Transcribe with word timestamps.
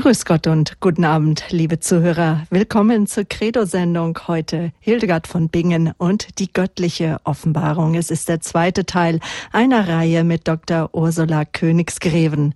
Grüß 0.00 0.24
Gott 0.24 0.46
und 0.46 0.80
guten 0.80 1.04
Abend, 1.04 1.44
liebe 1.50 1.78
Zuhörer. 1.78 2.44
Willkommen 2.48 3.06
zur 3.06 3.24
Credo-Sendung 3.24 4.18
heute. 4.28 4.72
Hildegard 4.80 5.26
von 5.26 5.50
Bingen 5.50 5.92
und 5.98 6.38
die 6.38 6.50
göttliche 6.50 7.18
Offenbarung. 7.24 7.94
Es 7.94 8.10
ist 8.10 8.30
der 8.30 8.40
zweite 8.40 8.86
Teil 8.86 9.20
einer 9.52 9.88
Reihe 9.88 10.24
mit 10.24 10.48
Dr. 10.48 10.88
Ursula 10.94 11.44
Königsgreven. 11.44 12.54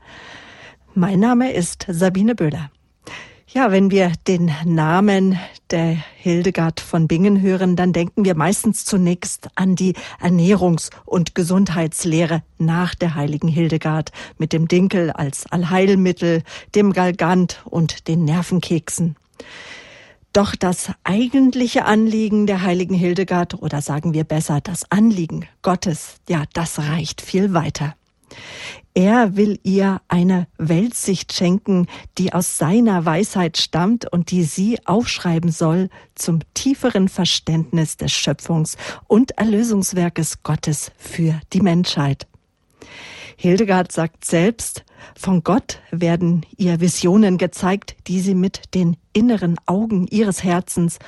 Mein 0.95 1.21
Name 1.21 1.53
ist 1.53 1.85
Sabine 1.87 2.35
Böhler. 2.35 2.71
Ja, 3.54 3.71
wenn 3.71 3.92
wir 3.92 4.10
den 4.26 4.50
Namen 4.64 5.38
der 5.71 5.96
Hildegard 6.16 6.80
von 6.80 7.06
Bingen 7.06 7.40
hören, 7.40 7.76
dann 7.76 7.92
denken 7.92 8.24
wir 8.24 8.34
meistens 8.34 8.84
zunächst 8.84 9.48
an 9.54 9.76
die 9.76 9.94
Ernährungs- 10.21 10.90
und 11.04 11.36
Gesundheitslehre 11.36 12.42
nach 12.58 12.96
der 12.96 13.14
heiligen 13.14 13.46
Hildegard 13.46 14.10
mit 14.38 14.53
dem 14.53 14.67
Dinkel 14.67 15.12
als 15.12 15.46
Allheilmittel, 15.46 16.42
dem 16.74 16.92
Galgant 16.92 17.62
und 17.64 18.09
den 18.09 18.24
Nervenkeksen. 18.24 19.14
Doch 20.32 20.56
das 20.56 20.90
eigentliche 21.04 21.84
Anliegen 21.84 22.48
der 22.48 22.62
heiligen 22.62 22.96
Hildegard, 22.96 23.62
oder 23.62 23.80
sagen 23.82 24.14
wir 24.14 24.24
besser, 24.24 24.60
das 24.62 24.90
Anliegen 24.90 25.46
Gottes, 25.62 26.16
ja, 26.28 26.42
das 26.54 26.80
reicht 26.80 27.20
viel 27.20 27.54
weiter. 27.54 27.95
Er 28.95 29.37
will 29.37 29.59
ihr 29.65 30.01
eine 30.06 30.47
Weltsicht 30.56 31.33
schenken, 31.33 31.88
die 32.16 32.33
aus 32.33 32.59
seiner 32.59 33.05
Weisheit 33.05 33.57
stammt 33.57 34.10
und 34.12 34.30
die 34.30 34.45
sie 34.45 34.79
aufschreiben 34.87 35.51
soll 35.51 35.88
zum 36.15 36.41
tieferen 36.55 37.09
Verständnis 37.09 37.97
des 37.97 38.12
Schöpfungs- 38.12 38.77
und 39.09 39.33
Erlösungswerkes 39.33 40.45
Gottes 40.45 40.93
für 40.97 41.41
die 41.52 41.60
Menschheit. 41.60 42.29
Hildegard 43.37 43.91
sagt 43.91 44.24
selbst, 44.24 44.85
von 45.16 45.43
Gott 45.43 45.80
werden 45.91 46.46
ihr 46.57 46.80
Visionen 46.80 47.37
gezeigt, 47.37 47.96
die 48.07 48.21
sie 48.21 48.35
mit 48.37 48.74
den 48.74 48.96
inneren 49.12 49.57
Augen 49.66 50.07
ihres 50.07 50.45
Herzens 50.45 50.98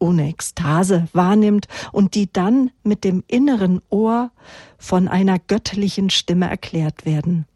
ohne 0.00 0.28
Ekstase 0.28 1.06
wahrnimmt 1.12 1.68
und 1.92 2.14
die 2.14 2.32
dann 2.32 2.72
mit 2.82 3.04
dem 3.04 3.22
inneren 3.28 3.80
Ohr 3.88 4.32
von 4.78 5.06
einer 5.06 5.38
göttlichen 5.38 6.10
Stimme 6.10 6.50
erklärt 6.50 7.06
werden. 7.06 7.46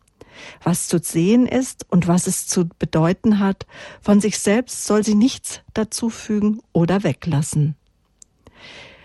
Was 0.63 0.89
zu 0.89 0.99
sehen 0.99 1.47
ist 1.47 1.87
und 1.91 2.07
was 2.07 2.27
es 2.27 2.47
zu 2.47 2.69
bedeuten 2.79 3.39
hat, 3.39 3.67
von 4.01 4.21
sich 4.21 4.39
selbst 4.39 4.85
soll 4.85 5.05
sie 5.05 5.15
nichts 5.15 5.61
dazufügen 5.75 6.61
oder 6.73 7.03
weglassen. 7.03 7.77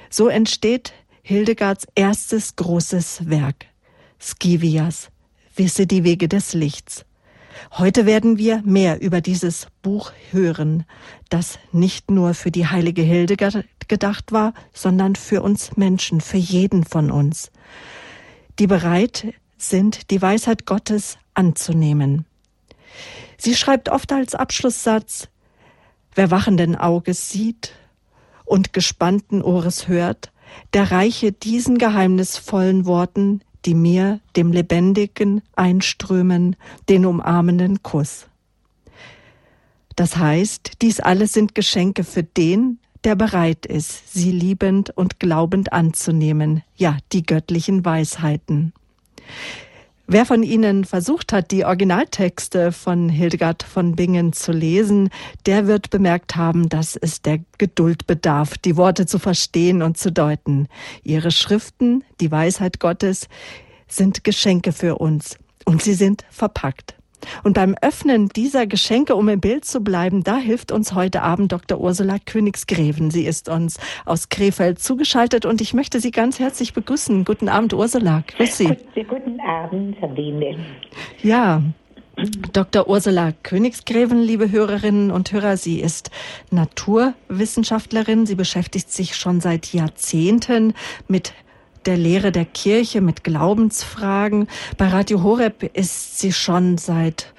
So 0.10 0.28
entsteht 0.28 0.94
Hildegards 1.22 1.88
erstes 1.94 2.56
großes 2.56 3.30
Werk, 3.30 3.68
Skivias, 4.20 5.10
Wisse 5.56 5.86
die 5.86 6.04
Wege 6.04 6.28
des 6.28 6.54
Lichts. 6.54 7.06
Heute 7.72 8.06
werden 8.06 8.38
wir 8.38 8.62
mehr 8.64 9.02
über 9.02 9.22
dieses 9.22 9.68
Buch 9.82 10.12
hören, 10.32 10.86
das 11.30 11.60
nicht 11.72 12.12
nur 12.12 12.34
für 12.34 12.52
die 12.52 12.68
heilige 12.68 13.02
Hildegard 13.02 13.66
gedacht 13.88 14.32
war, 14.32 14.54
sondern 14.74 15.16
für 15.16 15.42
uns 15.42 15.76
Menschen, 15.76 16.22
für 16.22 16.38
jeden 16.38 16.84
von 16.84 17.12
uns, 17.12 17.52
die 18.60 18.68
bereit 18.68 19.34
sind, 19.58 20.10
die 20.12 20.22
Weisheit 20.22 20.66
Gottes 20.66 21.18
anzunehmen. 21.34 22.26
Sie 23.38 23.56
schreibt 23.56 23.90
oft 23.90 24.12
als 24.12 24.36
Abschlusssatz, 24.36 25.30
wer 26.16 26.32
wachenden 26.32 26.76
Auges 26.76 27.30
sieht 27.30 27.74
und 28.46 28.74
gespannten 28.74 29.42
Ohres 29.42 29.88
hört, 29.88 30.32
der 30.74 30.92
reiche 30.92 31.32
diesen 31.32 31.78
geheimnisvollen 31.78 32.86
Worten 32.86 33.42
die 33.66 33.76
mir, 33.76 34.20
dem 34.36 34.52
Lebendigen, 34.52 35.42
einströmen, 35.56 36.56
den 36.88 37.06
umarmenden 37.06 37.84
Kuss. 37.84 38.28
Das 39.96 40.18
heißt, 40.18 40.82
dies 40.82 41.00
alles 41.00 41.34
sind 41.34 41.56
Geschenke 41.56 42.04
für 42.04 42.24
den, 42.24 42.80
der 43.04 43.16
bereit 43.16 43.66
ist, 43.66 44.14
sie 44.14 44.32
liebend 44.32 44.96
und 44.96 45.20
glaubend 45.20 45.74
anzunehmen, 45.74 46.64
ja, 46.76 46.98
die 47.12 47.24
göttlichen 47.24 47.84
Weisheiten. 47.86 48.74
Wer 50.12 50.26
von 50.26 50.42
Ihnen 50.42 50.86
versucht 50.86 51.34
hat, 51.34 51.52
die 51.52 51.66
Originaltexte 51.66 52.72
von 52.72 53.10
Hildegard 53.10 53.62
von 53.62 53.96
Bingen 53.96 54.34
zu 54.34 54.52
lesen, 54.52 55.12
der 55.46 55.68
wird 55.68 55.92
bemerkt 55.92 56.36
haben, 56.36 56.68
dass 56.68 56.96
es 56.96 57.22
der 57.22 57.42
Geduld 57.60 58.08
bedarf, 58.08 58.58
die 58.58 58.76
Worte 58.76 59.06
zu 59.06 59.20
verstehen 59.20 59.84
und 59.84 60.00
zu 60.00 60.12
deuten. 60.12 60.68
Ihre 61.04 61.30
Schriften, 61.30 62.04
die 62.22 62.32
Weisheit 62.32 62.80
Gottes, 62.80 63.28
sind 63.88 64.24
Geschenke 64.24 64.72
für 64.72 64.96
uns 64.96 65.38
und 65.64 65.84
sie 65.84 65.94
sind 65.94 66.26
verpackt. 66.32 66.99
Und 67.44 67.54
beim 67.54 67.76
Öffnen 67.82 68.30
dieser 68.30 68.68
Geschenke, 68.68 69.16
um 69.16 69.30
im 69.30 69.40
Bild 69.40 69.66
zu 69.66 69.82
bleiben, 69.82 70.24
da 70.24 70.38
hilft 70.38 70.72
uns 70.72 70.94
heute 70.94 71.22
Abend 71.22 71.52
Dr. 71.52 71.80
Ursula 71.80 72.18
Königsgräven. 72.24 73.12
Sie 73.12 73.26
ist 73.26 73.50
uns 73.50 73.80
aus 74.06 74.30
Krefeld 74.30 74.80
zugeschaltet 74.80 75.46
und 75.46 75.62
ich 75.62 75.74
möchte 75.74 76.00
Sie 76.00 76.12
ganz 76.12 76.40
herzlich 76.40 76.74
begrüßen. 76.74 77.26
Guten 77.26 77.50
Abend, 77.50 77.74
Ursula. 77.74 78.24
Grüß 78.36 78.58
Sie. 78.58 78.78
Guten 78.96 79.40
Abend, 79.42 79.98
Sabine. 80.00 80.58
Ja, 81.22 81.62
Dr. 82.52 82.90
Ursula 82.90 83.32
Königsgräven, 83.44 84.22
liebe 84.22 84.52
Hörerinnen 84.52 85.10
und 85.10 85.32
Hörer, 85.32 85.56
sie 85.56 85.80
ist 85.80 86.12
Naturwissenschaftlerin. 86.52 88.26
Sie 88.26 88.36
beschäftigt 88.36 88.92
sich 88.92 89.16
schon 89.16 89.40
seit 89.40 89.72
Jahrzehnten 89.74 90.74
mit 91.08 91.34
der 91.86 91.98
Lehre 91.98 92.32
der 92.32 92.46
Kirche, 92.46 93.02
mit 93.02 93.24
Glaubensfragen. 93.24 94.48
Bei 94.78 94.88
Radio 94.88 95.24
Horeb 95.24 95.64
ist 95.76 96.20
sie 96.20 96.34
schon 96.34 96.78
seit 96.78 97.34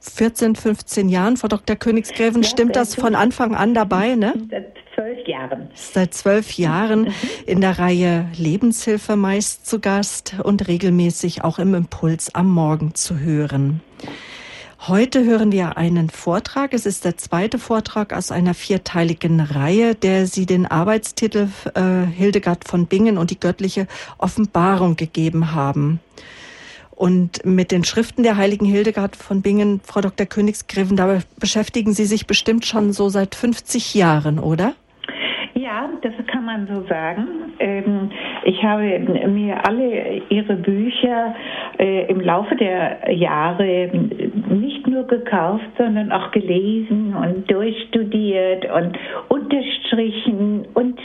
14, 0.00 0.56
15 0.56 1.08
Jahren, 1.08 1.36
Frau 1.36 1.48
Dr. 1.48 1.76
Königsgräven, 1.76 2.42
ja, 2.42 2.48
stimmt 2.48 2.76
das 2.76 2.94
von 2.94 3.14
Anfang 3.14 3.54
an 3.54 3.74
dabei, 3.74 4.14
ne? 4.14 4.34
Seit 4.50 4.74
zwölf 4.94 5.28
Jahren. 5.28 5.70
Seit 5.74 6.14
zwölf 6.14 6.52
Jahren 6.52 7.12
in 7.46 7.60
der 7.60 7.78
Reihe 7.78 8.26
Lebenshilfe 8.36 9.16
meist 9.16 9.66
zu 9.66 9.80
Gast 9.80 10.36
und 10.42 10.68
regelmäßig 10.68 11.44
auch 11.44 11.58
im 11.58 11.74
Impuls 11.74 12.34
am 12.34 12.50
Morgen 12.52 12.94
zu 12.94 13.18
hören. 13.18 13.80
Heute 14.86 15.24
hören 15.24 15.50
wir 15.50 15.76
einen 15.76 16.08
Vortrag. 16.08 16.72
Es 16.72 16.86
ist 16.86 17.04
der 17.04 17.16
zweite 17.16 17.58
Vortrag 17.58 18.12
aus 18.12 18.30
einer 18.30 18.54
vierteiligen 18.54 19.40
Reihe, 19.40 19.96
der 19.96 20.26
Sie 20.26 20.46
den 20.46 20.66
Arbeitstitel 20.66 21.48
äh, 21.74 22.06
Hildegard 22.06 22.66
von 22.66 22.86
Bingen 22.86 23.18
und 23.18 23.30
die 23.30 23.40
göttliche 23.40 23.88
Offenbarung 24.18 24.94
gegeben 24.94 25.52
haben. 25.52 25.98
Und 26.92 27.44
mit 27.44 27.72
den 27.72 27.82
Schriften 27.82 28.22
der 28.22 28.36
heiligen 28.36 28.66
Hildegard 28.66 29.16
von 29.16 29.42
Bingen, 29.42 29.80
Frau 29.82 30.00
Dr. 30.00 30.26
Königsgriffen, 30.26 30.96
da 30.96 31.18
beschäftigen 31.40 31.92
Sie 31.92 32.06
sich 32.06 32.28
bestimmt 32.28 32.64
schon 32.64 32.92
so 32.92 33.08
seit 33.08 33.34
50 33.34 33.94
Jahren, 33.94 34.38
oder? 34.38 34.74
Ja, 35.54 35.90
das 36.02 36.14
kann 36.28 36.37
man 36.48 36.66
so 36.66 36.82
sagen. 36.88 37.52
Ähm, 37.58 38.10
ich 38.44 38.62
habe 38.62 38.98
mir 39.28 39.66
alle 39.66 40.22
ihre 40.30 40.54
Bücher 40.54 41.34
äh, 41.78 42.06
im 42.06 42.20
Laufe 42.20 42.56
der 42.56 43.12
Jahre 43.12 43.90
nicht 44.48 44.86
nur 44.86 45.06
gekauft, 45.06 45.66
sondern 45.76 46.10
auch 46.10 46.30
gelesen 46.30 47.14
und 47.14 47.50
durchstudiert 47.50 48.64
und 48.72 48.96
unterstrichen 49.28 50.66
und 50.72 50.98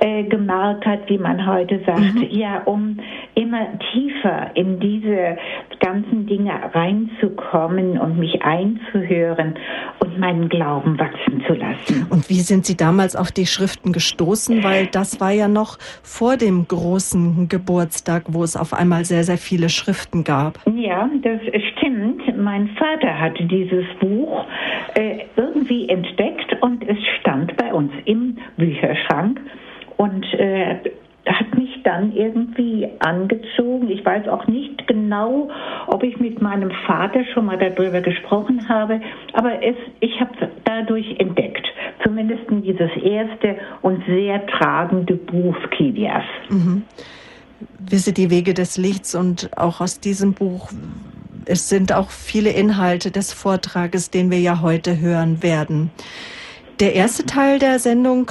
äh, 0.00 0.24
gemarkert, 0.24 1.08
wie 1.08 1.18
man 1.18 1.46
heute 1.46 1.80
sagt, 1.84 2.14
mhm. 2.14 2.28
ja, 2.30 2.62
um 2.64 2.98
immer 3.34 3.66
tiefer 3.92 4.50
in 4.54 4.78
diese 4.78 5.38
ganzen 5.80 6.26
Dinge 6.26 6.52
reinzukommen 6.72 7.98
und 7.98 8.18
mich 8.18 8.42
einzuhören 8.42 9.54
und 10.00 10.18
meinen 10.18 10.48
Glauben 10.48 10.98
wachsen 10.98 11.42
zu 11.46 11.54
lassen. 11.54 12.06
Und 12.10 12.28
wie 12.28 12.40
sind 12.40 12.66
Sie 12.66 12.76
damals 12.76 13.16
auf 13.16 13.32
die 13.32 13.46
Schriften 13.46 13.92
gestoßen? 13.92 14.57
Weil 14.62 14.86
das 14.86 15.20
war 15.20 15.30
ja 15.30 15.48
noch 15.48 15.78
vor 16.02 16.36
dem 16.36 16.66
großen 16.66 17.48
Geburtstag, 17.48 18.24
wo 18.28 18.42
es 18.42 18.56
auf 18.56 18.72
einmal 18.72 19.04
sehr, 19.04 19.24
sehr 19.24 19.38
viele 19.38 19.68
Schriften 19.68 20.24
gab. 20.24 20.60
Ja, 20.74 21.08
das 21.22 21.40
stimmt. 21.72 22.36
Mein 22.36 22.68
Vater 22.78 23.18
hatte 23.18 23.44
dieses 23.44 23.84
Buch 24.00 24.44
äh, 24.94 25.20
irgendwie 25.36 25.88
entdeckt 25.88 26.56
und 26.60 26.86
es 26.88 26.98
stand 27.20 27.56
bei 27.56 27.72
uns 27.72 27.92
im 28.04 28.38
Bücherschrank 28.56 29.40
und 29.96 30.24
äh, 30.34 30.76
hat 31.32 31.56
mich 31.56 31.82
dann 31.84 32.12
irgendwie 32.14 32.88
angezogen. 33.00 33.90
Ich 33.90 34.04
weiß 34.04 34.28
auch 34.28 34.46
nicht 34.46 34.86
genau, 34.86 35.48
ob 35.86 36.02
ich 36.02 36.18
mit 36.18 36.40
meinem 36.40 36.70
Vater 36.86 37.24
schon 37.32 37.46
mal 37.46 37.58
darüber 37.58 38.00
gesprochen 38.00 38.68
habe, 38.68 39.00
aber 39.32 39.62
es, 39.62 39.76
ich 40.00 40.20
habe 40.20 40.32
dadurch 40.64 41.18
entdeckt, 41.18 41.66
zumindest 42.02 42.42
dieses 42.50 42.90
erste 43.02 43.56
und 43.82 44.04
sehr 44.06 44.46
tragende 44.46 45.14
Buch 45.14 45.56
Kivias. 45.70 46.24
Mhm. 46.48 46.82
Wisse 47.78 48.12
die 48.12 48.30
Wege 48.30 48.54
des 48.54 48.76
Lichts 48.76 49.14
und 49.14 49.50
auch 49.56 49.80
aus 49.80 50.00
diesem 50.00 50.34
Buch 50.34 50.70
es 51.48 51.68
sind 51.70 51.92
auch 51.92 52.10
viele 52.10 52.50
Inhalte 52.50 53.10
des 53.10 53.32
Vortrages, 53.32 54.10
den 54.10 54.30
wir 54.30 54.38
ja 54.38 54.60
heute 54.60 55.00
hören 55.00 55.42
werden. 55.42 55.90
Der 56.78 56.94
erste 56.94 57.24
Teil 57.24 57.58
der 57.58 57.78
Sendung 57.78 58.30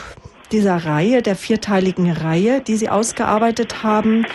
dieser 0.52 0.86
Reihe, 0.86 1.22
der 1.22 1.36
vierteiligen 1.36 2.12
Reihe, 2.12 2.62
die 2.62 2.76
Sie 2.76 2.90
ausgearbeitet 2.90 3.84
haben, 3.84 4.26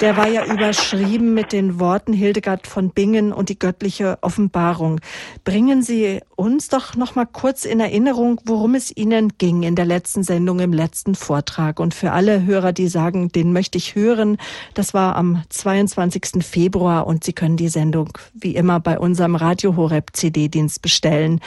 der 0.00 0.16
war 0.16 0.28
ja 0.28 0.44
überschrieben 0.44 1.34
mit 1.34 1.52
den 1.52 1.78
Worten 1.78 2.12
Hildegard 2.12 2.66
von 2.66 2.90
Bingen 2.90 3.32
und 3.32 3.48
die 3.48 3.58
göttliche 3.58 4.18
Offenbarung. 4.22 5.00
Bringen 5.44 5.82
Sie 5.82 6.20
uns 6.34 6.68
doch 6.68 6.96
noch 6.96 7.14
mal 7.14 7.26
kurz 7.26 7.64
in 7.64 7.78
Erinnerung, 7.78 8.40
worum 8.44 8.74
es 8.74 8.94
Ihnen 8.94 9.32
ging 9.38 9.62
in 9.62 9.76
der 9.76 9.84
letzten 9.84 10.24
Sendung, 10.24 10.58
im 10.58 10.72
letzten 10.72 11.14
Vortrag. 11.14 11.78
Und 11.78 11.94
für 11.94 12.10
alle 12.10 12.44
Hörer, 12.44 12.72
die 12.72 12.88
sagen, 12.88 13.28
den 13.28 13.52
möchte 13.52 13.78
ich 13.78 13.94
hören, 13.94 14.36
das 14.74 14.94
war 14.94 15.14
am 15.14 15.42
22. 15.48 16.44
Februar 16.44 17.06
und 17.06 17.22
Sie 17.22 17.32
können 17.32 17.56
die 17.56 17.68
Sendung 17.68 18.18
wie 18.34 18.56
immer 18.56 18.80
bei 18.80 18.98
unserem 18.98 19.36
Radio 19.36 19.76
Horeb 19.76 20.10
CD-Dienst 20.12 20.82
bestellen. 20.82 21.40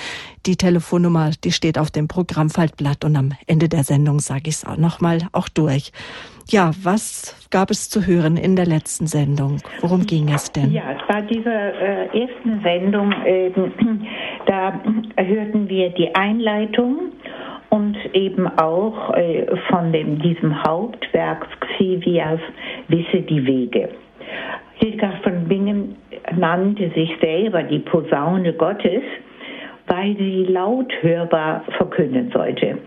Die 0.45 0.55
Telefonnummer, 0.55 1.31
die 1.43 1.51
steht 1.51 1.77
auf 1.77 1.91
dem 1.91 2.07
Programmfaltblatt 2.07 3.03
und 3.03 3.17
am 3.17 3.33
Ende 3.45 3.67
der 3.67 3.83
Sendung 3.83 4.06
sage 4.19 4.43
ich 4.45 4.55
es 4.55 4.65
auch 4.65 4.77
noch 4.77 5.01
mal 5.01 5.19
auch 5.33 5.49
durch. 5.49 5.91
Ja, 6.49 6.71
was 6.81 7.35
gab 7.51 7.71
es 7.71 7.89
zu 7.89 8.07
hören 8.07 8.37
in 8.37 8.55
der 8.55 8.65
letzten 8.65 9.05
Sendung? 9.05 9.57
Worum 9.81 10.05
ging 10.05 10.29
es 10.29 10.51
denn? 10.51 10.71
Ja, 10.71 10.93
es 10.93 11.13
war 11.13 11.21
diese 11.21 11.49
äh, 11.49 12.21
ersten 12.21 12.61
Sendung, 12.61 13.11
äh, 13.25 13.51
da 14.45 14.81
hörten 15.17 15.67
wir 15.67 15.89
die 15.89 16.15
Einleitung 16.15 17.11
und 17.69 17.97
eben 18.13 18.47
auch 18.47 19.13
äh, 19.13 19.45
von 19.69 19.91
dem, 19.91 20.21
diesem 20.21 20.63
Hauptwerk 20.63 21.45
Xivias 21.59 22.39
Wisse 22.87 23.21
die 23.23 23.45
Wege. 23.45 23.89
Hildegard 24.75 25.23
von 25.23 25.47
Bingen 25.49 25.95
nannte 26.35 26.89
sich 26.91 27.09
selber 27.19 27.63
die 27.63 27.79
Posaune 27.79 28.53
Gottes, 28.53 29.03
weil 29.87 30.15
sie 30.17 30.45
laut 30.45 30.91
hörbar 31.01 31.63
verkünden 31.77 32.31
sollte. 32.31 32.77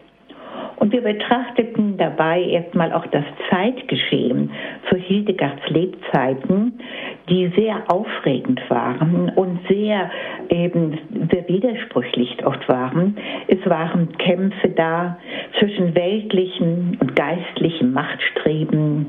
Und 0.81 0.93
wir 0.93 1.03
betrachteten 1.03 1.99
dabei 1.99 2.43
erstmal 2.43 2.91
auch 2.95 3.07
das 3.09 3.25
Zeitgeschehen 3.51 4.51
zu 4.89 4.97
Hildegards 4.97 5.69
Lebzeiten, 5.69 6.81
die 7.29 7.53
sehr 7.55 7.85
aufregend 7.93 8.63
waren 8.71 9.29
und 9.37 9.61
sehr 9.69 10.11
eben 10.49 10.99
sehr 11.31 11.47
widersprüchlich 11.49 12.45
oft 12.47 12.67
waren. 12.67 13.15
Es 13.47 13.59
waren 13.69 14.11
Kämpfe 14.17 14.71
da 14.71 15.19
zwischen 15.59 15.95
weltlichen 15.95 16.97
und 16.99 17.15
geistlichen 17.15 17.93
Machtstreben. 17.93 19.07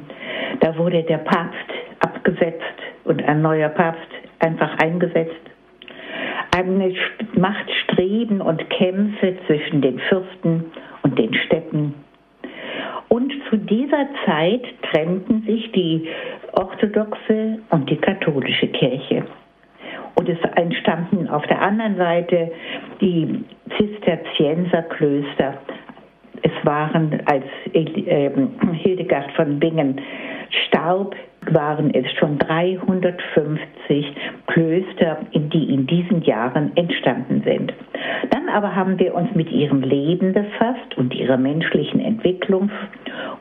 Da 0.60 0.78
wurde 0.78 1.04
der 1.04 1.20
Papst 1.20 1.70
abgesetzt 2.00 2.66
und 3.06 3.24
ein 3.24 3.42
neuer 3.42 3.70
Papst 3.70 4.12
einfach 4.40 4.78
eingesetzt. 4.80 5.40
Eine 6.54 6.94
Machtstreben 7.34 8.42
und 8.42 8.70
Kämpfe 8.70 9.38
zwischen 9.48 9.82
den 9.82 10.00
Fürsten 10.00 10.66
und 11.04 11.18
den 11.18 11.34
Städten. 11.34 11.94
Und 13.10 13.34
zu 13.50 13.58
dieser 13.58 14.08
Zeit 14.26 14.64
trennten 14.90 15.44
sich 15.44 15.72
die 15.74 16.08
orthodoxe 16.54 17.60
und 17.70 17.90
die 17.90 17.98
katholische 17.98 18.68
Kirche. 18.68 19.26
Und 20.16 20.30
es 20.30 20.40
entstanden 20.56 21.28
auf 21.28 21.46
der 21.48 21.62
anderen 21.62 21.98
Seite 21.98 22.52
die 23.00 23.44
Zisterzienserklöster. 23.78 25.56
Es 26.42 26.52
waren, 26.64 27.22
als 27.26 27.44
ähm, 27.74 28.52
Hildegard 28.74 29.32
von 29.34 29.60
Bingen 29.60 30.00
starb, 30.68 31.16
waren 31.50 31.94
es 31.94 32.10
schon 32.14 32.38
350 32.38 34.16
Klöster, 34.48 35.18
die 35.34 35.74
in 35.74 35.88
diesen 35.88 36.22
Jahren 36.22 36.72
entstanden 36.76 37.42
sind. 37.44 37.74
Dann 38.30 38.41
aber 38.52 38.76
haben 38.76 39.00
wir 39.00 39.16
uns 39.16 39.34
mit 39.36 39.52
ihrem 39.52 39.82
Leben 39.82 40.34
befasst 40.34 40.98
und 40.98 41.14
ihrer 41.14 41.38
menschlichen 41.38 42.00
Entwicklung 42.00 42.70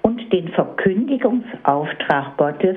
und 0.02 0.32
den 0.32 0.48
Verkündigungsauftrag 0.48 2.36
Gottes, 2.36 2.76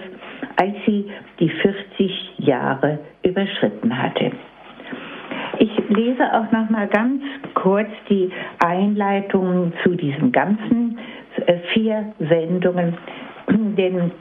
als 0.55 0.73
sie 0.85 1.09
die 1.39 1.49
40 1.49 2.39
Jahre 2.39 2.99
überschritten 3.23 3.97
hatte. 3.97 4.31
Ich 5.59 5.71
lese 5.89 6.23
auch 6.33 6.51
noch 6.51 6.69
mal 6.69 6.87
ganz 6.87 7.21
kurz 7.53 7.89
die 8.09 8.31
Einleitung 8.63 9.71
zu 9.83 9.95
diesen 9.95 10.31
ganzen 10.31 10.97
äh, 11.45 11.57
vier 11.73 12.13
Sendungen, 12.19 12.97
denn 13.47 14.11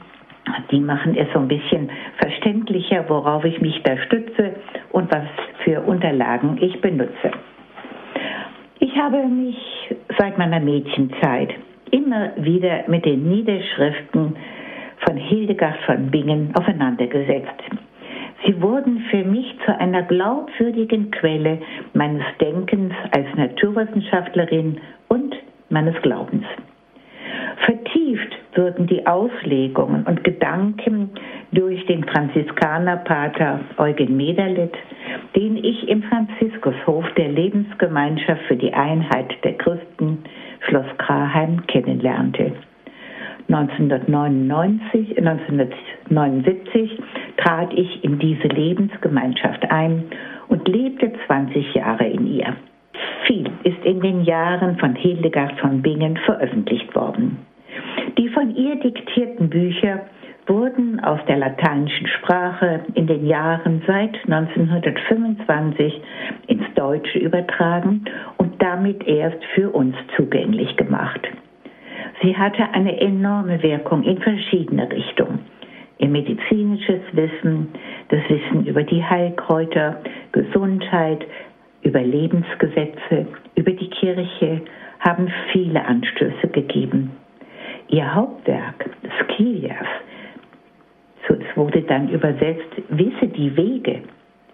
die 0.71 0.79
machen 0.79 1.15
es 1.15 1.27
so 1.33 1.39
ein 1.39 1.47
bisschen 1.47 1.89
verständlicher, 2.17 3.05
worauf 3.07 3.43
ich 3.45 3.61
mich 3.61 3.81
da 3.83 3.97
stütze 3.97 4.55
und 4.91 5.11
was 5.11 5.25
für 5.63 5.81
Unterlagen 5.81 6.57
ich 6.61 6.79
benutze. 6.81 7.31
Ich 8.93 8.99
habe 8.99 9.25
mich 9.25 9.57
seit 10.19 10.37
meiner 10.37 10.59
Mädchenzeit 10.59 11.49
immer 11.89 12.31
wieder 12.37 12.83
mit 12.85 13.03
den 13.05 13.27
Niederschriften 13.27 14.35
von 14.99 15.17
Hildegard 15.17 15.77
von 15.87 16.11
Bingen 16.11 16.53
auseinandergesetzt. 16.53 17.59
Sie 18.45 18.61
wurden 18.61 18.99
für 19.09 19.23
mich 19.23 19.47
zu 19.65 19.75
einer 19.79 20.03
glaubwürdigen 20.03 21.09
Quelle 21.09 21.57
meines 21.93 22.23
Denkens 22.39 22.93
als 23.09 23.25
Naturwissenschaftlerin 23.35 24.79
und 25.07 25.35
meines 25.69 25.99
Glaubens. 26.03 26.45
Vertieft 27.65 28.32
würden 28.55 28.87
die 28.87 29.05
Auslegungen 29.05 30.03
und 30.03 30.23
Gedanken 30.23 31.11
durch 31.51 31.85
den 31.85 32.03
Franziskanerpater 32.03 33.59
Eugen 33.77 34.15
Mederlit, 34.17 34.73
den 35.35 35.57
ich 35.57 35.87
im 35.87 36.03
Franziskushof 36.03 37.05
der 37.17 37.29
Lebensgemeinschaft 37.29 38.41
für 38.47 38.55
die 38.55 38.73
Einheit 38.73 39.33
der 39.43 39.53
Christen 39.53 40.23
Schloss 40.67 40.85
Kraheim 40.97 41.65
kennenlernte. 41.67 42.53
1999, 43.49 45.17
1979 45.17 46.99
trat 47.37 47.73
ich 47.73 48.03
in 48.03 48.17
diese 48.17 48.47
Lebensgemeinschaft 48.47 49.69
ein 49.69 50.05
und 50.47 50.67
lebte 50.67 51.11
20 51.27 51.73
Jahre 51.73 52.05
in 52.05 52.27
ihr. 52.27 52.55
Viel 53.27 53.49
ist 53.63 53.83
in 53.83 53.99
den 54.01 54.23
Jahren 54.23 54.77
von 54.77 54.95
Hildegard 54.95 55.59
von 55.59 55.81
Bingen 55.81 56.17
veröffentlicht 56.17 56.95
worden. 56.95 57.37
Die 58.17 58.29
von 58.29 58.55
ihr 58.55 58.75
diktierten 58.75 59.49
Bücher 59.49 60.01
wurden 60.47 60.99
aus 60.99 61.19
der 61.27 61.37
lateinischen 61.37 62.07
Sprache 62.07 62.81
in 62.95 63.07
den 63.07 63.25
Jahren 63.25 63.81
seit 63.87 64.15
1925 64.25 66.01
ins 66.47 66.63
Deutsche 66.75 67.19
übertragen 67.19 68.05
und 68.37 68.61
damit 68.61 69.07
erst 69.07 69.43
für 69.55 69.69
uns 69.69 69.95
zugänglich 70.15 70.75
gemacht. 70.75 71.21
Sie 72.21 72.35
hatte 72.35 72.63
eine 72.73 72.99
enorme 72.99 73.61
Wirkung 73.63 74.03
in 74.03 74.17
verschiedene 74.19 74.89
Richtungen. 74.91 75.39
Ihr 75.97 76.09
medizinisches 76.09 77.01
Wissen, 77.13 77.69
das 78.09 78.21
Wissen 78.27 78.65
über 78.65 78.83
die 78.83 79.03
Heilkräuter, 79.03 80.01
Gesundheit, 80.31 81.25
über 81.83 82.01
Lebensgesetze, 82.01 83.27
über 83.55 83.71
die 83.71 83.89
Kirche 83.89 84.61
haben 84.99 85.31
viele 85.51 85.85
Anstöße 85.85 86.47
gegeben. 86.51 87.11
Ihr 87.89 88.13
Hauptwerk, 88.13 88.89
Skilias, 89.21 89.87
so 91.27 91.35
es 91.35 91.57
wurde 91.57 91.81
dann 91.83 92.09
übersetzt, 92.09 92.69
wisse 92.89 93.27
die 93.27 93.55
Wege, 93.55 94.01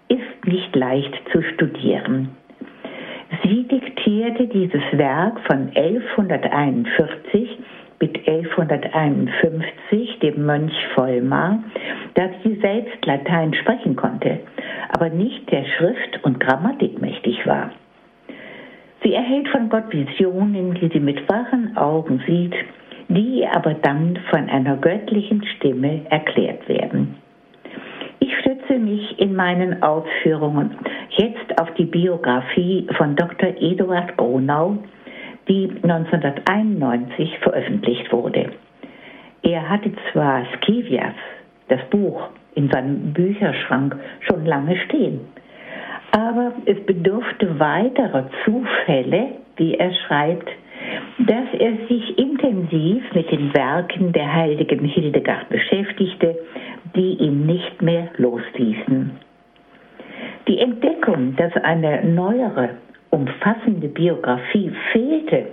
ist 0.07 0.45
nicht 0.45 0.75
leicht 0.75 1.13
zu 1.31 1.41
studieren. 1.41 2.29
Sie 3.43 3.63
diktierte 3.67 4.47
dieses 4.47 4.81
Werk 4.93 5.39
von 5.47 5.69
1141 5.75 7.59
mit 7.99 8.27
1151 8.27 10.19
dem 10.19 10.45
Mönch 10.45 10.73
Vollmar, 10.95 11.63
da 12.15 12.29
sie 12.43 12.55
selbst 12.55 13.05
Latein 13.05 13.53
sprechen 13.53 13.95
konnte, 13.95 14.39
aber 14.89 15.09
nicht 15.09 15.51
der 15.51 15.65
Schrift 15.65 16.23
und 16.23 16.39
Grammatik 16.39 16.99
mächtig 17.01 17.45
war. 17.45 17.71
Sie 19.03 19.13
erhält 19.13 19.47
von 19.49 19.69
Gott 19.69 19.91
Visionen, 19.91 20.73
die 20.75 20.89
sie 20.89 20.99
mit 20.99 21.27
wachen 21.29 21.77
Augen 21.77 22.21
sieht, 22.25 22.55
die 23.09 23.45
aber 23.47 23.73
dann 23.73 24.17
von 24.29 24.49
einer 24.49 24.77
göttlichen 24.77 25.43
Stimme 25.55 26.01
erklärt 26.09 26.67
werden. 26.69 27.15
Ich 28.19 28.37
stütze 28.39 28.77
mich 28.77 29.19
in 29.19 29.35
meinen 29.35 29.81
Ausführungen 29.81 30.77
jetzt 31.09 31.59
auf 31.59 31.73
die 31.73 31.85
Biografie 31.85 32.87
von 32.97 33.15
Dr. 33.15 33.49
Eduard 33.59 34.15
Gronau, 34.15 34.77
die 35.47 35.69
1991 35.81 37.39
veröffentlicht 37.39 38.11
wurde. 38.11 38.51
Er 39.41 39.67
hatte 39.67 39.91
zwar 40.11 40.45
Skivias, 40.57 41.15
das 41.69 41.81
Buch, 41.89 42.29
in 42.55 42.69
seinem 42.69 43.13
Bücherschrank 43.13 43.95
schon 44.27 44.45
lange 44.45 44.77
stehen, 44.85 45.21
aber 46.11 46.53
es 46.65 46.79
bedurfte 46.85 47.59
weiterer 47.59 48.29
Zufälle, 48.43 49.29
wie 49.55 49.75
er 49.75 49.93
schreibt, 49.93 50.49
dass 51.19 51.45
er 51.59 51.73
sich 51.87 52.17
intensiv 52.17 53.03
mit 53.13 53.31
den 53.31 53.53
Werken 53.53 54.13
der 54.13 54.33
heiligen 54.33 54.85
Hildegard 54.85 55.49
beschäftigte, 55.49 56.37
die 56.95 57.13
ihn 57.15 57.45
nicht 57.45 57.81
mehr 57.81 58.09
losließen. 58.17 59.11
Die 60.47 60.59
Entdeckung, 60.59 61.35
dass 61.35 61.53
eine 61.63 62.03
neuere 62.05 62.69
umfassende 63.09 63.87
Biografie 63.87 64.71
fehlte. 64.91 65.47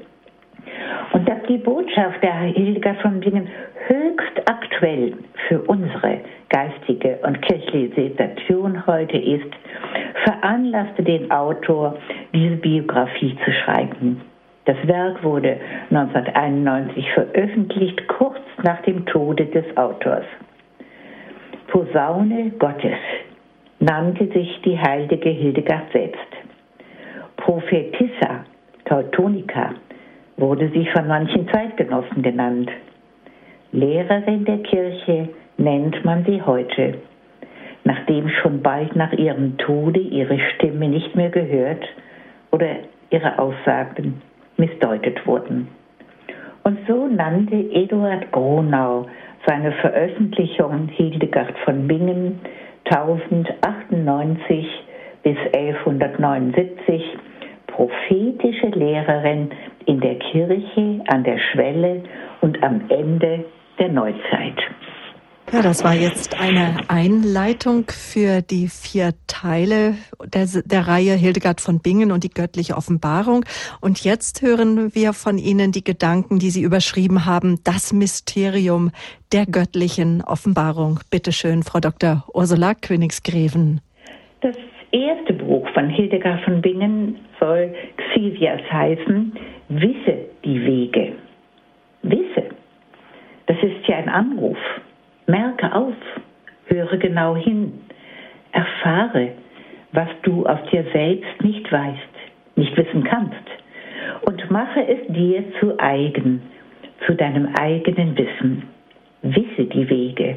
Und 1.13 1.29
da 1.29 1.35
die 1.49 1.59
Botschaft 1.59 2.23
der 2.23 2.33
Hildegard 2.33 3.01
von 3.01 3.21
Bingen 3.21 3.49
höchst 3.87 4.51
aktuell 4.51 5.15
für 5.49 5.61
unsere 5.63 6.21
geistige 6.49 7.19
und 7.23 7.41
kirchliche 7.43 7.95
Situation 7.95 8.87
heute 8.87 9.17
ist, 9.17 9.51
veranlasste 10.25 11.03
den 11.03 11.31
Autor, 11.31 11.99
diese 12.33 12.57
Biografie 12.57 13.37
zu 13.45 13.53
schreiben. 13.53 14.21
Das 14.67 14.77
Werk 14.89 15.23
wurde 15.23 15.59
1991 15.91 17.13
veröffentlicht, 17.13 18.09
kurz 18.09 18.41
nach 18.65 18.83
dem 18.83 19.07
Tode 19.07 19.47
des 19.47 19.65
Autors. 19.77 20.25
Posaune 21.69 22.51
Gottes 22.59 22.99
nannte 23.79 24.27
sich 24.27 24.61
die 24.63 24.77
heilige 24.77 25.31
Hildegard 25.31 25.93
selbst. 25.93 26.19
Prophetissa 27.37 28.45
Teutonica 28.87 29.75
wurde 30.37 30.69
sie 30.75 30.87
von 30.87 31.07
manchen 31.07 31.49
Zeitgenossen 31.49 32.23
genannt. 32.23 32.69
Lehrerin 33.71 34.45
der 34.47 34.59
Kirche 34.59 35.29
nennt 35.59 36.05
man 36.05 36.25
sie 36.25 36.43
heute, 36.43 36.95
nachdem 37.85 38.29
schon 38.31 38.63
bald 38.63 38.97
nach 38.97 39.13
ihrem 39.13 39.59
Tode 39.59 40.01
ihre 40.01 40.41
Stimme 40.55 40.89
nicht 40.89 41.15
mehr 41.15 41.31
gehört 41.31 41.85
oder 42.51 42.67
ihre 43.11 43.39
Aussagen 43.39 44.23
missdeutet 44.57 45.27
wurden. 45.27 45.69
Und 46.65 46.79
so 46.89 47.07
nannte 47.07 47.55
Eduard 47.55 48.33
Gronau 48.33 49.07
seine 49.47 49.73
Veröffentlichung 49.73 50.89
Hildegard 50.89 51.57
von 51.65 51.87
Bingen 51.87 52.41
1098 52.85 54.67
bis 55.23 55.37
1179 55.55 57.03
prophetische 57.67 58.69
Lehrerin 58.69 59.51
in 59.85 60.01
der 60.01 60.19
Kirche 60.19 61.01
an 61.09 61.25
der 61.25 61.39
Schwelle 61.39 62.03
und 62.41 62.63
am 62.63 62.83
Ende 62.89 63.45
der 63.79 63.89
Neuzeit. 63.89 64.57
Ja, 65.53 65.63
das 65.63 65.85
war 65.85 65.95
jetzt 65.95 66.39
eine 66.39 66.77
Einleitung 66.89 67.85
für 67.89 68.43
die 68.43 68.67
vier 68.67 69.13
Teile 69.29 69.95
der, 70.35 70.47
der 70.65 70.89
Reihe 70.89 71.15
Hildegard 71.15 71.61
von 71.61 71.79
Bingen 71.79 72.11
und 72.11 72.25
die 72.25 72.31
göttliche 72.31 72.77
Offenbarung. 72.77 73.45
Und 73.81 74.03
jetzt 74.03 74.43
hören 74.43 74.93
wir 74.95 75.13
von 75.13 75.39
Ihnen 75.39 75.71
die 75.71 75.85
Gedanken, 75.85 76.41
die 76.41 76.51
Sie 76.51 76.63
überschrieben 76.63 77.27
haben, 77.27 77.61
das 77.63 77.93
Mysterium 77.93 78.91
der 79.33 79.47
göttlichen 79.47 80.21
Offenbarung. 80.21 80.99
Bitte 81.13 81.31
schön, 81.31 81.63
Frau 81.63 81.79
Dr. 81.79 82.25
Ursula 82.35 82.75
Königsgräven. 82.75 83.81
Das 84.41 84.57
erste 84.91 85.33
Buch 85.33 85.69
von 85.75 85.89
Hildegard 85.89 86.43
von 86.45 86.61
Bingen 86.61 87.19
soll 87.39 87.73
Xevias 87.97 88.61
heißen, 88.71 89.33
Wisse 89.69 90.27
die 90.45 90.61
Wege. 90.61 91.13
Wisse. 92.03 92.49
Das 93.47 93.57
ist 93.63 93.87
ja 93.87 93.97
ein 93.97 94.09
Anruf. 94.09 94.59
Merke 95.27 95.75
auf, 95.75 95.95
höre 96.67 96.97
genau 96.99 97.37
hin, 97.37 97.81
erfahre, 98.53 99.33
was 99.93 100.09
du 100.23 100.47
aus 100.47 100.59
dir 100.71 100.85
selbst 100.93 101.43
nicht 101.43 101.71
weißt, 101.71 102.57
nicht 102.57 102.77
wissen 102.77 103.05
kannst, 103.05 103.35
und 104.23 104.51
mache 104.51 104.87
es 104.87 105.13
dir 105.13 105.43
zu 105.61 105.79
eigen, 105.79 106.43
zu 107.07 107.15
deinem 107.15 107.55
eigenen 107.59 108.17
Wissen. 108.17 108.63
Wisse 109.23 109.65
die 109.65 109.89
Wege. 109.89 110.37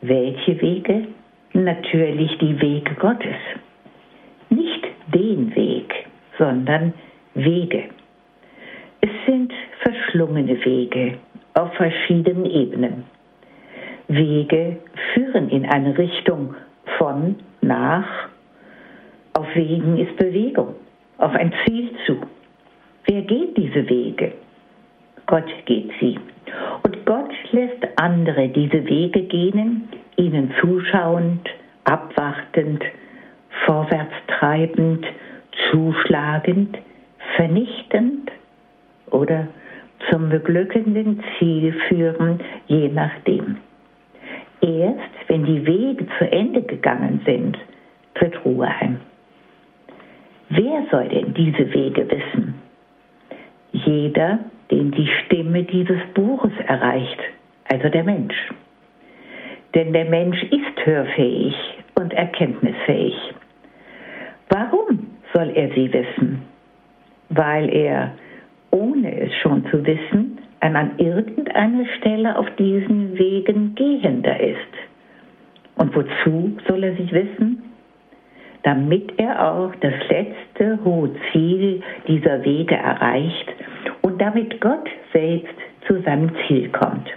Welche 0.00 0.60
Wege? 0.60 1.08
Natürlich 1.52 2.36
die 2.38 2.60
Wege 2.60 2.94
Gottes. 2.94 3.36
Nicht 4.48 4.86
den 5.14 5.54
Weg, 5.54 5.92
sondern 6.38 6.94
Wege. 7.34 7.84
Es 9.00 9.10
sind 9.26 9.52
verschlungene 9.80 10.64
Wege 10.64 11.18
auf 11.54 11.72
verschiedenen 11.74 12.46
Ebenen. 12.46 13.17
Wege 14.08 14.78
führen 15.12 15.50
in 15.50 15.66
eine 15.66 15.96
Richtung 15.96 16.54
von 16.96 17.36
nach. 17.60 18.28
Auf 19.34 19.46
Wegen 19.54 19.98
ist 19.98 20.16
Bewegung, 20.16 20.74
auf 21.18 21.32
ein 21.34 21.52
Ziel 21.64 21.90
zu. 22.06 22.16
Wer 23.06 23.22
geht 23.22 23.56
diese 23.56 23.88
Wege? 23.88 24.32
Gott 25.26 25.48
geht 25.66 25.90
sie. 26.00 26.18
Und 26.82 27.04
Gott 27.04 27.30
lässt 27.52 27.86
andere 27.96 28.48
diese 28.48 28.84
Wege 28.88 29.22
gehen, 29.22 29.88
ihnen 30.16 30.52
zuschauend, 30.60 31.46
abwartend, 31.84 32.82
vorwärts 33.66 34.14
treibend, 34.26 35.06
zuschlagend, 35.70 36.78
vernichtend 37.36 38.30
oder 39.10 39.48
zum 40.10 40.30
beglückenden 40.30 41.22
Ziel 41.38 41.74
führen, 41.88 42.40
je 42.66 42.88
nachdem. 42.88 43.58
Erst 44.60 45.28
wenn 45.28 45.44
die 45.44 45.64
Wege 45.66 46.06
zu 46.18 46.30
Ende 46.30 46.62
gegangen 46.62 47.20
sind, 47.24 47.56
tritt 48.14 48.44
Ruhe 48.44 48.66
ein. 48.66 49.00
Wer 50.48 50.86
soll 50.90 51.08
denn 51.08 51.34
diese 51.34 51.72
Wege 51.72 52.10
wissen? 52.10 52.54
Jeder, 53.72 54.38
den 54.70 54.90
die 54.90 55.08
Stimme 55.24 55.62
dieses 55.62 56.00
Buches 56.14 56.52
erreicht, 56.66 57.18
also 57.70 57.88
der 57.88 58.04
Mensch. 58.04 58.34
Denn 59.74 59.92
der 59.92 60.06
Mensch 60.06 60.42
ist 60.44 60.86
hörfähig 60.86 61.54
und 61.94 62.12
erkenntnisfähig. 62.14 63.14
Warum 64.48 65.06
soll 65.34 65.50
er 65.50 65.68
sie 65.74 65.92
wissen? 65.92 66.42
Weil 67.28 67.68
er, 67.68 68.12
ohne 68.70 69.20
es 69.20 69.34
schon 69.36 69.66
zu 69.66 69.84
wissen, 69.84 70.37
an 70.60 70.98
irgendeiner 70.98 71.86
Stelle 71.98 72.36
auf 72.36 72.48
diesen 72.56 73.16
Wegen 73.18 73.74
gehender 73.74 74.38
ist. 74.40 74.58
Und 75.76 75.94
wozu 75.94 76.56
soll 76.66 76.84
er 76.84 76.96
sich 76.96 77.12
wissen? 77.12 77.62
Damit 78.64 79.12
er 79.18 79.52
auch 79.52 79.74
das 79.76 79.94
letzte 80.08 80.78
hohe 80.84 81.10
Ziel 81.30 81.80
dieser 82.08 82.44
Wege 82.44 82.74
erreicht 82.74 83.54
und 84.02 84.20
damit 84.20 84.60
Gott 84.60 84.88
selbst 85.12 85.54
zu 85.86 86.02
seinem 86.02 86.30
Ziel 86.46 86.68
kommt. 86.70 87.08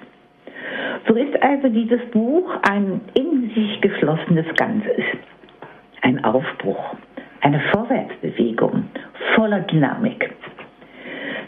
So 1.07 1.15
ist 1.15 1.41
also 1.41 1.67
dieses 1.69 2.01
Buch 2.11 2.49
ein 2.69 3.01
in 3.15 3.51
sich 3.55 3.81
geschlossenes 3.81 4.45
Ganzes, 4.55 5.03
ein 6.01 6.23
Aufbruch, 6.23 6.95
eine 7.41 7.59
Vorwärtsbewegung 7.71 8.85
voller 9.35 9.61
Dynamik. 9.61 10.29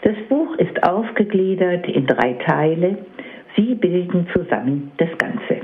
Das 0.04 0.16
Buch 0.28 0.54
ist 0.56 0.86
aufgegliedert 0.86 1.88
in 1.88 2.06
drei 2.06 2.34
Teile. 2.34 2.98
Sie 3.56 3.74
bilden 3.74 4.28
zusammen 4.34 4.92
das 4.98 5.08
Ganze. 5.16 5.62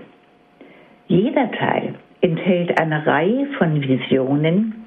Jeder 1.09 1.53
Teil 1.53 1.95
enthält 2.23 2.81
eine 2.81 3.07
Reihe 3.07 3.49
von 3.59 3.83
Visionen, 3.87 4.87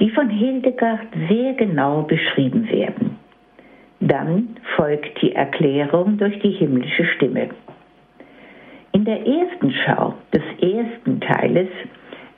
die 0.00 0.08
von 0.08 0.30
Hildegard 0.30 1.08
sehr 1.28 1.52
genau 1.54 2.02
beschrieben 2.02 2.70
werden. 2.70 3.18
Dann 4.00 4.56
folgt 4.76 5.20
die 5.20 5.34
Erklärung 5.34 6.16
durch 6.16 6.38
die 6.38 6.52
himmlische 6.52 7.04
Stimme. 7.16 7.50
In 8.92 9.04
der 9.04 9.26
ersten 9.26 9.74
Schau 9.84 10.14
des 10.32 10.42
ersten 10.62 11.20
Teiles 11.20 11.68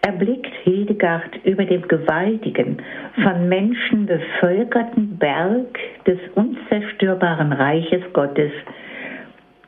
erblickt 0.03 0.53
Hildegard 0.65 1.37
über 1.45 1.65
dem 1.65 1.87
gewaltigen, 1.87 2.83
von 3.23 3.49
Menschen 3.49 4.07
bevölkerten 4.07 5.19
Berg 5.19 5.79
des 6.07 6.19
unzerstörbaren 6.35 7.53
Reiches 7.53 8.03
Gottes 8.13 8.53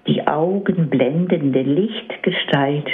die 0.07 0.27
augenblendende 0.27 1.63
Lichtgestalt 1.63 2.89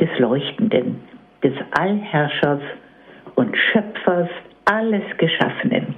des 0.00 0.08
Leuchtenden, 0.18 0.96
des 1.42 1.54
Allherrschers 1.78 2.62
und 3.34 3.56
Schöpfers 3.56 4.28
alles 4.64 5.02
Geschaffenen. 5.18 5.94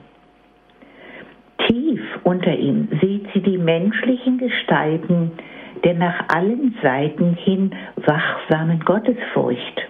Tief 1.67 2.01
unter 2.25 2.55
ihm 2.55 2.89
sieht 3.01 3.27
sie 3.33 3.41
die 3.41 3.59
menschlichen 3.59 4.39
Gestalten 4.39 5.33
der 5.85 5.95
nach 5.95 6.29
allen 6.29 6.77
Seiten 6.83 7.35
hin 7.35 7.75
wachsamen 7.97 8.81
Gottesfurcht 8.81 9.83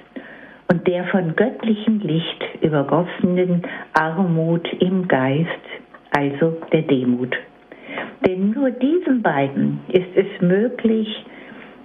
und 0.68 0.86
der 0.86 1.04
von 1.06 1.36
göttlichem 1.36 2.00
Licht 2.00 2.44
übergossenen 2.60 3.62
Armut 3.94 4.68
im 4.80 5.08
Geist, 5.08 5.48
also 6.10 6.56
der 6.72 6.82
Demut. 6.82 7.36
Denn 8.26 8.50
nur 8.50 8.70
diesen 8.70 9.22
beiden 9.22 9.80
ist 9.88 10.14
es 10.14 10.40
möglich, 10.40 11.24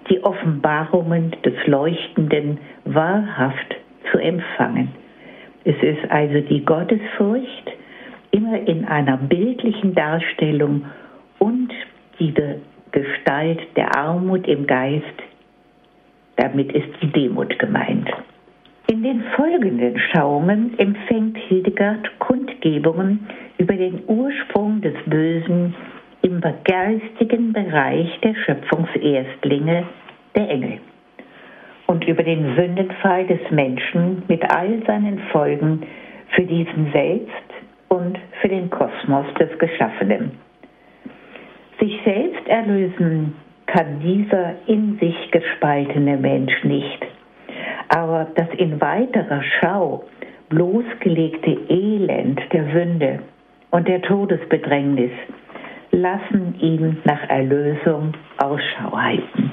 die 0.10 0.24
Offenbarungen 0.24 1.36
des 1.44 1.56
Leuchtenden 1.66 2.60
wahrhaft 2.86 3.76
zu 4.12 4.20
empfangen. 4.20 4.90
Es 5.64 5.76
ist 5.82 6.10
also 6.10 6.40
die 6.42 6.64
Gottesfurcht, 6.64 7.72
immer 8.32 8.60
in 8.68 8.86
einer 8.86 9.18
bildlichen 9.18 9.96
Darstellung 9.96 10.86
und 11.40 11.74
diese 12.20 12.62
Gestalt 12.92 13.60
der 13.76 13.96
Armut 13.98 14.48
im 14.48 14.66
Geist, 14.66 15.06
damit 16.38 16.72
ist 16.72 16.88
die 17.02 17.12
Demut 17.12 17.58
gemeint. 17.60 18.10
In 18.90 19.04
den 19.04 19.22
folgenden 19.36 20.00
Schauungen 20.00 20.80
empfängt 20.80 21.38
Hildegard 21.50 22.10
Kundgebungen 22.20 23.28
über 23.58 23.74
den 23.74 24.02
Ursprung 24.08 24.80
des 24.80 24.94
Bösen 25.06 25.76
im 26.22 26.42
geistigen 26.64 27.52
Bereich 27.52 28.18
der 28.22 28.34
Schöpfungserstlinge 28.34 29.84
der 30.36 30.50
Engel 30.50 30.80
und 31.88 32.08
über 32.08 32.24
den 32.24 32.56
Sündenfall 32.56 33.28
des 33.28 33.42
Menschen 33.52 34.24
mit 34.30 34.42
all 34.56 34.82
seinen 34.86 35.20
Folgen 35.34 35.82
für 36.36 36.44
diesen 36.44 36.90
selbst 36.94 37.54
und 37.90 38.18
für 38.42 38.48
den 38.48 38.70
Kosmos 38.70 39.26
des 39.38 39.50
Geschaffenen. 39.60 40.32
Sich 41.80 42.00
selbst 42.06 42.48
erlösen 42.48 43.36
kann 43.66 44.00
dieser 44.00 44.56
in 44.68 44.98
sich 45.00 45.30
gespaltene 45.32 46.16
Mensch 46.16 46.64
nicht, 46.64 47.06
aber 47.90 48.28
das 48.36 48.48
in 48.58 48.80
weiterer 48.82 49.42
Schau 49.60 50.04
bloßgelegte 50.50 51.58
Elend 51.70 52.42
der 52.52 52.66
Sünde 52.74 53.20
und 53.72 53.88
der 53.88 54.02
Todesbedrängnis 54.02 55.12
lassen 55.92 56.56
ihn 56.60 56.98
nach 57.06 57.30
Erlösung 57.30 58.14
Ausschau 58.38 58.96
halten. 58.96 59.52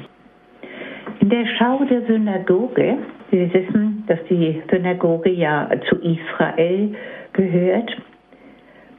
In 1.20 1.30
der 1.30 1.46
Schau 1.58 1.84
der 1.84 2.02
Synagoge, 2.02 2.98
Sie 3.30 3.52
wissen, 3.52 4.04
dass 4.06 4.18
die 4.28 4.62
Synagoge 4.70 5.30
ja 5.30 5.68
zu 5.88 5.96
Israel 5.96 6.94
gehört, 7.32 7.96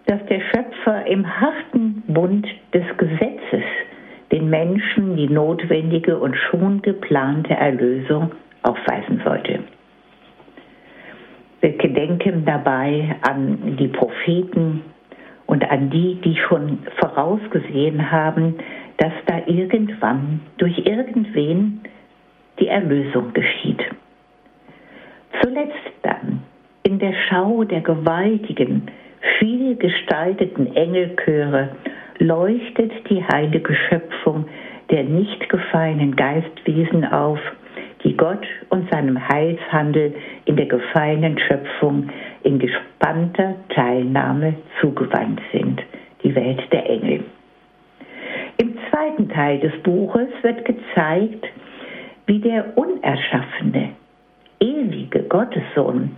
dass 0.08 0.25
der 0.25 0.42
Schöpfer 0.42 1.06
im 1.08 1.25
harten 1.39 2.04
Bund 2.08 2.48
des 2.74 2.84
Gesetzes 2.98 3.63
den 4.32 4.50
Menschen 4.50 5.15
die 5.15 5.30
notwendige 5.30 6.18
und 6.18 6.36
schon 6.36 6.82
geplante 6.82 7.54
Erlösung 7.54 8.32
aufweisen 8.65 9.22
sollte. 9.24 9.60
Wir 11.62 11.77
gedenken 11.77 12.45
dabei 12.45 13.15
an 13.22 13.77
die 13.77 13.88
Propheten 13.88 14.81
und 15.48 15.69
an 15.69 15.89
die, 15.89 16.15
die 16.24 16.36
schon 16.36 16.79
vorausgesehen 16.98 18.12
haben, 18.12 18.55
dass 18.98 19.13
da 19.25 19.41
irgendwann 19.45 20.41
durch 20.57 20.77
irgendwen 20.79 21.81
die 22.60 22.67
Erlösung 22.67 23.34
geschieht. 23.34 23.84
Zuletzt 25.41 25.91
dann 26.03 26.43
in 26.84 27.00
der 27.00 27.13
Schau 27.27 27.63
der 27.63 27.81
gewaltigen, 27.81 28.84
vielgestalteten 29.39 30.75
Engelchöre 30.75 31.69
leuchtet 32.19 32.91
die 33.10 33.24
heilige 33.24 33.74
Schöpfung 33.74 34.45
der 34.91 35.03
nicht 35.03 35.50
gefallenen 35.50 36.15
Geistwesen 36.15 37.05
auf, 37.05 37.39
die 38.06 38.16
Gott 38.16 38.46
und 38.70 38.90
seinem 38.92 39.28
Heilshandel 39.28 40.14
in 40.46 40.56
der 40.56 40.68
gefallenen 40.68 41.38
Schöpfung 41.40 42.10
in 42.44 42.60
gespannter 42.60 43.56
Teilnahme 43.70 44.54
zugewandt 44.80 45.42
sind, 45.52 45.82
die 46.24 46.34
Welt 46.36 46.62
der 46.72 46.88
Engel. 46.90 47.24
Im 48.58 48.78
zweiten 48.90 49.28
Teil 49.30 49.60
des 49.60 49.74
Buches 49.84 50.30
wird 50.44 50.64
gezeigt, 50.64 51.46
wie 52.28 52.40
der 52.40 52.78
unerschaffene, 52.78 53.90
ewige 54.60 55.24
Gottessohn 55.24 56.12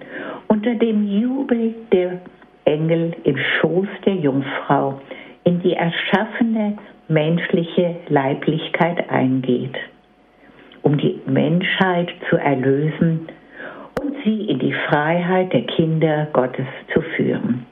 unter 0.48 0.76
dem 0.76 1.08
Jubel 1.08 1.74
der 1.92 2.20
Engel 2.66 3.16
im 3.24 3.38
Schoß 3.38 3.88
der 4.06 4.16
Jungfrau 4.16 5.00
in 5.46 5.62
die 5.62 5.74
erschaffene 5.74 6.78
menschliche 7.08 7.96
Leiblichkeit 8.10 9.10
eingeht, 9.10 9.76
um 10.88 10.98
die 10.98 11.20
Menschheit 11.26 12.10
zu 12.30 12.38
erlösen 12.38 13.28
und 14.00 14.16
sie 14.24 14.46
in 14.46 14.58
die 14.60 14.74
Freiheit 14.88 15.52
der 15.52 15.64
Kinder 15.64 16.30
Gottes 16.32 16.66
zu 16.94 17.02
führen. 17.02 17.66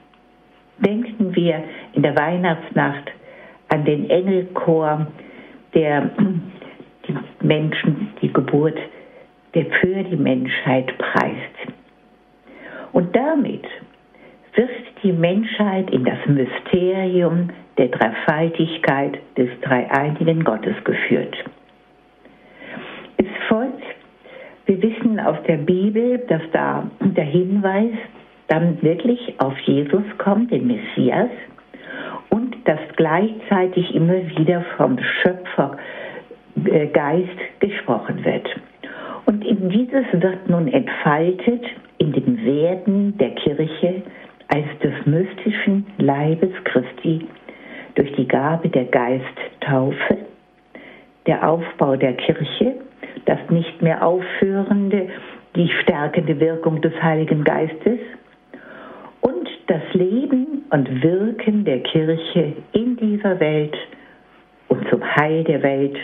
Denken 0.84 1.34
wir 1.34 1.64
in 1.94 2.02
der 2.02 2.14
Weihnachtsnacht 2.14 3.10
an 3.70 3.86
den 3.86 4.10
Engelchor, 4.10 5.06
der 5.72 6.10
die 7.08 7.16
Menschen 7.40 8.12
die 8.20 8.30
Geburt, 8.30 8.78
der 9.54 9.64
für 9.80 10.02
die 10.02 10.16
Menschheit 10.16 10.92
preist. 10.98 11.56
Und 12.92 13.16
damit 13.16 13.64
wird 14.56 14.70
die 15.02 15.12
Menschheit 15.12 15.90
in 15.90 16.04
das 16.04 16.18
Mysterium 16.26 17.48
der 17.78 17.88
Dreifaltigkeit 17.88 19.18
des 19.38 19.48
dreieinigen 19.62 20.44
Gottes 20.44 20.74
geführt. 20.84 21.34
Es 23.18 23.26
folgt, 23.48 23.82
wir 24.66 24.82
wissen 24.82 25.20
aus 25.20 25.36
der 25.46 25.58
Bibel, 25.58 26.18
dass 26.28 26.42
da 26.52 26.90
der 27.00 27.24
Hinweis 27.24 27.92
dann 28.48 28.80
wirklich 28.82 29.34
auf 29.38 29.56
Jesus 29.60 30.04
kommt, 30.18 30.50
den 30.50 30.66
Messias, 30.66 31.30
und 32.30 32.56
dass 32.64 32.80
gleichzeitig 32.96 33.94
immer 33.94 34.26
wieder 34.36 34.64
vom 34.76 34.98
Schöpfer 34.98 35.76
äh, 36.64 36.88
gesprochen 37.60 38.24
wird. 38.24 38.48
Und 39.26 39.44
dieses 39.44 40.04
wird 40.12 40.48
nun 40.48 40.68
entfaltet 40.68 41.64
in 41.98 42.12
den 42.12 42.44
Werden 42.44 43.16
der 43.18 43.30
Kirche 43.30 44.02
als 44.48 44.66
des 44.82 44.94
mystischen 45.06 45.86
Leibes 45.98 46.52
Christi 46.64 47.26
durch 47.94 48.12
die 48.12 48.28
Gabe 48.28 48.68
der 48.68 48.84
Geisttaufe, 48.84 50.18
der 51.26 51.48
Aufbau 51.48 51.96
der 51.96 52.14
Kirche, 52.14 52.74
das 53.24 53.38
nicht 53.50 53.82
mehr 53.82 54.06
aufführende, 54.06 55.08
die 55.54 55.68
stärkende 55.82 56.38
Wirkung 56.40 56.80
des 56.80 56.92
Heiligen 57.02 57.44
Geistes 57.44 57.98
und 59.20 59.48
das 59.66 59.82
Leben 59.92 60.64
und 60.70 61.02
Wirken 61.02 61.64
der 61.64 61.80
Kirche 61.80 62.52
in 62.72 62.96
dieser 62.96 63.40
Welt 63.40 63.76
und 64.68 64.88
zum 64.88 65.02
Heil 65.16 65.44
der 65.44 65.62
Welt 65.62 65.96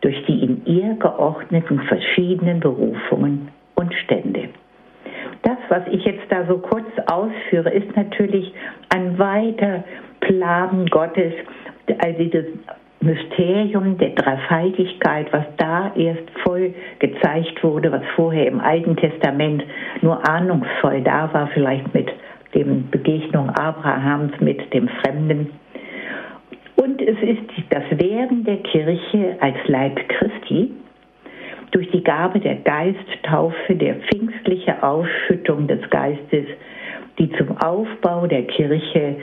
durch 0.00 0.24
die 0.26 0.42
in 0.42 0.64
ihr 0.66 0.94
geordneten 0.94 1.80
verschiedenen 1.82 2.60
Berufungen 2.60 3.48
und 3.74 3.94
Stände. 3.94 4.48
Das, 5.42 5.58
was 5.68 5.82
ich 5.90 6.04
jetzt 6.04 6.30
da 6.30 6.44
so 6.46 6.58
kurz 6.58 6.86
ausführe, 7.06 7.70
ist 7.70 7.94
natürlich 7.96 8.52
ein 8.90 9.18
weiter 9.18 9.84
Plan 10.20 10.86
Gottes, 10.86 11.32
also 11.98 12.30
Mysterium 13.02 13.98
der 13.98 14.10
Dreifaltigkeit, 14.10 15.32
was 15.32 15.44
da 15.56 15.92
erst 15.96 16.30
voll 16.44 16.74
gezeigt 16.98 17.62
wurde, 17.62 17.90
was 17.90 18.02
vorher 18.14 18.46
im 18.46 18.60
Alten 18.60 18.96
Testament 18.96 19.64
nur 20.00 20.26
ahnungsvoll 20.28 21.02
da 21.02 21.32
war, 21.32 21.48
vielleicht 21.48 21.92
mit 21.92 22.10
dem 22.54 22.88
Begegnung 22.90 23.50
Abrahams 23.50 24.32
mit 24.40 24.72
dem 24.72 24.88
Fremden. 24.88 25.50
Und 26.76 27.00
es 27.00 27.16
ist 27.22 27.50
das 27.70 27.84
Werden 27.98 28.44
der 28.44 28.58
Kirche 28.58 29.36
als 29.40 29.56
Leib 29.66 30.00
Christi 30.08 30.70
durch 31.70 31.90
die 31.90 32.04
Gabe 32.04 32.38
der 32.38 32.56
Geisttaufe, 32.56 33.74
der 33.74 33.96
pfingstliche 33.96 34.82
Ausschüttung 34.82 35.66
des 35.66 35.80
Geistes, 35.90 36.46
die 37.18 37.30
zum 37.32 37.56
Aufbau 37.58 38.26
der 38.26 38.42
Kirche 38.44 39.16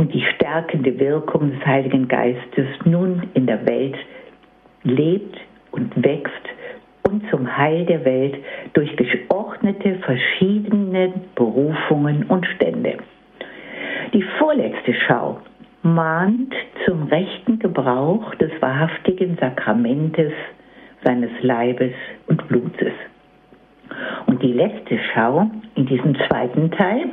und 0.00 0.14
die 0.14 0.24
stärkende 0.34 0.98
Wirkung 0.98 1.50
des 1.50 1.66
Heiligen 1.66 2.08
Geistes 2.08 2.66
nun 2.86 3.24
in 3.34 3.46
der 3.46 3.66
Welt 3.66 3.96
lebt 4.82 5.36
und 5.72 5.92
wächst 6.02 6.48
und 7.02 7.22
zum 7.28 7.54
Heil 7.54 7.84
der 7.84 8.02
Welt 8.06 8.36
durch 8.72 8.96
geordnete 8.96 9.96
verschiedene 9.96 11.12
Berufungen 11.34 12.24
und 12.28 12.46
Stände. 12.46 12.96
Die 14.14 14.24
vorletzte 14.38 14.94
Schau 15.06 15.42
mahnt 15.82 16.54
zum 16.86 17.02
rechten 17.08 17.58
Gebrauch 17.58 18.34
des 18.36 18.52
wahrhaftigen 18.62 19.36
Sakramentes 19.38 20.32
seines 21.04 21.30
Leibes 21.42 21.92
und 22.26 22.48
Blutes. 22.48 22.94
Und 24.24 24.42
die 24.42 24.54
letzte 24.54 24.98
Schau 25.12 25.50
in 25.74 25.84
diesem 25.84 26.16
zweiten 26.26 26.70
Teil 26.70 27.04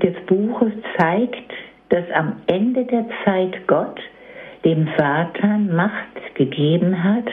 des 0.00 0.14
Buches 0.26 0.72
zeigt, 0.96 1.52
dass 1.94 2.10
am 2.12 2.42
Ende 2.48 2.84
der 2.86 3.06
Zeit 3.24 3.68
Gott 3.68 4.00
dem 4.64 4.88
Satan 4.98 5.76
Macht 5.76 6.34
gegeben 6.34 7.04
hat, 7.04 7.26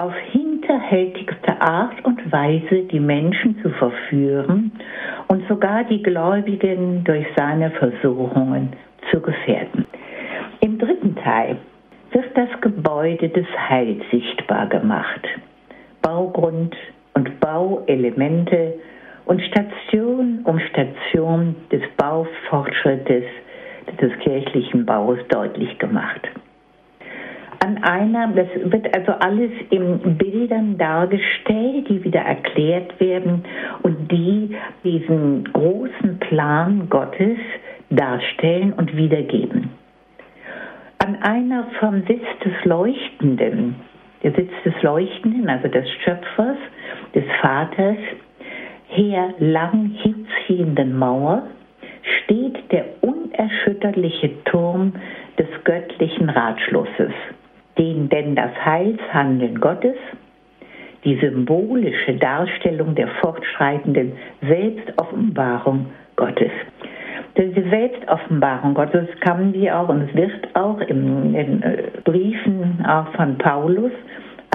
auf 0.00 0.12
hinterhältigste 0.32 1.60
Art 1.60 2.04
und 2.04 2.32
Weise 2.32 2.82
die 2.90 2.98
Menschen 2.98 3.60
zu 3.62 3.70
verführen 3.70 4.72
und 5.28 5.46
sogar 5.46 5.84
die 5.84 6.02
Gläubigen 6.02 7.04
durch 7.04 7.24
seine 7.36 7.70
Versuchungen 7.70 8.72
zu 9.12 9.20
gefährden. 9.20 9.86
Im 10.60 10.80
dritten 10.80 11.14
Teil 11.14 11.58
wird 12.10 12.36
das 12.36 12.48
Gebäude 12.60 13.28
des 13.28 13.46
Heils 13.68 14.02
sichtbar 14.10 14.66
gemacht. 14.66 15.28
Baugrund 16.00 16.74
und 17.14 17.38
Bauelemente 17.38 18.74
und 19.26 19.40
Station 19.42 20.40
um 20.42 20.58
Station 20.58 21.54
des 21.70 21.82
Baufortschrittes 21.96 23.24
des 24.00 24.12
kirchlichen 24.20 24.86
Baus 24.86 25.18
deutlich 25.28 25.78
gemacht. 25.78 26.28
An 27.64 27.84
einer, 27.84 28.28
das 28.28 28.48
wird 28.72 28.92
also 28.92 29.12
alles 29.12 29.52
in 29.70 30.16
Bildern 30.18 30.78
dargestellt, 30.78 31.88
die 31.88 32.02
wieder 32.02 32.20
erklärt 32.20 32.98
werden 32.98 33.44
und 33.82 34.10
die 34.10 34.56
diesen 34.82 35.44
großen 35.52 36.18
Plan 36.18 36.88
Gottes 36.90 37.38
darstellen 37.90 38.72
und 38.72 38.96
wiedergeben. 38.96 39.70
an 41.04 41.16
einer 41.22 41.66
vom 41.80 42.02
Sitz 42.06 42.24
des 42.44 42.64
Leuchtenden, 42.64 43.74
der 44.22 44.32
Sitz 44.32 44.52
des 44.64 44.80
Leuchtenden, 44.82 45.48
also 45.48 45.68
des 45.68 45.88
Schöpfers, 46.04 46.56
des 47.14 47.24
Vaters, 47.40 47.96
her 48.88 49.34
lang 49.38 49.90
hinziehenden 50.02 50.96
Mauer, 50.96 51.42
unerschütterliche 53.82 54.44
Turm 54.44 54.92
des 55.38 55.46
göttlichen 55.64 56.28
Ratschlusses, 56.28 57.12
den 57.78 58.08
denn 58.08 58.34
das 58.34 58.52
Heilshandeln 58.64 59.60
Gottes, 59.60 59.96
die 61.04 61.16
symbolische 61.16 62.14
Darstellung 62.14 62.94
der 62.94 63.08
fortschreitenden 63.20 64.12
Selbstoffenbarung 64.42 65.86
Gottes. 66.16 66.52
Diese 67.36 67.68
Selbstoffenbarung 67.68 68.74
Gottes 68.74 69.08
kann 69.20 69.52
wir 69.54 69.78
auch 69.78 69.88
und 69.88 70.14
wird 70.14 70.54
auch 70.54 70.80
in 70.80 71.32
den 71.32 71.62
äh, 71.62 71.84
Briefen 72.04 72.84
auch 72.86 73.08
von 73.14 73.38
Paulus 73.38 73.92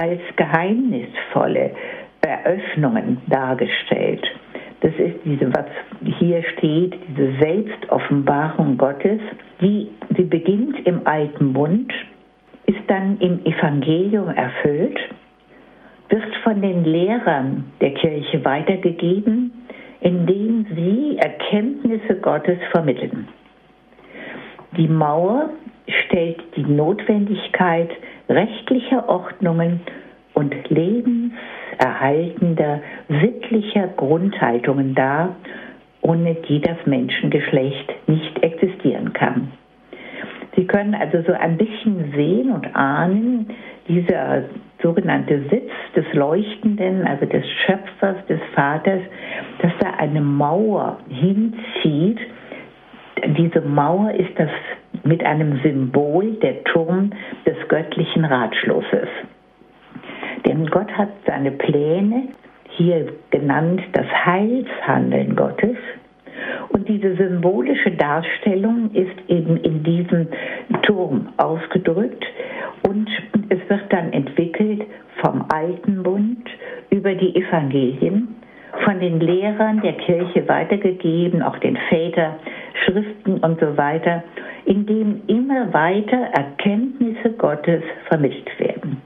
als 0.00 0.20
geheimnisvolle 0.36 1.72
Eröffnungen 2.20 3.20
dargestellt. 3.26 4.24
Das 4.80 4.92
ist 4.94 5.16
diese, 5.24 5.52
was 5.52 5.66
hier 6.18 6.42
steht, 6.56 6.94
diese 7.08 7.32
Selbstoffenbarung 7.40 8.76
Gottes, 8.76 9.20
die, 9.60 9.88
die 10.10 10.22
beginnt 10.22 10.86
im 10.86 11.06
Alten 11.06 11.52
Bund, 11.52 11.92
ist 12.66 12.78
dann 12.86 13.18
im 13.18 13.44
Evangelium 13.44 14.28
erfüllt, 14.28 14.98
wird 16.10 16.36
von 16.44 16.62
den 16.62 16.84
Lehrern 16.84 17.64
der 17.80 17.94
Kirche 17.94 18.44
weitergegeben, 18.44 19.52
indem 20.00 20.66
sie 20.74 21.18
Erkenntnisse 21.18 22.16
Gottes 22.20 22.58
vermitteln. 22.70 23.28
Die 24.76 24.86
Mauer 24.86 25.50
stellt 26.04 26.40
die 26.56 26.62
Notwendigkeit 26.62 27.90
rechtlicher 28.28 29.08
Ordnungen 29.08 29.80
und 30.34 30.54
lebenserhaltender 31.78 32.80
sittlicher 33.08 33.88
Grundhaltungen 33.96 34.94
dar, 34.94 35.36
ohne 36.00 36.34
die 36.48 36.60
das 36.60 36.76
Menschengeschlecht 36.86 38.08
nicht 38.08 38.42
existieren 38.42 39.12
kann. 39.12 39.52
Sie 40.56 40.66
können 40.66 40.94
also 40.94 41.22
so 41.22 41.32
ein 41.32 41.56
bisschen 41.56 42.12
sehen 42.16 42.50
und 42.50 42.74
ahnen, 42.74 43.46
dieser 43.86 44.44
sogenannte 44.82 45.42
Sitz 45.50 45.70
des 45.94 46.04
Leuchtenden, 46.12 47.06
also 47.06 47.26
des 47.26 47.44
Schöpfers, 47.64 48.16
des 48.28 48.40
Vaters, 48.54 49.00
dass 49.60 49.72
da 49.80 49.90
eine 49.98 50.20
Mauer 50.20 50.98
hinzieht. 51.08 52.18
Diese 53.36 53.60
Mauer 53.60 54.12
ist 54.12 54.36
das 54.36 54.50
mit 55.04 55.24
einem 55.24 55.60
Symbol 55.62 56.32
der 56.42 56.62
Turm 56.64 57.10
des 57.46 57.56
göttlichen 57.68 58.24
Ratschlusses. 58.24 59.08
Denn 60.46 60.66
Gott 60.66 60.90
hat 60.92 61.10
seine 61.26 61.52
Pläne, 61.52 62.28
hier 62.70 63.12
genannt 63.30 63.80
das 63.92 64.06
Heilshandeln 64.24 65.34
Gottes, 65.36 65.76
und 66.70 66.88
diese 66.88 67.16
symbolische 67.16 67.90
Darstellung 67.92 68.90
ist 68.92 69.16
eben 69.28 69.56
in 69.58 69.82
diesem 69.82 70.28
Turm 70.82 71.28
ausgedrückt 71.36 72.24
und 72.86 73.08
es 73.48 73.58
wird 73.68 73.92
dann 73.92 74.12
entwickelt 74.12 74.82
vom 75.20 75.44
Alten 75.52 76.02
Bund 76.02 76.48
über 76.90 77.14
die 77.14 77.34
Evangelien, 77.34 78.36
von 78.84 79.00
den 79.00 79.20
Lehrern 79.20 79.80
der 79.80 79.94
Kirche 79.94 80.46
weitergegeben, 80.46 81.42
auch 81.42 81.58
den 81.58 81.76
Väter, 81.88 82.36
Schriften 82.84 83.38
und 83.38 83.58
so 83.58 83.76
weiter, 83.76 84.22
in 84.66 84.86
dem 84.86 85.22
immer 85.26 85.72
weiter 85.72 86.28
Erkenntnisse 86.32 87.32
Gottes 87.32 87.82
vermittelt 88.08 88.58
werden. 88.58 89.02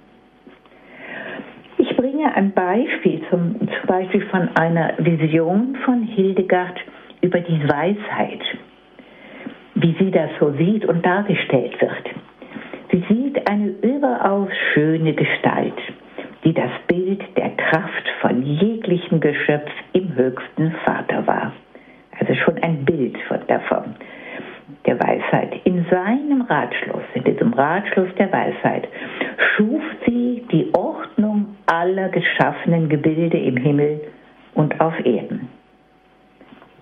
Bringe 2.13 2.35
ein 2.35 2.53
Beispiel, 2.53 3.23
zum, 3.31 3.59
zum 3.59 3.87
Beispiel 3.87 4.21
von 4.27 4.51
einer 4.57 4.93
Vision 4.99 5.77
von 5.83 6.03
Hildegard 6.03 6.79
über 7.23 7.41
die 7.41 7.67
Weisheit, 7.67 8.43
wie 9.77 9.97
sie 9.99 10.11
das 10.11 10.29
so 10.39 10.53
sieht 10.53 10.85
und 10.85 11.07
dargestellt 11.07 11.81
wird. 11.81 12.11
Sie 12.91 13.03
sieht 13.09 13.51
eine 13.51 13.69
überaus 13.81 14.51
schöne 14.75 15.15
Gestalt, 15.15 15.79
die 16.45 16.53
das 16.53 16.71
Bild 16.87 17.23
der 17.39 17.51
Kraft 17.51 18.07
von 18.21 18.43
jeglichem 18.43 19.19
Geschöpf 19.19 19.71
im 19.95 20.15
höchsten 20.15 20.73
Vater 20.85 21.27
war. 21.27 21.53
Also 22.19 22.35
schon 22.35 22.63
ein 22.63 22.85
Bild 22.85 23.17
von 23.27 23.39
davon, 23.47 23.95
der 24.85 25.01
Weisheit. 25.01 25.63
In 25.65 25.87
seinem 25.91 26.43
Ratschluss, 26.43 27.05
in 27.15 27.25
diesem 27.25 27.55
Ratschluss 27.55 28.15
der 28.19 28.31
Weisheit, 28.31 28.87
schuf 29.57 29.83
sie 30.05 30.45
die 30.53 30.71
Ordnung 30.75 31.12
aller 31.67 32.09
geschaffenen 32.09 32.89
Gebilde 32.89 33.39
im 33.39 33.57
Himmel 33.57 34.01
und 34.55 34.81
auf 34.81 34.95
Erden. 35.05 35.49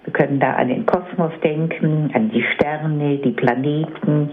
Wir 0.05 0.13
können 0.15 0.41
da 0.41 0.55
an 0.55 0.69
den 0.69 0.87
Kosmos 0.87 1.33
denken, 1.45 2.11
an 2.15 2.31
die 2.31 2.43
Sterne, 2.55 3.19
die 3.19 3.33
Planeten. 3.33 4.31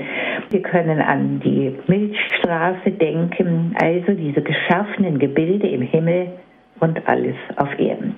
Wir 0.49 0.61
können 0.61 1.01
an 1.01 1.41
die 1.41 1.75
Milchstraße 1.87 2.91
denken, 2.91 3.75
also 3.81 4.13
diese 4.13 4.41
geschaffenen 4.41 5.19
Gebilde 5.19 5.67
im 5.67 5.81
Himmel 5.81 6.29
und 6.79 7.05
alles 7.07 7.35
auf 7.57 7.77
Erden. 7.77 8.15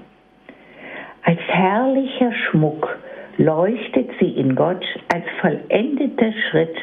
Als 1.24 1.40
herrlicher 1.48 2.32
Schmuck 2.34 2.98
leuchtet 3.38 4.10
sie 4.20 4.32
in 4.32 4.56
Gott 4.56 4.86
als 5.14 5.26
vollendeter 5.42 6.32
Schritt 6.50 6.76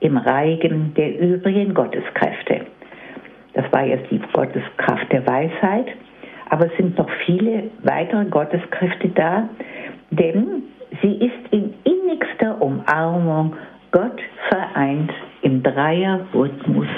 im 0.00 0.16
Reigen 0.16 0.94
der 0.94 1.18
übrigen 1.18 1.74
Gotteskräfte. 1.74 2.66
Das 3.54 3.64
war 3.72 3.84
jetzt 3.84 4.10
die 4.10 4.20
Gotteskraft 4.32 5.10
der 5.12 5.26
Weisheit, 5.26 5.86
aber 6.50 6.66
es 6.66 6.76
sind 6.76 6.98
noch 6.98 7.08
viele 7.24 7.70
weitere 7.82 8.24
Gotteskräfte 8.26 9.08
da, 9.08 9.48
denn 10.10 10.64
sie 11.02 11.14
ist 11.14 11.52
in 11.52 11.74
innigster 11.84 12.60
Umarmung 12.60 13.56
Gott 13.90 14.20
vereint 14.48 15.12
im 15.42 15.62
Dreierrhythmus 15.62 16.88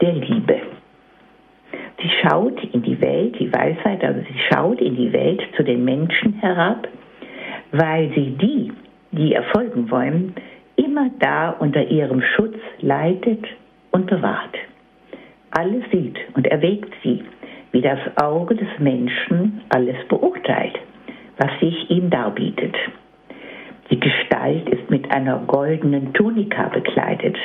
der 0.00 0.12
Liebe. 0.12 0.60
Sie 2.00 2.10
schaut 2.22 2.62
in 2.72 2.82
die 2.82 3.00
Welt, 3.00 3.38
die 3.38 3.52
Weisheit, 3.52 4.02
also 4.02 4.20
sie 4.20 4.38
schaut 4.48 4.80
in 4.80 4.96
die 4.96 5.12
Welt 5.12 5.42
zu 5.56 5.62
den 5.62 5.84
Menschen 5.84 6.34
herab, 6.34 6.88
weil 7.72 8.10
sie 8.14 8.30
die, 8.30 8.72
die 9.12 9.32
ihr 9.32 9.42
folgen 9.52 9.90
wollen, 9.90 10.34
immer 10.76 11.10
da 11.18 11.50
unter 11.50 11.82
ihrem 11.82 12.22
Schutz 12.22 12.56
leitet 12.80 13.44
und 13.90 14.06
bewahrt. 14.06 14.56
Alles 15.60 15.84
sieht 15.92 16.18
und 16.34 16.46
erwägt 16.46 16.92
sie, 17.02 17.22
wie 17.72 17.82
das 17.82 17.98
Auge 18.16 18.54
des 18.54 18.78
Menschen 18.78 19.60
alles 19.68 19.96
beurteilt 20.08 20.78
was 21.40 21.50
sich 21.58 21.90
ihm 21.90 22.10
darbietet. 22.10 22.76
Die 23.90 23.98
Gestalt 23.98 24.68
ist 24.68 24.90
mit 24.90 25.10
einer 25.10 25.38
goldenen 25.46 26.12
Tunika 26.12 26.68
bekleidet. 26.68 27.36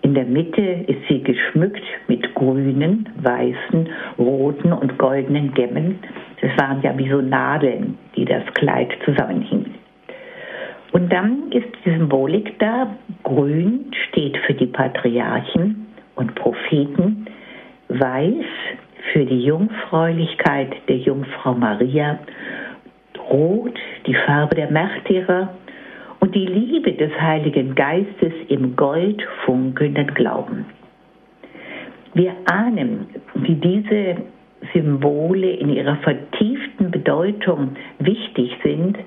In 0.00 0.14
der 0.14 0.24
Mitte 0.24 0.62
ist 0.62 1.06
sie 1.08 1.22
geschmückt 1.22 1.82
mit 2.08 2.34
grünen, 2.34 3.08
weißen, 3.22 3.88
roten 4.18 4.72
und 4.72 4.98
goldenen 4.98 5.52
Gemmen. 5.52 5.98
Das 6.40 6.50
waren 6.56 6.82
ja 6.82 6.96
wie 6.96 7.08
so 7.08 7.20
Nadeln, 7.20 7.98
die 8.16 8.24
das 8.24 8.42
Kleid 8.54 8.90
zusammenhingen. 9.04 9.74
Und 10.92 11.12
dann 11.12 11.52
ist 11.52 11.68
die 11.84 11.90
Symbolik 11.90 12.58
da. 12.58 12.96
Grün 13.22 13.92
steht 14.08 14.36
für 14.38 14.54
die 14.54 14.66
Patriarchen 14.66 15.81
und 16.16 16.34
Propheten, 16.34 17.26
weiß 17.88 18.44
für 19.12 19.24
die 19.24 19.44
Jungfräulichkeit 19.44 20.74
der 20.88 20.96
Jungfrau 20.98 21.54
Maria 21.54 22.18
Rot 23.30 23.78
die 24.06 24.14
Farbe 24.14 24.54
der 24.54 24.70
Märtyrer 24.70 25.54
und 26.20 26.34
die 26.34 26.46
Liebe 26.46 26.92
des 26.92 27.12
Heiligen 27.20 27.74
Geistes 27.74 28.32
im 28.48 28.76
Gold 28.76 29.22
funkelnden 29.44 30.12
Glauben. 30.14 30.66
Wir 32.14 32.32
ahnen, 32.44 33.06
wie 33.34 33.54
diese 33.54 34.16
Symbole 34.72 35.50
in 35.50 35.70
ihrer 35.70 35.96
vertieften 35.96 36.90
Bedeutung 36.90 37.76
wichtig 37.98 38.56
sind, 38.62 38.98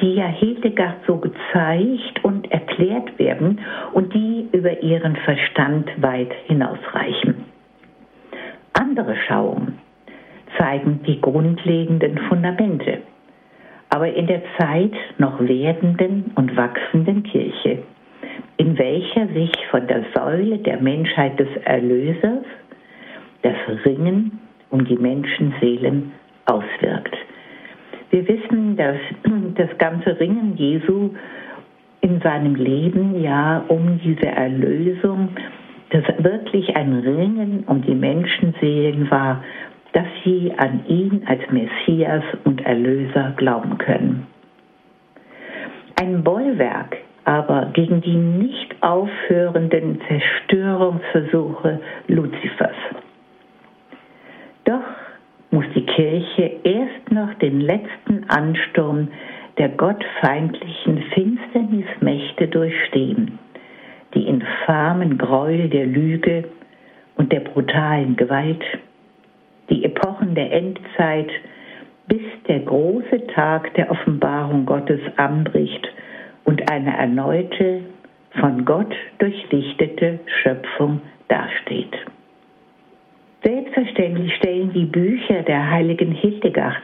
die 0.00 0.14
ja 0.14 0.26
Hildegard 0.26 0.96
so 1.06 1.16
gezeigt 1.16 2.24
und 2.24 2.50
erklärt 2.50 3.18
werden 3.18 3.60
und 3.92 4.14
die 4.14 4.48
über 4.52 4.82
ihren 4.82 5.16
Verstand 5.16 5.90
weit 6.00 6.32
hinausreichen. 6.46 7.44
Andere 8.72 9.16
Schauungen 9.28 9.78
zeigen 10.58 11.00
die 11.06 11.20
grundlegenden 11.20 12.18
Fundamente 12.28 13.02
aber 13.92 14.10
in 14.14 14.26
der 14.26 14.40
Zeit 14.58 14.94
noch 15.18 15.38
werdenden 15.38 16.32
und 16.34 16.56
wachsenden 16.56 17.24
Kirche, 17.24 17.82
in 18.56 18.78
welcher 18.78 19.28
sich 19.34 19.52
von 19.70 19.86
der 19.86 20.04
Säule 20.14 20.58
der 20.58 20.80
Menschheit 20.80 21.38
des 21.38 21.48
Erlösers 21.64 22.42
das 23.42 23.56
Ringen 23.84 24.40
um 24.72 24.84
die 24.84 24.96
Menschenseelen 24.96 26.12
auswirkt. 26.46 27.16
Wir 28.10 28.26
wissen, 28.26 28.76
dass 28.76 28.96
das 29.54 29.70
ganze 29.78 30.18
Ringen 30.18 30.56
Jesu 30.56 31.10
in 32.00 32.20
seinem 32.20 32.56
Leben 32.56 33.22
ja 33.22 33.64
um 33.68 34.00
diese 34.02 34.26
Erlösung, 34.26 35.28
dass 35.90 36.02
wirklich 36.18 36.74
ein 36.74 36.94
Ringen 36.94 37.64
um 37.66 37.82
die 37.82 37.94
Menschenseelen 37.94 39.08
war, 39.10 39.44
dass 39.92 40.06
sie 40.24 40.52
an 40.56 40.84
ihn 40.88 41.22
als 41.26 41.42
Messias 41.50 42.24
und 42.44 42.64
Erlöser 42.66 43.34
glauben 43.36 43.78
können. 43.78 44.26
Ein 46.00 46.24
Bollwerk 46.24 46.96
aber 47.24 47.70
gegen 47.72 48.00
die 48.00 48.16
nicht 48.16 48.74
aufhörenden 48.80 50.00
Zerstörungsversuche 50.08 51.80
Luzifers. 52.08 52.76
Doch 54.64 54.84
muss 55.50 55.64
die 55.74 55.86
Kirche 55.86 56.50
erst 56.64 57.10
noch 57.10 57.34
den 57.34 57.60
letzten 57.60 58.24
Ansturm 58.28 59.08
der 59.58 59.68
gottfeindlichen 59.68 61.02
Finsternismächte 61.14 62.48
durchstehen, 62.48 63.38
die 64.14 64.26
infamen 64.26 65.18
Gräuel 65.18 65.68
der 65.68 65.86
Lüge 65.86 66.44
und 67.16 67.32
der 67.32 67.40
brutalen 67.40 68.16
Gewalt, 68.16 68.64
die 69.68 69.84
Epochen 69.84 70.34
der 70.34 70.52
Endzeit, 70.52 71.30
bis 72.08 72.22
der 72.48 72.60
große 72.60 73.26
Tag 73.28 73.74
der 73.74 73.90
Offenbarung 73.90 74.66
Gottes 74.66 75.00
anbricht 75.16 75.86
und 76.44 76.70
eine 76.70 76.96
erneute, 76.96 77.82
von 78.40 78.64
Gott 78.64 78.94
durchlichtete 79.18 80.20
Schöpfung 80.42 81.00
dasteht. 81.28 81.94
Selbstverständlich 83.44 84.34
stellen 84.36 84.72
die 84.72 84.84
Bücher 84.84 85.42
der 85.42 85.68
heiligen 85.70 86.12
Hildegard 86.12 86.82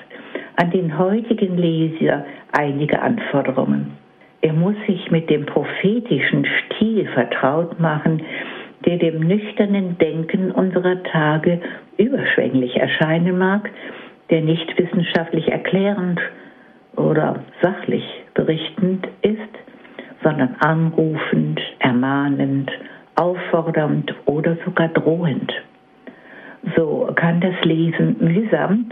an 0.57 0.71
den 0.73 0.99
heutigen 0.99 1.57
Leser 1.57 2.27
einige 2.51 3.01
Anforderungen. 3.01 3.93
Er 4.41 4.53
muss 4.53 4.75
sich 4.87 5.11
mit 5.11 5.31
dem 5.31 5.47
prophetischen 5.47 6.45
Stil 6.47 7.07
vertraut 7.15 7.79
machen, 7.79 8.23
der 8.87 8.97
dem 8.99 9.21
nüchternen 9.21 9.99
Denken 9.99 10.51
unserer 10.51 11.03
Tage 11.05 11.61
überschwänglich 11.97 12.77
erscheinen 12.77 13.39
mag, 13.39 13.71
der 14.31 14.41
nicht 14.41 14.77
wissenschaftlich 14.79 15.49
erklärend 15.49 16.21
oder 16.97 17.45
sachlich 17.63 18.05
berichtend 18.35 19.07
ist, 19.23 19.39
sondern 20.25 20.57
anrufend, 20.59 21.61
ermahnend, 21.79 22.71
auffordernd 23.15 24.13
oder 24.27 24.57
sogar 24.65 24.89
drohend. 24.89 25.53
So 26.77 27.11
kann 27.15 27.41
das 27.41 27.55
Lesen 27.65 28.17
mühsam 28.21 28.91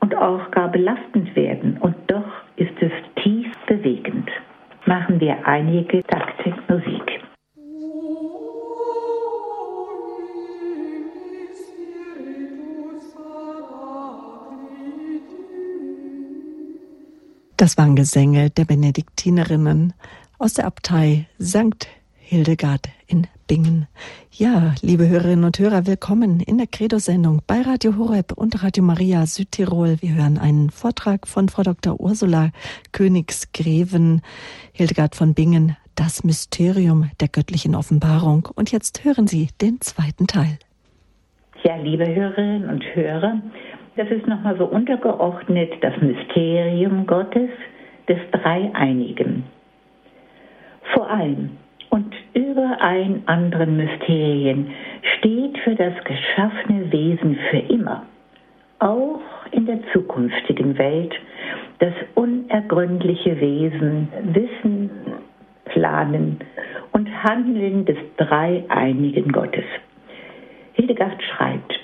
und 0.00 0.14
auch 0.16 0.50
gar 0.50 0.70
belastend 0.70 1.34
werden 1.36 1.78
und 1.78 1.94
doch 2.06 2.26
ist 2.56 2.74
es 2.80 2.92
tief 3.22 3.50
bewegend. 3.66 4.30
Machen 4.86 5.20
wir 5.20 5.46
einige 5.46 6.02
Takte 6.04 6.54
Musik. 6.68 7.20
Das 17.56 17.78
waren 17.78 17.96
Gesänge 17.96 18.50
der 18.50 18.64
Benediktinerinnen 18.64 19.94
aus 20.38 20.54
der 20.54 20.66
Abtei 20.66 21.26
St. 21.40 21.88
Hildegard 22.18 22.88
in 23.06 23.26
Bingen. 23.46 23.86
Ja, 24.30 24.74
liebe 24.80 25.08
Hörerinnen 25.08 25.44
und 25.44 25.58
Hörer, 25.58 25.86
willkommen 25.86 26.40
in 26.40 26.58
der 26.58 26.66
Credo-Sendung 26.66 27.42
bei 27.46 27.60
Radio 27.60 27.96
Horeb 27.96 28.32
und 28.32 28.62
Radio 28.62 28.82
Maria 28.82 29.26
Südtirol. 29.26 29.96
Wir 30.00 30.14
hören 30.14 30.38
einen 30.38 30.70
Vortrag 30.70 31.26
von 31.26 31.48
Frau 31.48 31.62
Dr. 31.62 32.00
Ursula 32.00 32.50
Königsgreven, 32.92 34.22
Hildegard 34.72 35.14
von 35.14 35.34
Bingen, 35.34 35.76
das 35.94 36.24
Mysterium 36.24 37.10
der 37.20 37.28
göttlichen 37.28 37.74
Offenbarung. 37.74 38.48
Und 38.54 38.72
jetzt 38.72 39.04
hören 39.04 39.26
Sie 39.26 39.48
den 39.60 39.80
zweiten 39.80 40.26
Teil. 40.26 40.58
Ja, 41.62 41.76
liebe 41.76 42.06
Hörerinnen 42.06 42.68
und 42.68 42.84
Hörer, 42.94 43.42
das 43.96 44.08
ist 44.10 44.26
nochmal 44.26 44.56
so 44.58 44.64
untergeordnet 44.64 45.72
das 45.82 45.94
Mysterium 46.00 47.06
Gottes 47.06 47.50
des 48.08 48.18
Dreieinigen. 48.32 49.44
Vor 50.94 51.08
allem 51.10 51.50
und 51.94 52.12
über 52.32 52.76
allen 52.80 53.22
anderen 53.26 53.76
Mysterien 53.76 54.72
steht 55.16 55.56
für 55.58 55.76
das 55.76 55.94
geschaffene 56.02 56.90
Wesen 56.90 57.38
für 57.48 57.58
immer, 57.72 58.04
auch 58.80 59.20
in 59.52 59.64
der 59.66 59.78
zukünftigen 59.92 60.76
Welt, 60.76 61.14
das 61.78 61.92
unergründliche 62.16 63.40
Wesen, 63.40 64.08
Wissen, 64.24 64.90
Planen 65.66 66.40
und 66.90 67.08
Handeln 67.22 67.84
des 67.84 67.98
dreieinigen 68.16 69.30
Gottes. 69.30 69.64
Hildegard 70.72 71.22
schreibt, 71.22 71.78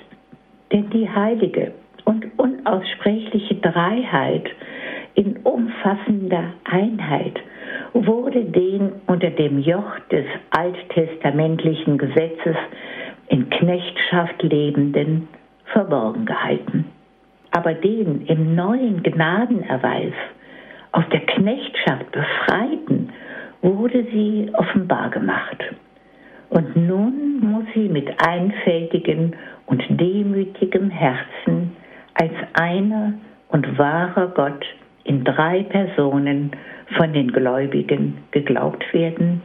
denn 0.73 0.89
die 0.89 1.09
heilige 1.09 1.71
und 2.03 2.25
unaussprechliche 2.37 3.55
Dreiheit 3.55 4.49
in 5.15 5.37
umfassender 5.43 6.51
Einheit 6.65 7.39
wurde 7.93 8.45
den 8.45 8.93
unter 9.07 9.29
dem 9.29 9.59
Joch 9.59 9.99
des 10.11 10.25
alttestamentlichen 10.51 11.97
Gesetzes 11.97 12.55
in 13.27 13.49
Knechtschaft 13.49 14.41
lebenden 14.43 15.27
verborgen 15.65 16.25
gehalten. 16.25 16.85
Aber 17.51 17.73
den 17.73 18.25
im 18.27 18.55
neuen 18.55 19.03
Gnadenerweis 19.03 20.13
aus 20.91 21.03
der 21.11 21.21
Knechtschaft 21.21 22.11
befreiten 22.11 23.09
wurde 23.61 24.05
sie 24.11 24.49
offenbar 24.53 25.09
gemacht. 25.09 25.63
Und 26.49 26.75
nun 26.75 27.39
muss 27.39 27.65
sie 27.73 27.87
mit 27.87 28.09
einfältigem 28.25 29.33
und 29.67 29.83
demütigem 29.89 30.89
Herzen 30.89 31.75
als 32.15 32.33
einer 32.53 33.13
und 33.49 33.77
wahrer 33.77 34.27
Gott 34.27 34.65
in 35.03 35.23
drei 35.23 35.63
Personen 35.63 36.51
von 36.97 37.13
den 37.13 37.31
Gläubigen 37.31 38.17
geglaubt 38.31 38.83
werden 38.93 39.41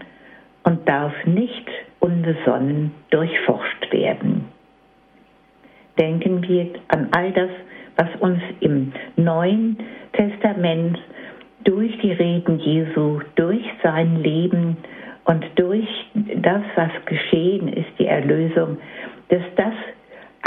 und 0.65 0.89
darf 0.89 1.13
nicht 1.25 1.69
unbesonnen 2.01 2.93
durchforscht 3.11 3.93
werden. 3.93 4.47
Denken 5.99 6.43
wir 6.47 6.69
an 6.89 7.09
all 7.13 7.33
das, 7.33 7.51
was 7.97 8.09
uns 8.21 8.41
im 8.61 8.93
Neuen 9.17 9.79
Testament 10.13 10.99
durch 11.65 11.97
die 11.99 12.13
Reden 12.13 12.59
Jesu, 12.59 13.21
durch 13.35 13.65
sein 13.83 14.23
Leben 14.23 14.77
und 15.25 15.45
durch 15.57 15.89
das, 16.15 16.63
was 16.75 16.91
geschehen 17.07 17.69
ist, 17.69 17.89
die 17.99 18.07
Erlösung, 18.07 18.79
dass 19.29 19.43
das, 19.57 19.75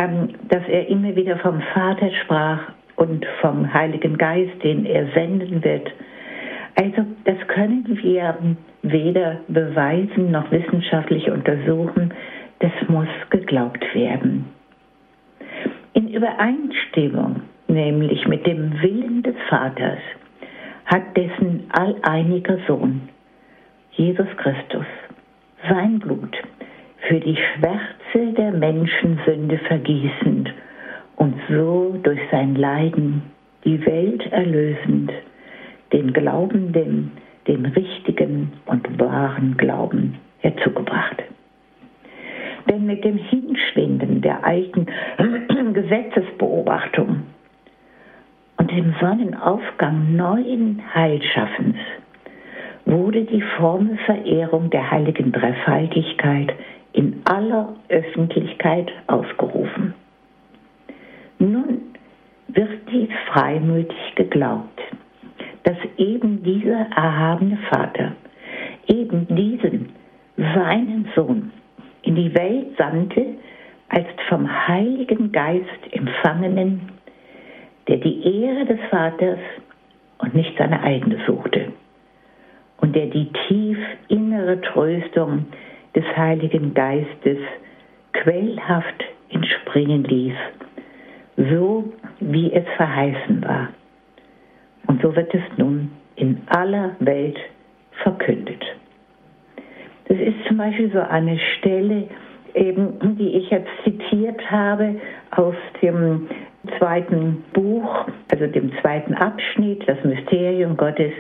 ähm, 0.02 0.30
dass 0.48 0.64
er 0.68 0.88
immer 0.88 1.16
wieder 1.16 1.38
vom 1.38 1.62
Vater 1.74 2.10
sprach 2.24 2.72
und 3.00 3.26
vom 3.40 3.74
Heiligen 3.74 4.18
Geist, 4.18 4.62
den 4.62 4.86
er 4.86 5.08
senden 5.14 5.64
wird. 5.64 5.90
Also 6.76 7.06
das 7.24 7.38
können 7.48 7.86
wir 8.02 8.38
weder 8.82 9.38
beweisen 9.48 10.32
noch 10.32 10.52
wissenschaftlich 10.52 11.32
untersuchen. 11.32 12.14
Das 12.60 12.72
muss 12.90 13.08
geglaubt 13.30 13.86
werden. 13.96 14.46
In 15.94 16.10
Übereinstimmung 16.10 17.42
nämlich 17.68 18.28
mit 18.28 18.46
dem 18.46 18.82
Willen 18.82 19.24
des 19.24 19.36
Vaters 19.50 20.00
hat 20.86 21.16
dessen 21.16 21.70
alleiniger 21.72 22.58
Sohn, 22.68 23.08
Jesus 23.92 24.28
Christus, 24.38 24.86
sein 25.70 26.00
Blut 26.00 26.38
für 27.08 27.20
die 27.20 27.38
Schwärze 27.38 28.34
der 28.34 28.52
Menschensünde 28.52 29.58
vergießend 29.60 30.52
und 31.20 31.36
so 31.48 31.96
durch 32.02 32.20
sein 32.32 32.56
Leiden 32.56 33.22
die 33.64 33.86
Welt 33.86 34.26
erlösend, 34.32 35.12
den 35.94 36.12
Glaubenden 36.12 37.12
den 37.50 37.66
richtigen 37.66 38.54
und 38.68 39.00
wahren 39.00 39.58
Glauben 39.58 40.18
herzugebracht. 40.40 41.24
Denn 42.70 42.86
mit 42.86 43.04
dem 43.04 43.18
Hinschwinden 43.18 44.22
der 44.22 44.46
alten 44.46 44.86
Gesetzesbeobachtung 45.74 47.24
und 48.58 48.72
dem 48.72 48.94
Sonnenaufgang 49.02 50.16
neuen 50.16 50.82
Heilschaffens 50.94 51.78
wurde 52.86 53.24
die 53.24 53.42
Formelverehrung 53.58 54.70
der 54.70 54.92
heiligen 54.92 55.32
Dreifaltigkeit 55.32 56.54
in 56.94 57.22
aller 57.26 57.76
Öffentlichkeit 57.88 58.92
ausgerufen. 59.08 59.96
Nun 61.40 61.82
wird 62.50 62.70
dies 62.92 63.10
freimütig 63.32 64.16
geglaubt, 64.16 64.82
dass 65.64 65.78
eben 65.98 66.44
dieser 66.44 66.88
erhabene 66.96 67.58
Vater 67.70 68.14
eben 68.88 69.28
diesen, 69.28 69.90
seinen 70.36 71.08
Sohn, 71.16 71.52
in 72.04 72.16
die 72.16 72.34
Welt 72.34 72.78
sandte, 72.78 73.26
als 73.90 74.08
vom 74.28 74.48
Heiligen 74.68 75.32
Geist 75.32 75.66
empfangenen, 75.92 76.82
der 77.88 77.98
die 77.98 78.44
Ehre 78.44 78.66
des 78.66 78.80
Vaters 78.90 79.40
und 80.20 80.36
nicht 80.36 80.58
seine 80.58 80.82
eigene 80.82 81.18
suchte 81.26 81.72
und 82.82 82.96
der 82.96 83.08
die 83.08 83.32
tief 83.48 83.78
innere 84.08 84.62
Tröstung 84.62 85.46
des 85.96 86.06
Heiligen 86.16 86.74
Geistes 86.74 87.40
quellhaft 88.14 89.04
entspringen 89.30 90.04
ließ, 90.04 90.36
so 91.50 91.92
wie 92.20 92.52
es 92.52 92.66
verheißen 92.76 93.44
war. 93.44 93.70
Und 94.88 95.02
so 95.02 95.16
wird 95.16 95.34
es 95.34 95.42
nun 95.58 95.92
in 96.16 96.42
aller 96.48 96.96
Welt 97.00 97.38
verkündet. 98.04 98.64
Das 100.08 100.18
ist 100.18 100.36
zum 100.48 100.58
Beispiel 100.58 100.92
so 100.92 101.00
eine 101.00 101.38
Stelle, 101.58 102.10
eben, 102.56 103.16
die 103.18 103.38
ich 103.38 103.50
jetzt 103.52 103.70
zitiert 103.84 104.50
habe 104.50 104.96
aus 105.32 105.56
dem 105.82 106.28
zweiten 106.78 107.44
Buch, 107.54 108.08
also 108.32 108.48
dem 108.48 108.72
zweiten 108.82 109.14
Abschnitt, 109.14 109.88
das 109.88 110.04
Mysterium 110.04 110.76
Gottes, 110.76 111.14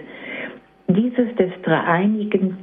dieses 0.87 1.33
des 1.35 1.51
Dreieinigen, 1.61 2.57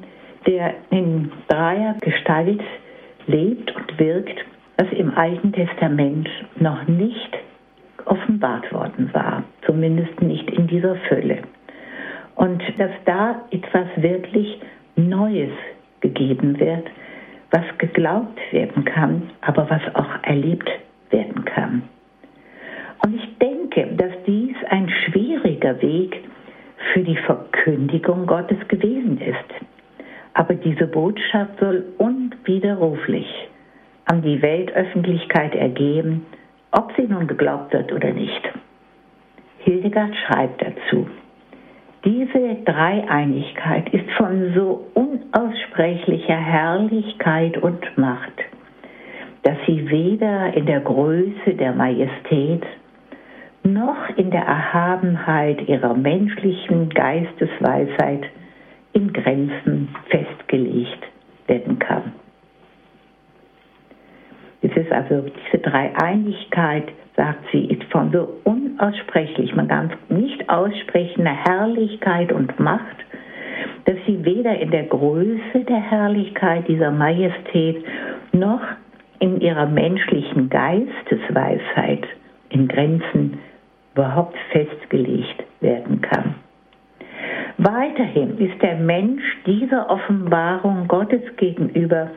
der 0.47 0.75
in 0.91 1.31
dreier 1.49 1.97
Gestalt 2.01 2.61
lebt 3.27 3.75
und 3.75 3.99
wirkt, 3.99 4.45
was 4.77 4.87
im 4.93 5.17
Alten 5.17 5.53
Testament 5.53 6.29
noch 6.57 6.87
nicht 6.87 7.39
offenbart 8.05 8.73
worden 8.73 9.11
war, 9.13 9.43
zumindest 9.65 10.21
nicht 10.21 10.51
in 10.51 10.67
dieser 10.67 10.97
Fülle. 11.09 11.39
Und 12.35 12.63
dass 12.79 12.91
da 13.05 13.43
etwas 13.51 13.89
wirklich 13.97 14.61
Neues 14.97 15.53
gegeben 16.01 16.59
wird, 16.61 16.87
was 17.51 17.65
geglaubt 17.79 18.39
werden 18.53 18.85
kann, 18.85 19.31
aber 19.41 19.69
was 19.71 19.83
auch 19.95 20.23
erlebt 20.23 20.69
werden 21.11 21.45
kann. 21.45 21.83
Und 23.05 23.15
ich 23.15 23.39
denke, 23.39 23.89
dass 23.97 24.13
dies 24.27 24.57
ein 24.69 24.89
schwieriger 24.89 25.81
Weg 25.81 26.23
für 26.93 27.01
die 27.01 27.17
Verkündigung 27.17 28.27
Gottes 28.27 28.59
gewesen 28.69 29.21
ist. 29.21 29.67
Aber 30.35 30.55
diese 30.55 30.87
Botschaft 30.87 31.59
soll 31.61 31.85
unwiderruflich 31.99 33.27
an 34.07 34.23
die 34.23 34.41
Weltöffentlichkeit 34.41 35.55
ergeben, 35.55 36.27
ob 36.71 36.93
sie 36.97 37.07
nun 37.07 37.27
geglaubt 37.27 37.73
wird 37.73 37.93
oder 37.93 38.13
nicht. 38.13 38.43
Hildegard 39.59 40.15
schreibt 40.17 40.63
dazu, 40.63 41.09
diese 42.05 42.55
Dreieinigkeit 42.65 43.89
ist 43.93 44.09
von 44.17 44.55
so 44.55 44.87
unaussprechlicher 44.95 46.37
Herrlichkeit 46.37 47.59
und 47.59 47.99
Macht, 47.99 48.45
dass 49.43 49.57
sie 49.67 49.91
weder 49.91 50.55
in 50.55 50.67
der 50.67 50.81
Größe 50.81 51.55
der 51.59 51.73
Majestät 51.73 52.65
noch 53.65 54.09
in 54.17 54.31
der 54.31 54.43
Erhabenheit 54.43 55.69
ihrer 55.69 55.95
menschlichen 55.95 56.91
Geistesweisheit 56.91 58.25
in 58.93 59.13
Grenzen 59.13 59.89
festgelegt 60.09 61.03
werden 61.49 61.81
kann. 61.81 62.13
Es 64.67 64.77
ist 64.77 64.91
also 64.91 65.23
diese 65.23 65.63
Dreieinigkeit, 65.63 66.89
sagt 67.15 67.45
sie, 67.53 67.67
ist 67.67 67.85
von 67.85 68.11
so 68.11 68.41
unaussprechlich, 68.43 69.55
man 69.55 69.69
kann 69.69 69.93
nicht 70.09 70.49
aussprechender 70.49 71.31
Herrlichkeit 71.31 72.33
und 72.33 72.59
Macht, 72.59 72.97
dass 73.85 73.95
sie 74.07 74.25
weder 74.25 74.59
in 74.59 74.73
der 74.73 74.83
Größe 74.85 75.61
der 75.69 75.81
Herrlichkeit 75.81 76.67
dieser 76.67 76.91
Majestät 76.91 77.85
noch 78.33 78.61
in 79.21 79.41
ihrer 79.41 79.67
menschlichen 79.67 80.51
Geistesweisheit 80.51 82.05
in 82.49 82.67
Grenzen 82.67 83.39
überhaupt 83.95 84.37
festgelegt 84.51 85.45
werden 85.61 86.01
kann. 86.01 86.35
Weiterhin 87.59 88.37
ist 88.39 88.61
der 88.61 88.77
Mensch 88.77 89.23
dieser 89.47 89.89
Offenbarung 89.89 90.89
Gottes 90.89 91.23
gegenüber 91.37 92.11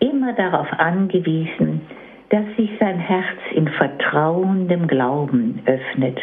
immer 0.00 0.32
darauf 0.32 0.66
angewiesen, 0.72 1.82
dass 2.30 2.44
sich 2.56 2.70
sein 2.78 2.98
Herz 2.98 3.38
in 3.54 3.68
vertrauendem 3.68 4.86
Glauben 4.86 5.62
öffnet, 5.66 6.18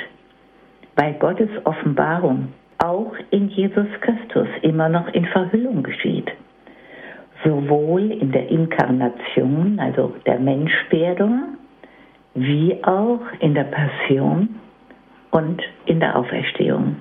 weil 0.96 1.14
Gottes 1.16 1.50
Offenbarung 1.64 2.50
auch 2.80 3.14
in 3.32 3.50
Jesus 3.50 3.88
Christus 4.02 4.48
immer 4.62 4.90
noch 4.90 5.08
in 5.14 5.26
Verhüllung 5.26 5.84
geschieht, 5.84 6.32
sowohl 7.44 8.12
in 8.12 8.32
der 8.32 8.50
Inkarnation, 8.50 9.80
also 9.80 10.14
der 10.26 10.40
Menschwerdung, 10.40 11.58
wie 12.36 12.84
auch 12.84 13.22
in 13.40 13.56
der 13.56 13.66
Passion 13.66 14.56
und 15.32 15.62
in 15.86 16.00
der 16.00 16.16
Auferstehung 16.16 16.98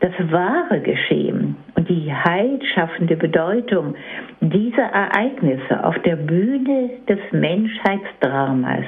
das 0.00 0.12
wahre 0.30 0.80
Geschehen 0.80 1.56
und 1.74 1.88
die 1.88 2.12
heilschaffende 2.12 3.16
Bedeutung 3.16 3.94
dieser 4.40 4.84
Ereignisse 4.84 5.84
auf 5.84 5.98
der 6.00 6.16
Bühne 6.16 6.90
des 7.08 7.18
Menschheitsdramas 7.32 8.84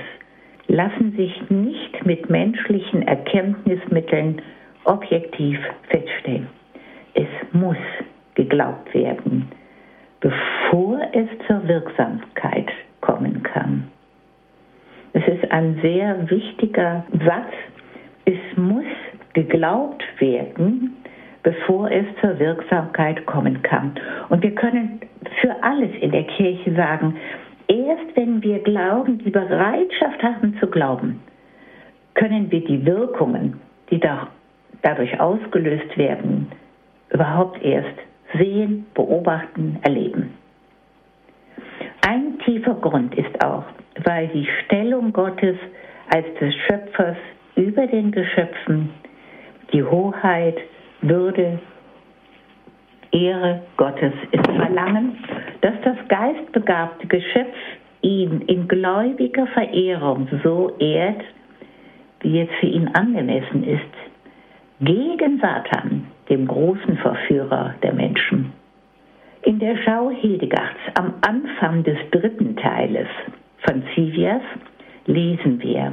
lassen 0.69 1.17
sich 1.17 1.51
nicht 1.51 2.07
mit 2.07 2.31
menschlichen 2.31 3.03
Erkenntnismitteln 3.03 4.41
objektiv 4.85 5.59
feststellen. 5.89 6.47
Es 7.15 7.27
muss 7.53 7.77
geglaubt 8.35 8.95
werden, 8.95 9.49
bevor 10.21 11.01
es 11.13 11.29
zur 11.49 11.67
Wirksamkeit 11.67 12.71
kommen 13.01 13.43
kann. 13.43 13.89
Es 15.13 15.27
ist 15.27 15.51
ein 15.51 15.79
sehr 15.83 16.31
wichtiger 16.31 17.05
Satz. 17.27 17.53
Es 18.27 18.57
muss 18.57 18.85
geglaubt 19.33 20.05
werden, 20.19 20.97
bevor 21.43 21.91
es 21.91 22.05
zur 22.21 22.39
Wirksamkeit 22.39 23.25
kommen 23.27 23.63
kann. 23.63 23.95
Und 24.29 24.43
wir 24.43 24.55
können 24.55 25.01
für 25.41 25.63
alles 25.63 25.91
in 26.01 26.11
der 26.11 26.25
Kirche 26.25 26.75
sagen, 26.75 27.17
erst 27.69 28.17
wenn 28.17 28.43
wir 28.43 28.59
glauben, 28.61 29.19
die 29.19 29.31
Bereitschaft 29.31 30.23
haben 30.23 30.57
zu 30.61 30.67
glauben, 30.67 31.21
können 32.15 32.51
wir 32.51 32.65
die 32.65 32.85
Wirkungen, 32.85 33.61
die 33.91 34.01
da, 34.01 34.29
dadurch 34.83 35.19
ausgelöst 35.21 35.97
werden, 35.97 36.51
überhaupt 37.11 37.63
erst 37.63 37.99
sehen, 38.37 38.87
beobachten, 38.95 39.79
erleben. 39.83 40.35
Ein 42.07 42.39
tiefer 42.45 42.75
Grund 42.75 43.15
ist 43.17 43.45
auch, 43.45 43.65
weil 44.05 44.29
die 44.29 44.49
Stellung 44.65 45.13
Gottes 45.13 45.57
als 46.13 46.27
des 46.41 46.55
Schöpfers 46.67 47.17
über 47.57 47.87
den 47.87 48.11
Geschöpfen, 48.11 48.91
die 49.73 49.83
Hoheit, 49.83 50.57
würde 51.03 51.59
Ehre 53.13 53.63
Gottes 53.77 54.13
ist 54.31 54.47
verlangen, 54.47 55.17
dass 55.63 55.75
das 55.83 55.97
geistbegabte 56.09 57.07
Geschöpf 57.09 57.57
ihn 58.03 58.43
in 58.43 58.69
gläubiger 58.69 59.47
Verehrung 59.49 60.29
so 60.45 60.77
ehrt, 60.79 61.23
wie 62.21 62.41
es 62.41 62.49
für 62.61 62.67
ihn 62.67 62.89
angemessen 62.89 63.65
ist, 63.65 63.81
gegen 64.81 65.41
Satan, 65.41 66.07
dem 66.29 66.47
großen 66.47 66.97
Verführer 66.99 67.75
der 67.83 67.93
Menschen. 67.93 68.53
In 69.43 69.59
der 69.59 69.77
Schau 69.85 70.11
Hildegards 70.11 70.79
am 70.95 71.15
Anfang 71.23 71.83
des 71.83 71.99
dritten 72.11 72.57
Teiles 72.57 73.09
von 73.67 73.83
Zivias 73.95 74.43
lesen 75.07 75.61
wir, 75.63 75.93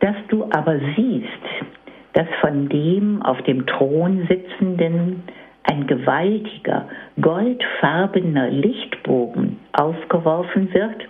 dass 0.00 0.16
du 0.28 0.44
aber 0.50 0.78
siehst, 0.96 1.76
dass 2.14 2.26
von 2.40 2.68
dem 2.68 3.22
auf 3.22 3.40
dem 3.42 3.66
Thron 3.66 4.26
sitzenden 4.28 5.22
ein 5.64 5.86
gewaltiger, 5.86 6.88
goldfarbener 7.20 8.50
Lichtbogen 8.50 9.58
ausgeworfen 9.72 10.72
wird, 10.72 11.06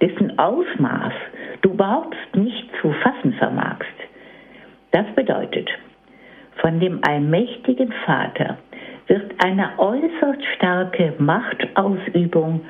dessen 0.00 0.38
Ausmaß 0.38 1.12
du 1.62 1.70
überhaupt 1.70 2.16
nicht 2.34 2.68
zu 2.80 2.92
fassen 2.92 3.32
vermagst. 3.34 3.88
Das 4.92 5.06
bedeutet, 5.14 5.68
von 6.56 6.78
dem 6.80 7.00
allmächtigen 7.02 7.92
Vater 8.04 8.58
wird 9.08 9.32
eine 9.44 9.78
äußerst 9.78 10.44
starke 10.56 11.14
Machtausübung 11.18 12.60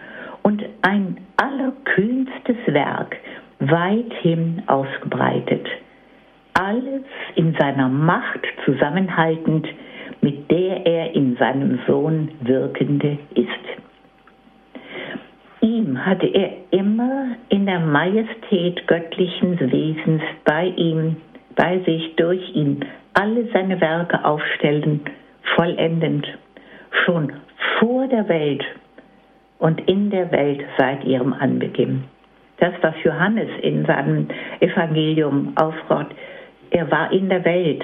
und 0.42 0.64
ein 0.82 1.18
allerkühnstes 1.36 2.56
Werk 2.66 3.16
weithin 3.58 4.62
ausgebreitet 4.66 5.66
alles 6.58 7.02
in 7.34 7.54
seiner 7.58 7.88
Macht 7.88 8.40
zusammenhaltend, 8.64 9.66
mit 10.20 10.50
der 10.50 10.86
er 10.86 11.14
in 11.14 11.36
seinem 11.36 11.78
Sohn 11.86 12.30
Wirkende 12.40 13.18
ist. 13.34 13.48
Ihm 15.60 16.04
hatte 16.04 16.26
er 16.26 16.50
immer 16.70 17.36
in 17.48 17.66
der 17.66 17.80
Majestät 17.80 18.86
göttlichen 18.86 19.58
Wesens 19.72 20.22
bei 20.44 20.66
ihm, 20.76 21.16
bei 21.54 21.78
sich 21.80 22.14
durch 22.16 22.54
ihn 22.54 22.84
alle 23.14 23.46
seine 23.52 23.80
Werke 23.80 24.24
aufstellen, 24.24 25.00
vollendend, 25.54 26.26
schon 27.04 27.32
vor 27.78 28.06
der 28.08 28.28
Welt 28.28 28.64
und 29.58 29.80
in 29.88 30.10
der 30.10 30.30
Welt 30.32 30.62
seit 30.78 31.04
ihrem 31.04 31.32
Anbeginn. 31.32 32.04
Das, 32.58 32.72
was 32.80 32.94
Johannes 33.02 33.48
in 33.62 33.84
seinem 33.84 34.28
Evangelium 34.60 35.52
aufrott, 35.56 36.08
er 36.76 36.90
war 36.90 37.10
in 37.10 37.30
der 37.30 37.42
Welt. 37.46 37.82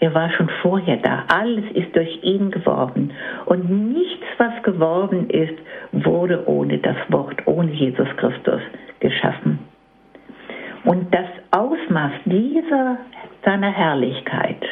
Er 0.00 0.12
war 0.12 0.30
schon 0.32 0.50
vorher 0.60 0.98
da. 0.98 1.24
Alles 1.28 1.64
ist 1.72 1.96
durch 1.96 2.22
ihn 2.22 2.50
geworden. 2.50 3.10
Und 3.46 3.70
nichts, 3.94 4.26
was 4.36 4.62
geworden 4.62 5.30
ist, 5.30 5.58
wurde 5.92 6.46
ohne 6.46 6.76
das 6.78 6.96
Wort, 7.08 7.40
ohne 7.46 7.72
Jesus 7.72 8.08
Christus 8.18 8.60
geschaffen. 9.00 9.58
Und 10.84 11.12
das 11.12 11.26
Ausmaß 11.52 12.12
dieser 12.26 12.98
seiner 13.44 13.72
Herrlichkeit 13.72 14.62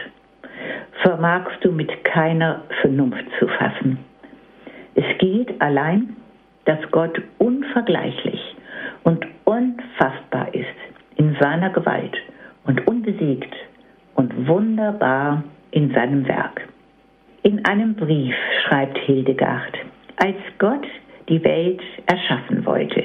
vermagst 1.03 1.57
du 1.63 1.73
mit 1.73 2.05
keiner 2.05 2.63
Vernunft 2.83 3.25
zu 3.39 3.49
fassen. 3.49 3.99
Es 4.95 5.19
geht 5.19 5.61
allein, 5.63 6.15
dass 6.67 6.79
Gott 6.91 7.21
unvergleichlich 7.39 8.55
und 9.05 9.27
unfassbar 9.45 10.55
ist 10.55 10.79
in 11.17 11.35
seiner 11.41 11.71
Gewalt 11.71 12.17
und 12.67 12.87
unbesiegt 12.87 13.55
und 14.15 14.47
wunderbar 14.47 15.45
in 15.71 15.93
seinem 15.93 16.27
Werk. 16.27 16.69
In 17.43 17.65
einem 17.65 17.95
Brief 17.95 18.35
schreibt 18.65 18.99
Hildegard, 18.99 19.77
als 20.17 20.37
Gott 20.59 20.87
die 21.29 21.43
Welt 21.45 21.81
erschaffen 22.07 22.65
wollte, 22.65 23.05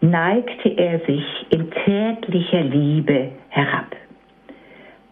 neigte 0.00 0.68
er 0.70 1.00
sich 1.00 1.24
in 1.50 1.70
tätlicher 1.70 2.62
Liebe 2.62 3.30
herab. 3.48 3.96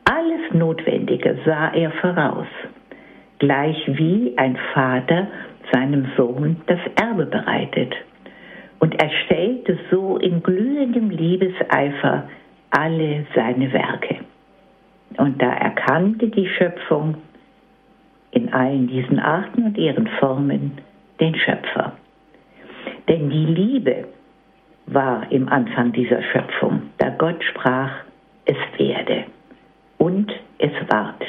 Alles 0.05 0.53
Notwendige 0.53 1.39
sah 1.45 1.73
er 1.73 1.91
voraus, 1.93 2.49
gleich 3.39 3.77
wie 3.87 4.35
ein 4.37 4.59
Vater 4.75 5.29
seinem 5.73 6.07
Sohn 6.17 6.57
das 6.67 6.81
Erbe 6.97 7.27
bereitet. 7.27 7.95
Und 8.81 9.01
er 9.01 9.11
stellte 9.25 9.79
so 9.91 10.17
in 10.17 10.43
glühendem 10.43 11.11
Liebeseifer 11.11 12.29
alle 12.71 13.27
seine 13.35 13.73
Werke. 13.73 14.19
Und 15.17 15.43
da 15.43 15.53
erkannte 15.53 16.29
die 16.29 16.49
Schöpfung 16.49 17.17
in 18.31 18.53
allen 18.53 18.87
diesen 18.87 19.19
Arten 19.19 19.65
und 19.65 19.77
ihren 19.77 20.07
Formen 20.19 20.79
den 21.19 21.35
Schöpfer. 21.35 21.93
Denn 23.09 23.29
die 23.29 23.47
Liebe 23.47 24.07
war 24.87 25.31
im 25.31 25.49
Anfang 25.49 25.93
dieser 25.93 26.23
Schöpfung, 26.23 26.83
da 26.99 27.11
Gott 27.11 27.43
sprach, 27.45 27.91
es 28.45 28.57
werde 28.79 29.25
und 29.99 30.33
es 30.59 30.73
ward. 30.89 31.23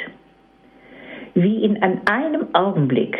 Wie 1.33 1.63
in 1.63 1.81
einem 1.81 2.53
Augenblick 2.53 3.17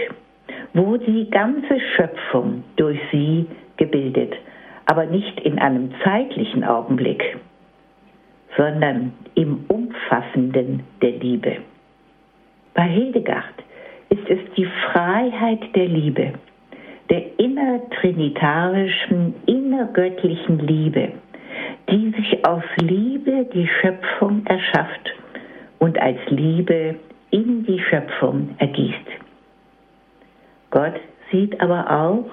wurde 0.74 1.06
die 1.06 1.30
ganze 1.30 1.80
Schöpfung 1.96 2.64
durch 2.76 3.00
sie 3.12 3.48
gebildet, 3.78 4.34
aber 4.86 5.06
nicht 5.06 5.40
in 5.40 5.60
einem 5.60 5.92
zeitlichen 6.04 6.64
Augenblick, 6.64 7.38
sondern 8.58 9.14
im 9.36 9.66
Umfassenden 9.68 10.84
der 11.02 11.12
Liebe. 11.12 11.58
Bei 12.74 12.84
Hildegard 12.84 13.56
ist 14.10 14.30
es 14.30 14.40
die 14.56 14.68
Freiheit 14.92 15.76
der 15.76 15.88
Liebe, 15.88 16.34
der 17.10 17.40
innertrinitarischen, 17.40 19.36
innergöttlichen 19.46 20.60
Liebe, 20.60 21.14
die 21.90 22.12
sich 22.12 22.46
aus 22.46 22.64
Liebe 22.82 23.46
die 23.54 23.68
Schöpfung 23.68 24.46
erschafft 24.46 25.14
und 25.80 26.00
als 26.02 26.20
Liebe 26.28 26.96
in 27.32 27.66
die 27.66 27.80
Schöpfung 27.80 28.56
ergießt. 28.58 29.08
Gott 30.70 31.00
sieht 31.32 31.60
aber 31.60 31.90
auch 31.90 32.26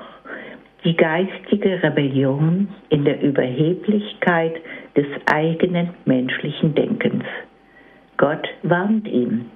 die 0.84 0.96
geistige 0.96 1.82
Rebellion 1.82 2.68
in 2.88 3.04
der 3.04 3.20
Überheblichkeit 3.20 4.56
des 4.96 5.06
eigenen 5.26 5.90
menschlichen 6.04 6.74
Denkens. 6.74 7.24
Gott 8.16 8.48
warnt 8.62 9.06
ihn, 9.08 9.50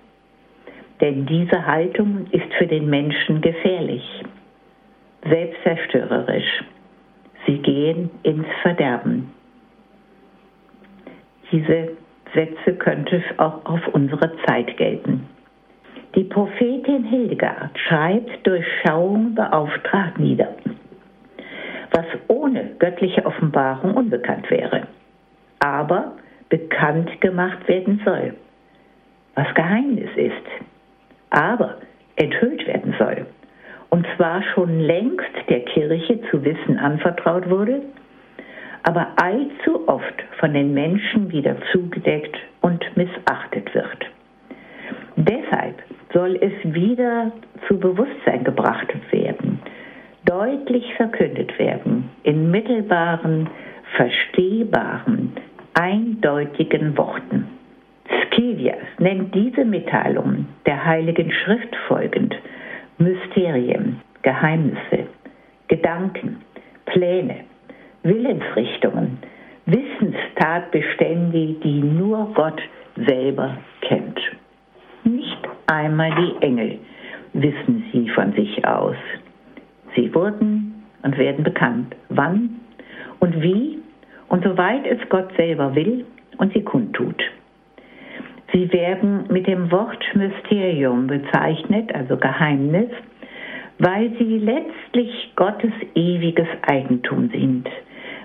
denn 1.01 1.27
diese 1.27 1.67
Haltung 1.67 2.27
ist 2.31 2.53
für 2.59 2.67
den 2.67 2.89
Menschen 2.89 3.41
gefährlich, 3.41 4.05
selbstzerstörerisch. 5.29 6.65
Sie 7.47 7.59
gehen 7.59 8.11
ins 8.23 8.47
Verderben. 8.63 9.31
Diese 11.51 11.91
Sätze 12.35 12.75
könnte 12.79 13.23
auch 13.37 13.65
auf 13.65 13.87
unsere 13.89 14.33
Zeit 14.47 14.77
gelten. 14.77 15.29
Die 16.15 16.25
Prophetin 16.25 17.05
Hildegard 17.05 17.79
schreibt 17.79 18.47
durch 18.47 18.65
Schauung 18.83 19.35
beauftragt 19.35 20.19
nieder, 20.19 20.55
was 21.93 22.07
ohne 22.29 22.71
göttliche 22.79 23.25
Offenbarung 23.25 23.95
unbekannt 23.95 24.51
wäre, 24.51 24.87
aber 25.61 26.13
bekannt 26.49 27.21
gemacht 27.21 27.67
werden 27.69 28.01
soll, 28.05 28.35
was 29.35 29.53
Geheimnis 29.55 30.11
ist, 30.17 30.47
aber 31.31 31.77
enthüllt 32.17 32.67
werden 32.67 32.95
soll, 32.99 33.27
und 33.91 34.07
zwar 34.17 34.43
schon 34.55 34.81
längst 34.81 35.31
der 35.49 35.61
Kirche 35.61 36.21
zu 36.31 36.45
wissen 36.45 36.79
anvertraut 36.79 37.49
wurde, 37.49 37.83
aber 38.83 39.09
allzu 39.17 39.87
oft 39.89 40.25
von 40.41 40.53
den 40.55 40.75
Menschen 40.75 41.31
wieder 41.31 41.57
zugedeckt 41.73 42.37
und 42.61 42.85
missachtet 42.97 43.73
wird. 43.75 44.07
Deshalb 45.17 45.83
soll 46.13 46.37
es 46.41 46.53
wieder 46.65 47.33
zu 47.69 47.79
Bewusstsein 47.79 48.45
gebracht 48.45 48.89
werden, 49.11 49.61
deutlich 50.25 50.95
verkündet 50.95 51.59
werden, 51.59 52.11
in 52.23 52.51
mittelbaren, 52.51 53.49
verstehbaren, 53.97 55.33
eindeutigen 55.75 56.97
Worten. 56.97 57.49
Skevias 58.27 58.87
nennt 58.99 59.35
diese 59.35 59.65
Mitteilung 59.65 60.47
der 60.67 60.85
Heiligen 60.85 61.33
Schrift 61.33 61.75
folgend 61.89 62.35
Mysterien, 62.99 64.01
Geheimnisse, 64.23 65.07
Gedanken, 65.69 66.43
Pläne, 66.87 67.45
Willensrichtungen, 68.03 69.19
Wissenstatbestände, 69.67 71.55
die 71.63 71.83
nur 71.83 72.33
Gott 72.35 72.61
selber 72.97 73.59
kennt. 73.81 74.21
Nicht 75.05 75.49
einmal 75.67 76.11
die 76.15 76.43
Engel 76.45 76.79
wissen 77.33 77.85
sie 77.93 78.09
von 78.11 78.33
sich 78.33 78.65
aus. 78.67 78.97
Sie 79.95 80.15
wurden 80.15 80.85
und 81.03 81.17
werden 81.19 81.45
bekannt, 81.45 81.95
wann 82.09 82.61
und 83.21 83.43
wie 83.43 83.79
und 84.29 84.45
soweit 84.45 84.87
es 84.87 84.99
Gott 85.09 85.31
selber 85.37 85.75
will 85.75 86.05
und 86.39 86.53
sie 86.53 86.63
kundtut. 86.63 87.23
Sie 88.53 88.71
werden 88.73 89.25
mit 89.31 89.47
dem 89.47 89.71
Wort 89.71 90.05
Mysterium 90.15 91.07
bezeichnet, 91.07 91.95
also 91.95 92.17
Geheimnis, 92.17 92.91
weil 93.79 94.11
sie 94.19 94.39
letztlich 94.39 95.33
Gottes 95.37 95.73
ewiges 95.95 96.49
Eigentum 96.67 97.31
sind, 97.31 97.69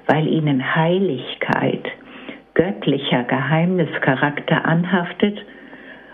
weil 0.05 0.27
ihnen 0.27 0.75
Heiligkeit, 0.75 1.87
göttlicher 2.53 3.23
Geheimnischarakter 3.23 4.65
anhaftet 4.65 5.39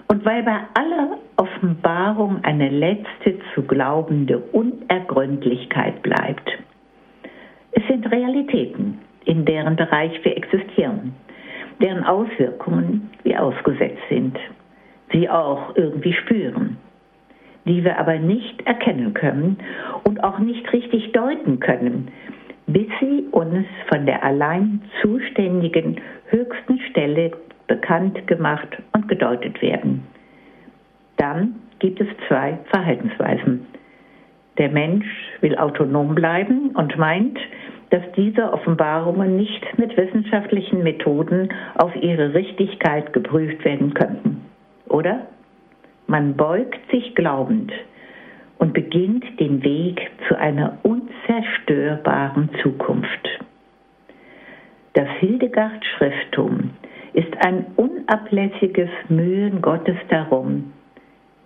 und 0.07 0.23
weil 0.25 0.43
bei 0.43 0.57
aller 0.75 1.17
Offenbarung 1.37 2.43
eine 2.43 2.69
letzte 2.69 3.39
zu 3.53 3.63
glaubende 3.63 4.39
Unergründlichkeit 4.39 6.01
bleibt. 6.01 6.49
Es 7.71 7.85
sind 7.87 8.09
Realitäten, 8.11 8.99
in 9.25 9.45
deren 9.45 9.75
Bereich 9.75 10.23
wir 10.23 10.37
existieren, 10.37 11.15
deren 11.81 12.03
Auswirkungen 12.03 13.09
wir 13.23 13.41
ausgesetzt 13.41 14.01
sind, 14.09 14.37
sie 15.11 15.29
auch 15.29 15.75
irgendwie 15.75 16.13
spüren, 16.13 16.77
die 17.65 17.83
wir 17.83 17.97
aber 17.97 18.19
nicht 18.19 18.61
erkennen 18.67 19.13
können 19.13 19.57
und 20.03 20.23
auch 20.23 20.39
nicht 20.39 20.71
richtig 20.73 21.11
deuten 21.13 21.59
können, 21.59 22.09
bis 22.67 22.87
sie 22.99 23.27
uns 23.31 23.65
von 23.87 24.05
der 24.05 24.23
allein 24.23 24.81
zuständigen 25.01 25.99
höchsten 26.27 26.79
Stelle 26.91 27.31
bekannt 27.67 28.27
gemacht 28.27 28.67
und 28.93 29.07
gedeutet 29.07 29.61
werden. 29.61 30.05
Dann 31.17 31.55
gibt 31.79 31.99
es 32.01 32.07
zwei 32.27 32.57
Verhaltensweisen. 32.71 33.65
Der 34.57 34.69
Mensch 34.69 35.07
will 35.41 35.57
autonom 35.57 36.13
bleiben 36.15 36.71
und 36.75 36.97
meint, 36.97 37.39
dass 37.89 38.03
diese 38.15 38.51
Offenbarungen 38.51 39.35
nicht 39.35 39.77
mit 39.77 39.95
wissenschaftlichen 39.97 40.83
Methoden 40.83 41.49
auf 41.75 41.95
ihre 41.95 42.33
Richtigkeit 42.33 43.13
geprüft 43.13 43.63
werden 43.65 43.93
könnten. 43.93 44.41
Oder? 44.87 45.27
Man 46.07 46.35
beugt 46.35 46.79
sich 46.91 47.15
glaubend 47.15 47.71
und 48.57 48.73
beginnt 48.73 49.25
den 49.39 49.63
Weg 49.63 50.09
zu 50.27 50.37
einer 50.37 50.77
unzerstörbaren 50.83 52.49
Zukunft. 52.61 53.29
Das 54.93 55.07
Hildegard-Schrifttum 55.19 56.71
ist 57.13 57.33
ein 57.45 57.65
unablässiges 57.75 58.89
Mühen 59.09 59.61
Gottes 59.61 59.97
darum, 60.09 60.73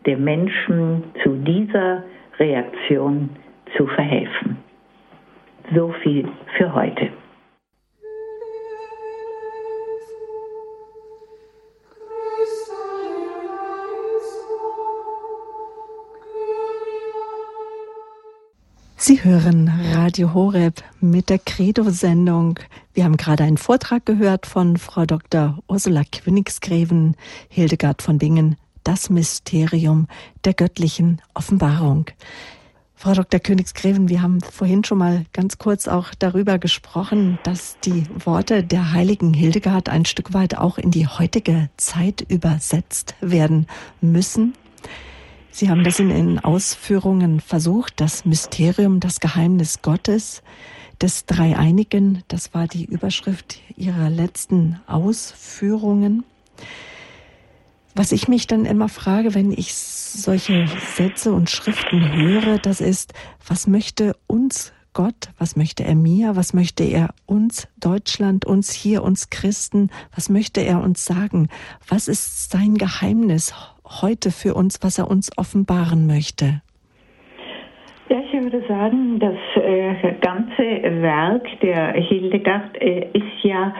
der 0.07 0.17
Menschen 0.17 1.03
zu 1.21 1.35
dieser 1.35 2.03
Reaktion 2.39 3.29
zu 3.75 3.85
verhelfen. 3.87 4.57
So 5.75 5.93
viel 6.01 6.27
für 6.57 6.73
heute. 6.73 7.09
Sie 18.99 19.23
hören 19.23 19.71
Radio 19.93 20.33
Horeb 20.33 20.83
mit 20.99 21.29
der 21.29 21.39
Credo-Sendung. 21.39 22.59
Wir 22.93 23.03
haben 23.03 23.15
gerade 23.15 23.43
einen 23.43 23.57
Vortrag 23.57 24.05
gehört 24.05 24.45
von 24.45 24.77
Frau 24.77 25.05
Dr. 25.05 25.59
Ursula 25.67 26.01
Königsgräven, 26.11 27.15
Hildegard 27.49 28.01
von 28.01 28.17
Bingen, 28.17 28.57
das 28.87 29.09
Mysterium 29.09 30.07
der 30.45 30.53
göttlichen 30.53 31.21
Offenbarung. 31.33 32.05
Frau 32.95 33.13
Dr. 33.13 33.41
Königsgräven, 33.41 34.07
wir 34.07 34.21
haben 34.21 34.39
vorhin 34.39 34.85
schon 34.85 34.97
mal 34.97 35.25
ganz 35.33 35.57
kurz 35.57 35.89
auch 35.89 36.15
darüber 36.17 36.57
gesprochen, 36.57 37.37
dass 37.43 37.77
die 37.83 38.05
Worte 38.23 38.63
der 38.63 38.93
heiligen 38.93 39.33
Hildegard 39.33 39.89
ein 39.89 40.05
Stück 40.05 40.33
weit 40.33 40.57
auch 40.57 40.77
in 40.77 40.89
die 40.89 41.05
heutige 41.05 41.69
Zeit 41.75 42.25
übersetzt 42.29 43.15
werden 43.19 43.67
müssen. 43.99 44.53
Sie 45.51 45.69
haben 45.69 45.83
das 45.83 45.99
in 45.99 46.09
Ihren 46.09 46.39
Ausführungen 46.39 47.41
versucht, 47.41 47.99
das 47.99 48.23
Mysterium, 48.23 49.01
das 49.01 49.19
Geheimnis 49.19 49.81
Gottes, 49.81 50.43
des 51.01 51.25
Dreieinigen, 51.25 52.23
das 52.29 52.53
war 52.53 52.67
die 52.67 52.85
Überschrift 52.85 53.59
Ihrer 53.75 54.09
letzten 54.09 54.79
Ausführungen. 54.87 56.23
Was 57.97 58.11
ich 58.11 58.27
mich 58.27 58.45
dann 58.45 58.65
immer 58.65 58.89
frage, 58.89 59.33
wenn 59.33 59.51
ich 59.51 59.73
solche 59.73 60.67
Sätze 60.95 61.33
und 61.33 61.49
Schriften 61.49 62.11
höre, 62.11 62.59
das 62.59 62.79
ist, 62.79 63.13
was 63.47 63.65
möchte 63.65 64.15
uns 64.27 64.71
Gott, 64.93 65.29
was 65.39 65.55
möchte 65.55 65.83
er 65.83 65.95
mir, 65.95 66.35
was 66.35 66.53
möchte 66.53 66.83
er 66.83 67.09
uns, 67.25 67.67
Deutschland, 67.77 68.45
uns 68.45 68.71
hier, 68.71 69.01
uns 69.01 69.31
Christen, 69.31 69.89
was 70.13 70.29
möchte 70.29 70.61
er 70.61 70.83
uns 70.83 71.05
sagen? 71.05 71.49
Was 71.87 72.07
ist 72.07 72.51
sein 72.51 72.75
Geheimnis 72.75 73.55
heute 73.83 74.29
für 74.29 74.53
uns, 74.53 74.77
was 74.81 74.99
er 74.99 75.09
uns 75.09 75.35
offenbaren 75.35 76.05
möchte? 76.05 76.61
Ja, 78.09 78.19
ich 78.21 78.41
würde 78.41 78.61
sagen, 78.69 79.19
das 79.19 79.35
äh, 79.61 80.13
ganze 80.21 81.01
Werk 81.01 81.45
der 81.61 81.91
Hildegard 81.91 82.81
äh, 82.81 83.07
ist 83.11 83.43
ja 83.43 83.73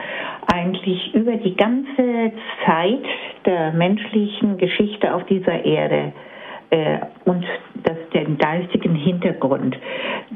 eigentlich 0.52 1.14
über 1.14 1.32
die 1.36 1.56
ganze 1.56 2.32
Zeit 2.66 3.04
der 3.46 3.72
menschlichen 3.72 4.58
Geschichte 4.58 5.14
auf 5.14 5.24
dieser 5.26 5.64
Erde 5.64 6.12
äh, 6.68 6.98
und 7.24 7.42
das, 7.84 7.96
den 8.12 8.36
geistigen 8.36 8.94
Hintergrund, 8.94 9.78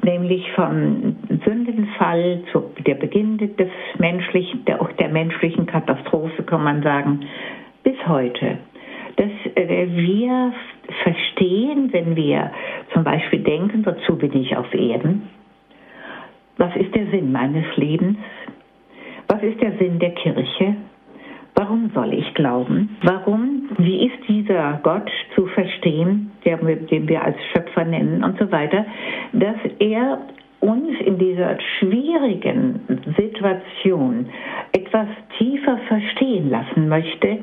nämlich 0.02 0.50
vom 0.52 1.16
Sündenfall 1.44 2.40
zu 2.50 2.70
der 2.86 2.94
Beginn 2.94 3.36
des 3.36 3.68
menschlichen, 3.98 4.64
der, 4.64 4.80
auch 4.80 4.92
der 4.92 5.10
menschlichen 5.10 5.66
Katastrophe, 5.66 6.42
kann 6.44 6.64
man 6.64 6.82
sagen, 6.82 7.26
bis 7.82 7.96
heute. 8.06 8.56
Dass 9.16 9.30
äh, 9.54 9.86
wir 9.90 10.54
verstehen, 11.02 11.92
wenn 11.92 12.16
wir 12.16 12.50
zum 12.92 13.04
Beispiel 13.04 13.40
denken, 13.40 13.84
wozu 13.84 14.16
bin 14.16 14.34
ich 14.34 14.56
auf 14.56 14.72
Erden? 14.74 15.28
Was 16.58 16.74
ist 16.76 16.94
der 16.94 17.06
Sinn 17.06 17.32
meines 17.32 17.64
Lebens? 17.76 18.18
Was 19.28 19.42
ist 19.42 19.60
der 19.60 19.72
Sinn 19.78 19.98
der 19.98 20.10
Kirche? 20.10 20.76
Warum 21.54 21.90
soll 21.94 22.12
ich 22.14 22.34
glauben? 22.34 22.96
Warum? 23.02 23.68
Wie 23.78 24.06
ist 24.06 24.28
dieser 24.28 24.80
Gott 24.82 25.10
zu 25.34 25.46
verstehen, 25.46 26.32
der, 26.44 26.56
den 26.58 27.08
wir 27.08 27.22
als 27.22 27.36
Schöpfer 27.52 27.84
nennen 27.84 28.24
und 28.24 28.38
so 28.38 28.50
weiter, 28.50 28.86
dass 29.32 29.56
er 29.78 30.18
uns 30.60 31.00
in 31.00 31.18
dieser 31.18 31.58
schwierigen 31.78 32.80
Situation 33.16 34.26
etwas 34.72 35.08
tiefer 35.36 35.78
verstehen 35.88 36.50
lassen 36.50 36.88
möchte, 36.88 37.38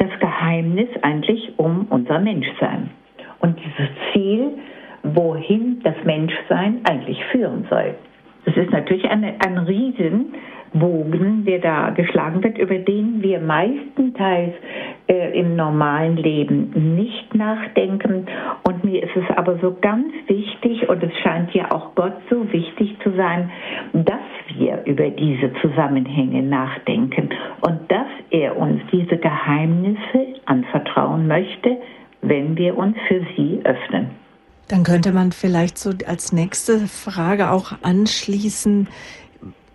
das 0.00 0.18
Geheimnis 0.18 0.88
eigentlich 1.02 1.52
um 1.58 1.86
unser 1.90 2.18
Menschsein 2.18 2.90
und 3.40 3.58
dieses 3.58 3.88
Ziel, 4.12 4.58
wohin 5.02 5.80
das 5.84 5.94
Menschsein 6.04 6.80
eigentlich 6.84 7.22
führen 7.26 7.66
soll. 7.68 7.94
Das 8.44 8.56
ist 8.56 8.70
natürlich 8.70 9.04
eine, 9.04 9.34
ein 9.44 9.58
Riesenbogen, 9.58 11.44
der 11.44 11.58
da 11.58 11.90
geschlagen 11.90 12.42
wird, 12.42 12.58
über 12.58 12.78
den 12.78 13.22
wir 13.22 13.40
meistenteils 13.40 14.54
äh, 15.08 15.38
im 15.38 15.56
normalen 15.56 16.16
Leben 16.16 16.96
nicht 16.96 17.34
nachdenken. 17.34 18.26
Und 18.66 18.84
mir 18.84 19.02
ist 19.02 19.16
es 19.16 19.36
aber 19.36 19.58
so 19.58 19.76
ganz 19.80 20.12
wichtig, 20.26 20.88
und 20.88 21.02
es 21.02 21.12
scheint 21.18 21.52
ja 21.54 21.70
auch 21.70 21.94
Gott 21.94 22.14
so 22.30 22.50
wichtig 22.52 22.96
zu 23.02 23.10
sein, 23.12 23.50
dass 23.92 24.20
wir 24.56 24.82
über 24.86 25.10
diese 25.10 25.52
Zusammenhänge 25.60 26.42
nachdenken 26.42 27.30
und 27.60 27.90
dass 27.90 28.08
er 28.30 28.56
uns 28.56 28.80
diese 28.90 29.18
Geheimnisse 29.18 30.40
anvertrauen 30.46 31.26
möchte, 31.26 31.76
wenn 32.22 32.56
wir 32.56 32.76
uns 32.76 32.96
für 33.08 33.20
sie 33.36 33.60
öffnen. 33.64 34.10
Dann 34.70 34.84
könnte 34.84 35.10
man 35.10 35.32
vielleicht 35.32 35.78
so 35.78 35.90
als 36.06 36.32
nächste 36.32 36.78
Frage 36.86 37.50
auch 37.50 37.72
anschließen, 37.82 38.86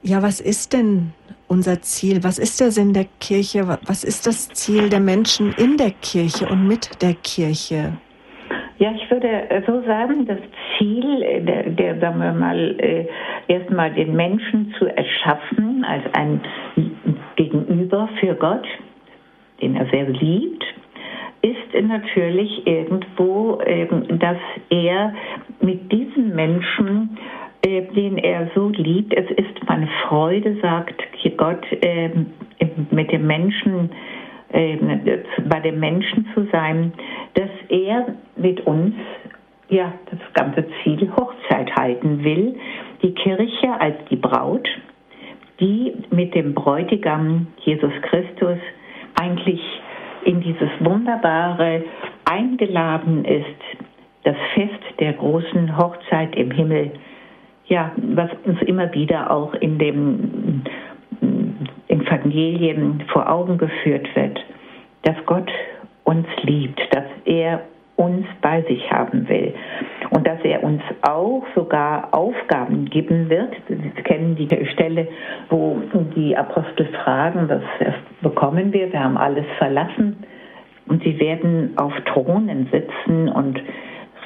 ja, 0.02 0.22
was 0.24 0.40
ist 0.40 0.72
denn 0.72 1.12
unser 1.48 1.82
Ziel? 1.82 2.24
Was 2.24 2.40
ist 2.40 2.62
der 2.62 2.72
Sinn 2.72 2.94
der 2.94 3.08
Kirche? 3.20 3.68
Was 3.68 4.06
ist 4.06 4.26
das 4.26 4.48
Ziel 4.50 4.90
der 4.90 5.02
Menschen 5.02 5.54
in 5.58 5.76
der 5.76 5.92
Kirche 6.02 6.48
und 6.48 6.66
mit 6.66 7.02
der 7.02 7.14
Kirche? 7.16 7.98
Ja, 8.78 8.94
ich 8.94 9.10
würde 9.12 9.28
äh, 9.50 9.62
so 9.68 9.82
sagen, 9.86 10.26
das 10.28 10.40
Ziel, 10.78 11.22
äh, 11.24 11.42
der, 11.42 11.64
der 11.72 12.00
sagen 12.00 12.20
wir 12.20 12.32
mal, 12.32 12.76
äh, 12.80 13.06
erstmal 13.48 13.94
den 13.94 14.16
Menschen 14.16 14.74
zu 14.78 14.86
erschaffen 14.86 15.84
als 15.84 16.04
ein 16.14 16.42
Gegenüber 17.36 18.08
für 18.20 18.34
Gott, 18.36 18.66
den 19.62 19.76
er 19.76 19.90
sehr 19.90 20.08
liebt, 20.10 20.64
ist 21.46 21.88
natürlich 21.88 22.66
irgendwo, 22.66 23.60
ähm, 23.66 24.20
dass 24.20 24.38
er 24.70 25.14
mit 25.62 25.92
diesen 25.92 26.36
Menschen, 26.36 27.18
äh, 27.62 27.84
den 27.94 28.18
er 28.18 28.50
so 28.56 28.70
liebt, 28.70 29.14
es 29.14 29.30
ist 29.30 29.68
meine 29.68 29.88
Freude, 30.08 30.58
sagt 30.62 30.96
Gott, 31.38 31.66
ähm, 31.82 32.28
mit 32.92 33.12
dem 33.12 33.28
Menschen, 33.28 33.92
ähm, 34.54 35.02
bei 35.48 35.60
dem 35.60 35.80
Menschen 35.80 36.28
zu 36.34 36.48
sein, 36.52 36.94
dass 37.34 37.50
er 37.70 38.08
mit 38.36 38.66
uns 38.66 38.96
ja 39.70 39.94
das 40.10 40.20
ganze 40.34 40.66
Ziel 40.82 41.12
Hochzeit 41.16 41.76
halten 41.76 42.24
will, 42.24 42.56
die 43.04 43.14
Kirche 43.14 43.80
als 43.80 43.96
die 44.10 44.16
Braut, 44.16 44.68
die 45.60 45.94
mit 46.12 46.34
dem 46.34 46.54
Bräutigam 46.54 47.48
Jesus 47.66 47.94
Christus 48.04 48.60
eigentlich 49.20 49.62
in 50.26 50.42
dieses 50.42 50.70
wunderbare 50.80 51.84
eingeladen 52.26 53.24
ist, 53.26 53.46
das 54.24 54.36
Fest 54.54 55.00
der 55.00 55.14
großen 55.14 55.78
Hochzeit 55.78 56.36
im 56.36 56.52
Himmel, 56.52 56.92
ja, 57.68 57.92
was 57.96 58.30
uns 58.44 58.62
immer 58.64 58.94
wieder 58.94 59.32
auch 59.32 59.54
in 59.54 59.78
dem 59.78 60.64
Evangelien 61.88 63.04
vor 63.08 63.30
Augen 63.30 63.58
geführt 63.58 64.08
wird, 64.16 64.44
dass 65.04 65.16
Gott 65.26 65.52
uns 66.04 66.28
liebt, 66.44 66.80
dass 66.92 67.06
er 67.26 67.62
uns 67.96 68.26
bei 68.42 68.62
sich 68.64 68.92
haben 68.92 69.28
will 69.30 69.54
und 70.12 70.28
dass 70.28 70.40
er 70.44 70.64
uns 70.64 70.82
auch 71.02 71.44
sogar 71.56 72.14
Aufgaben 72.14 72.86
geben 72.86 73.30
wird. 73.30 73.56
Sie 73.68 74.02
kennen 74.04 74.36
die 74.36 74.48
Stelle, 74.74 75.08
wo 75.50 75.82
die 76.16 76.36
Apostel 76.36 76.88
fragen, 77.04 77.50
was 77.50 77.62
bekommen 78.22 78.74
wir? 78.74 78.92
Wir 78.92 79.04
haben 79.04 79.18
alles 79.18 79.46
verlassen 79.58 80.24
und 80.88 81.04
sie 81.04 81.20
werden 81.20 81.74
auf 81.78 81.94
Thronen 82.06 82.68
sitzen 82.72 83.30
und 83.30 83.62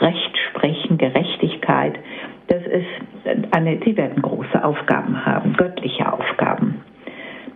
Recht 0.02 0.38
sprechen, 0.50 0.98
Gerechtigkeit. 0.98 2.00
Das 2.48 2.62
ist 2.64 3.52
eine, 3.52 3.80
sie 3.84 3.98
werden 3.98 4.22
große 4.22 4.64
Aufgaben 4.64 5.26
haben, 5.26 5.54
göttliche 5.54 6.12
Aufgaben. 6.12 6.82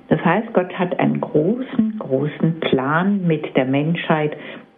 Das 0.09 0.23
heißt, 0.23 0.53
Gott 0.53 0.77
hat 0.77 0.99
einen 0.99 1.21
großen, 1.21 1.95
großen 1.99 2.59
Plan 2.59 3.25
mit 3.25 3.55
der 3.55 3.65
Menschheit 3.65 4.35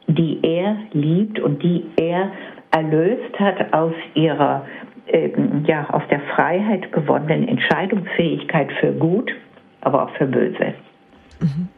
die 0.08 0.40
er 0.44 0.78
liebt 0.92 1.40
und 1.40 1.64
die 1.64 1.86
er 1.98 2.32
erlöst 2.76 3.40
hat 3.40 3.74
aus 3.74 3.94
ihrer 4.16 4.66
ähm, 5.08 5.64
ja, 5.68 5.90
aus 5.92 6.04
der 6.10 6.20
Freiheit 6.36 6.92
gewonnenen 6.92 7.48
Entscheidungsfähigkeit 7.48 8.70
für 8.80 8.92
gut, 8.92 9.32
aber 9.82 10.04
auch 10.04 10.16
für 10.18 10.26
böse. 10.26 10.74
Mhm. 11.40 11.70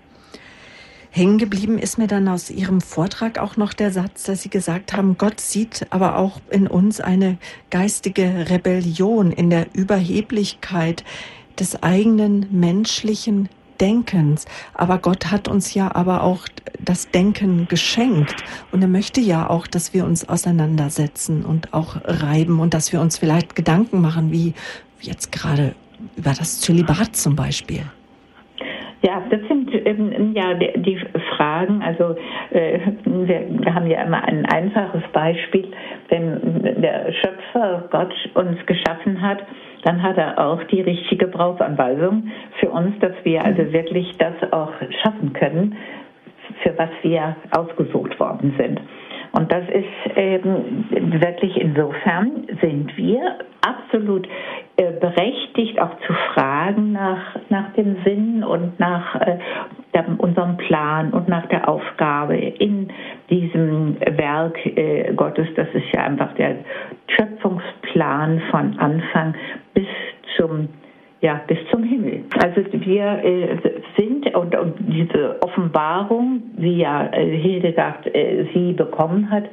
Hängen 1.12 1.38
geblieben 1.38 1.78
ist 1.78 1.98
mir 1.98 2.08
dann 2.08 2.28
aus 2.28 2.52
Ihrem 2.52 2.80
Vortrag 2.80 3.40
auch 3.40 3.58
noch 3.58 3.74
der 3.74 3.92
Satz, 3.92 4.24
dass 4.24 4.44
Sie 4.44 4.50
gesagt 4.50 4.94
haben, 4.96 5.18
Gott 5.18 5.40
sieht 5.40 5.88
aber 5.90 6.18
auch 6.18 6.40
in 6.52 6.68
uns 6.68 7.02
eine 7.02 7.38
geistige 7.72 8.46
Rebellion 8.50 9.32
in 9.32 9.50
der 9.50 9.66
Überheblichkeit 9.74 11.04
des 11.60 11.82
eigenen 11.82 12.46
menschlichen 12.52 13.50
Denkens. 13.80 14.46
Aber 14.74 14.98
Gott 14.98 15.32
hat 15.32 15.48
uns 15.48 15.74
ja 15.74 15.94
aber 15.94 16.24
auch 16.24 16.48
das 16.80 17.10
Denken 17.12 17.68
geschenkt. 17.68 18.36
Und 18.72 18.82
er 18.82 18.88
möchte 18.88 19.22
ja 19.22 19.50
auch, 19.50 19.68
dass 19.68 19.94
wir 19.94 20.06
uns 20.06 20.28
auseinandersetzen 20.28 21.46
und 21.46 21.74
auch 21.74 21.98
reiben 22.04 22.60
und 22.60 22.74
dass 22.74 22.92
wir 22.94 23.02
uns 23.02 23.18
vielleicht 23.18 23.56
Gedanken 23.56 24.02
machen, 24.02 24.32
wie 24.32 24.54
jetzt 25.02 25.32
gerade 25.32 25.76
über 26.16 26.32
das 26.32 26.60
Zölibat 26.60 27.16
zum 27.16 27.36
Beispiel. 27.36 27.82
Ja, 29.04 29.22
das 29.30 29.42
sind 29.48 29.70
ähm, 29.86 30.34
ja 30.34 30.56
die 30.56 31.00
Fragen, 31.36 31.84
also 31.84 32.16
äh, 32.50 32.80
wir 33.06 33.74
haben 33.74 33.88
ja 33.88 34.04
immer 34.04 34.24
ein 34.24 34.46
einfaches 34.48 35.04
Beispiel, 35.14 35.72
wenn 36.10 36.82
der 36.82 37.14
Schöpfer 37.14 37.88
Gott 37.92 38.14
uns 38.34 38.58
geschaffen 38.66 39.22
hat, 39.22 39.40
dann 39.88 40.04
hat 40.04 40.18
er 40.18 40.38
auch 40.38 40.62
die 40.66 40.82
richtige 40.82 41.28
Gebrauchsanweisung 41.28 42.30
für 42.60 42.70
uns, 42.70 43.00
dass 43.00 43.14
wir 43.24 43.46
also 43.46 43.72
wirklich 43.72 44.18
das 44.18 44.34
auch 44.52 44.74
schaffen 45.02 45.32
können, 45.32 45.78
für 46.62 46.78
was 46.78 46.90
wir 47.04 47.38
ausgesucht 47.52 48.20
worden 48.20 48.54
sind. 48.58 48.82
Und 49.32 49.50
das 49.50 49.64
ist 49.70 50.16
ähm, 50.18 50.86
wirklich 51.22 51.56
insofern 51.56 52.48
sind 52.62 52.98
wir 52.98 53.38
absolut 53.62 54.28
äh, 54.78 54.92
berechtigt, 55.00 55.80
auch 55.80 55.96
zu 56.06 56.14
fragen 56.34 56.92
nach, 56.92 57.38
nach 57.50 57.72
dem 57.74 57.98
Sinn 58.04 58.44
und 58.44 58.80
nach 58.80 59.16
äh, 59.16 59.38
unserem 60.18 60.58
Plan 60.58 61.12
und 61.12 61.28
nach 61.28 61.48
der 61.48 61.68
Aufgabe 61.68 62.36
in 62.36 62.90
diesem 63.30 63.98
Werk 64.00 64.64
äh, 64.66 65.14
Gottes. 65.16 65.48
Das 65.56 65.68
ist 65.74 65.92
ja 65.94 66.04
einfach 66.04 66.34
der 66.36 66.58
Schöpfungsplan 67.08 68.42
von 68.52 68.78
Anfang 68.80 69.36
zum 70.48 70.70
ja, 71.22 71.42
bis 71.48 71.58
zum 71.72 71.84
Himmel. 71.84 72.26
Also 72.44 72.62
wir 72.72 73.24
äh, 73.24 73.58
sind 73.98 74.36
und, 74.36 74.56
und, 74.56 74.76
diese 74.80 75.42
Offenbarung, 75.42 76.44
wie 76.58 76.78
ja 76.78 77.08
äh, 77.12 77.38
Hildegard 77.38 78.06
äh, 78.14 78.46
sie 78.54 78.74
bekommen 78.74 79.30
hat, 79.32 79.46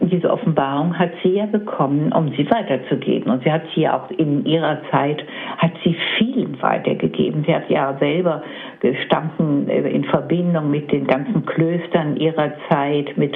diese 0.00 0.30
Offenbarung 0.30 0.98
hat 0.98 1.10
sie 1.22 1.34
ja 1.34 1.46
bekommen, 1.46 2.12
um 2.12 2.28
sie 2.36 2.48
weiterzugeben. 2.50 3.30
Und 3.30 3.42
sie 3.44 3.52
hat 3.52 3.62
sie 3.74 3.82
ja 3.82 3.98
auch 3.98 4.10
in 4.10 4.44
ihrer 4.44 4.78
Zeit, 4.90 5.22
hat 5.58 5.72
sie 5.84 5.96
vielen 6.18 6.60
weitergegeben. 6.62 7.44
Sie 7.46 7.54
hat 7.54 7.68
ja 7.68 7.96
selber 7.98 8.42
gestanden 8.80 9.68
äh, 9.68 9.88
in 9.88 10.04
Verbindung 10.04 10.70
mit 10.70 10.90
den 10.92 11.06
ganzen 11.06 11.44
Klöstern 11.46 12.16
ihrer 12.16 12.52
Zeit, 12.68 13.16
mit 13.16 13.34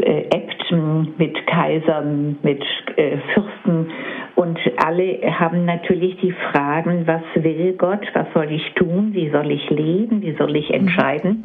äh, 0.00 0.24
Äbten, 0.30 1.14
mit 1.18 1.46
Kaisern, 1.46 2.38
mit 2.42 2.62
äh, 2.96 3.18
Fürsten. 3.34 3.90
Und 4.34 4.58
alle 4.84 5.18
haben 5.38 5.64
natürlich 5.64 6.16
die 6.20 6.32
Fragen, 6.52 7.06
was 7.06 7.22
will 7.34 7.74
Gott, 7.76 8.06
was 8.14 8.26
soll 8.34 8.50
ich 8.52 8.72
tun, 8.74 9.10
wie 9.12 9.30
soll 9.30 9.50
ich 9.50 9.68
leben, 9.70 10.22
wie 10.22 10.34
soll 10.36 10.54
ich 10.56 10.72
entscheiden 10.72 11.44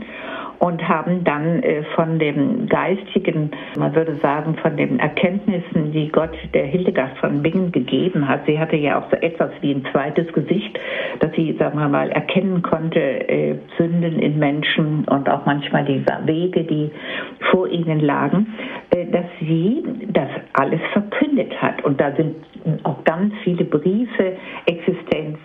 und 0.63 0.87
haben 0.87 1.25
dann 1.25 1.61
äh, 1.61 1.83
von 1.93 2.19
dem 2.19 2.69
geistigen, 2.69 3.51
man 3.77 3.93
würde 3.95 4.15
sagen, 4.21 4.55
von 4.61 4.77
den 4.77 4.97
Erkenntnissen, 4.97 5.91
die 5.91 6.07
Gott 6.07 6.31
der 6.53 6.65
Hildegard 6.67 7.17
von 7.17 7.43
Bingen 7.43 7.73
gegeben 7.73 8.29
hat. 8.29 8.45
Sie 8.47 8.57
hatte 8.57 8.77
ja 8.77 8.97
auch 8.97 9.09
so 9.11 9.17
etwas 9.17 9.51
wie 9.59 9.73
ein 9.73 9.85
zweites 9.91 10.31
Gesicht, 10.31 10.79
dass 11.19 11.33
sie, 11.35 11.53
sagen 11.59 11.77
wir 11.77 11.89
mal, 11.89 12.09
erkennen 12.11 12.61
konnte, 12.61 12.99
äh, 13.01 13.55
Sünden 13.77 14.19
in 14.19 14.39
Menschen 14.39 15.03
und 15.03 15.29
auch 15.29 15.45
manchmal 15.45 15.83
die 15.83 16.01
Wege, 16.25 16.63
die 16.63 16.91
vor 17.51 17.67
ihnen 17.67 17.99
lagen, 17.99 18.53
äh, 18.91 19.05
dass 19.07 19.25
sie 19.41 19.83
das 20.13 20.29
alles 20.53 20.79
verkündet 20.93 21.61
hat. 21.61 21.83
Und 21.83 21.99
da 21.99 22.15
sind 22.15 22.37
auch 22.83 23.03
ganz 23.03 23.33
viele 23.43 23.65
Briefe 23.65 24.37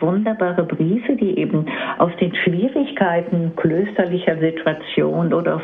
wunderbare 0.08 0.64
Briefe, 0.64 1.14
die 1.16 1.38
eben 1.38 1.66
aus 1.98 2.12
den 2.20 2.34
Schwierigkeiten 2.34 3.52
klösterlicher 3.56 4.38
Situation 4.38 5.32
oder 5.34 5.56
auf 5.56 5.62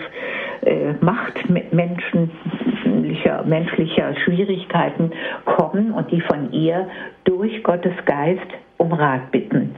äh, 0.63 0.93
Machtmenschlicher 1.01 2.29
menschlicher 3.45 4.15
Schwierigkeiten 4.25 5.11
kommen 5.45 5.93
und 5.93 6.11
die 6.11 6.21
von 6.21 6.53
ihr 6.53 6.89
durch 7.25 7.63
Gottes 7.63 7.95
Geist 8.05 8.47
um 8.77 8.93
Rat 8.93 9.31
bitten. 9.31 9.75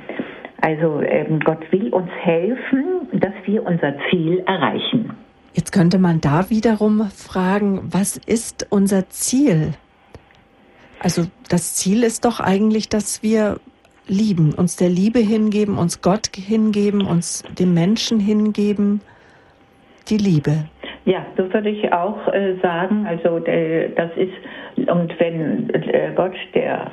Also 0.61 1.01
ähm, 1.01 1.41
Gott 1.41 1.71
will 1.71 1.89
uns 1.91 2.11
helfen, 2.23 3.09
dass 3.13 3.35
wir 3.45 3.65
unser 3.65 3.95
Ziel 4.11 4.43
erreichen. 4.47 5.11
Jetzt 5.53 5.73
könnte 5.73 5.99
man 5.99 6.21
da 6.21 6.51
wiederum 6.51 7.09
fragen, 7.11 7.81
was 7.91 8.17
ist 8.17 8.67
unser 8.71 9.09
Ziel? 9.11 9.73
Also 10.99 11.27
das 11.49 11.75
Ziel 11.75 12.03
ist 12.03 12.25
doch 12.25 12.41
eigentlich, 12.41 12.89
dass 12.89 13.23
wir 13.23 13.59
lieben, 14.09 14.55
uns 14.55 14.77
der 14.77 14.89
Liebe 14.89 15.19
hingeben, 15.19 15.79
uns 15.79 16.01
Gott 16.01 16.31
hingeben, 16.35 17.07
uns 17.07 17.43
dem 17.59 17.75
Menschen 17.75 18.21
hingeben, 18.21 19.01
die 20.09 20.19
Liebe. 20.19 20.67
Ja, 21.05 21.25
so 21.37 21.53
würde 21.53 21.71
ich 21.71 21.93
auch 21.93 22.27
äh, 22.33 22.57
sagen. 22.63 23.07
Also 23.07 23.39
äh, 23.47 23.91
das 23.95 24.11
ist 24.17 24.89
und 24.89 25.19
wenn 25.19 25.71
äh, 25.71 26.13
Gott 26.15 26.35
der 26.55 26.91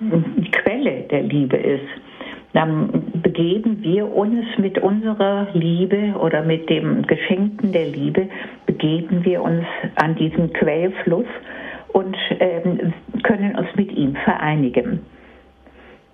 die 0.00 0.50
Quelle 0.50 1.02
der 1.10 1.22
Liebe 1.22 1.56
ist, 1.56 1.88
dann 2.52 3.12
begeben 3.22 3.82
wir 3.82 4.14
uns 4.14 4.44
mit 4.58 4.78
unserer 4.78 5.48
Liebe 5.52 6.14
oder 6.18 6.42
mit 6.42 6.68
dem 6.70 7.02
Geschenken 7.06 7.72
der 7.72 7.86
Liebe, 7.86 8.28
begeben 8.66 9.24
wir 9.24 9.42
uns 9.42 9.64
an 9.96 10.14
diesen 10.16 10.52
Quellfluss 10.52 11.26
und 11.92 12.16
ähm, 12.40 12.92
können 13.22 13.56
uns 13.56 13.68
mit 13.74 13.92
ihm 13.92 14.14
vereinigen. 14.16 15.00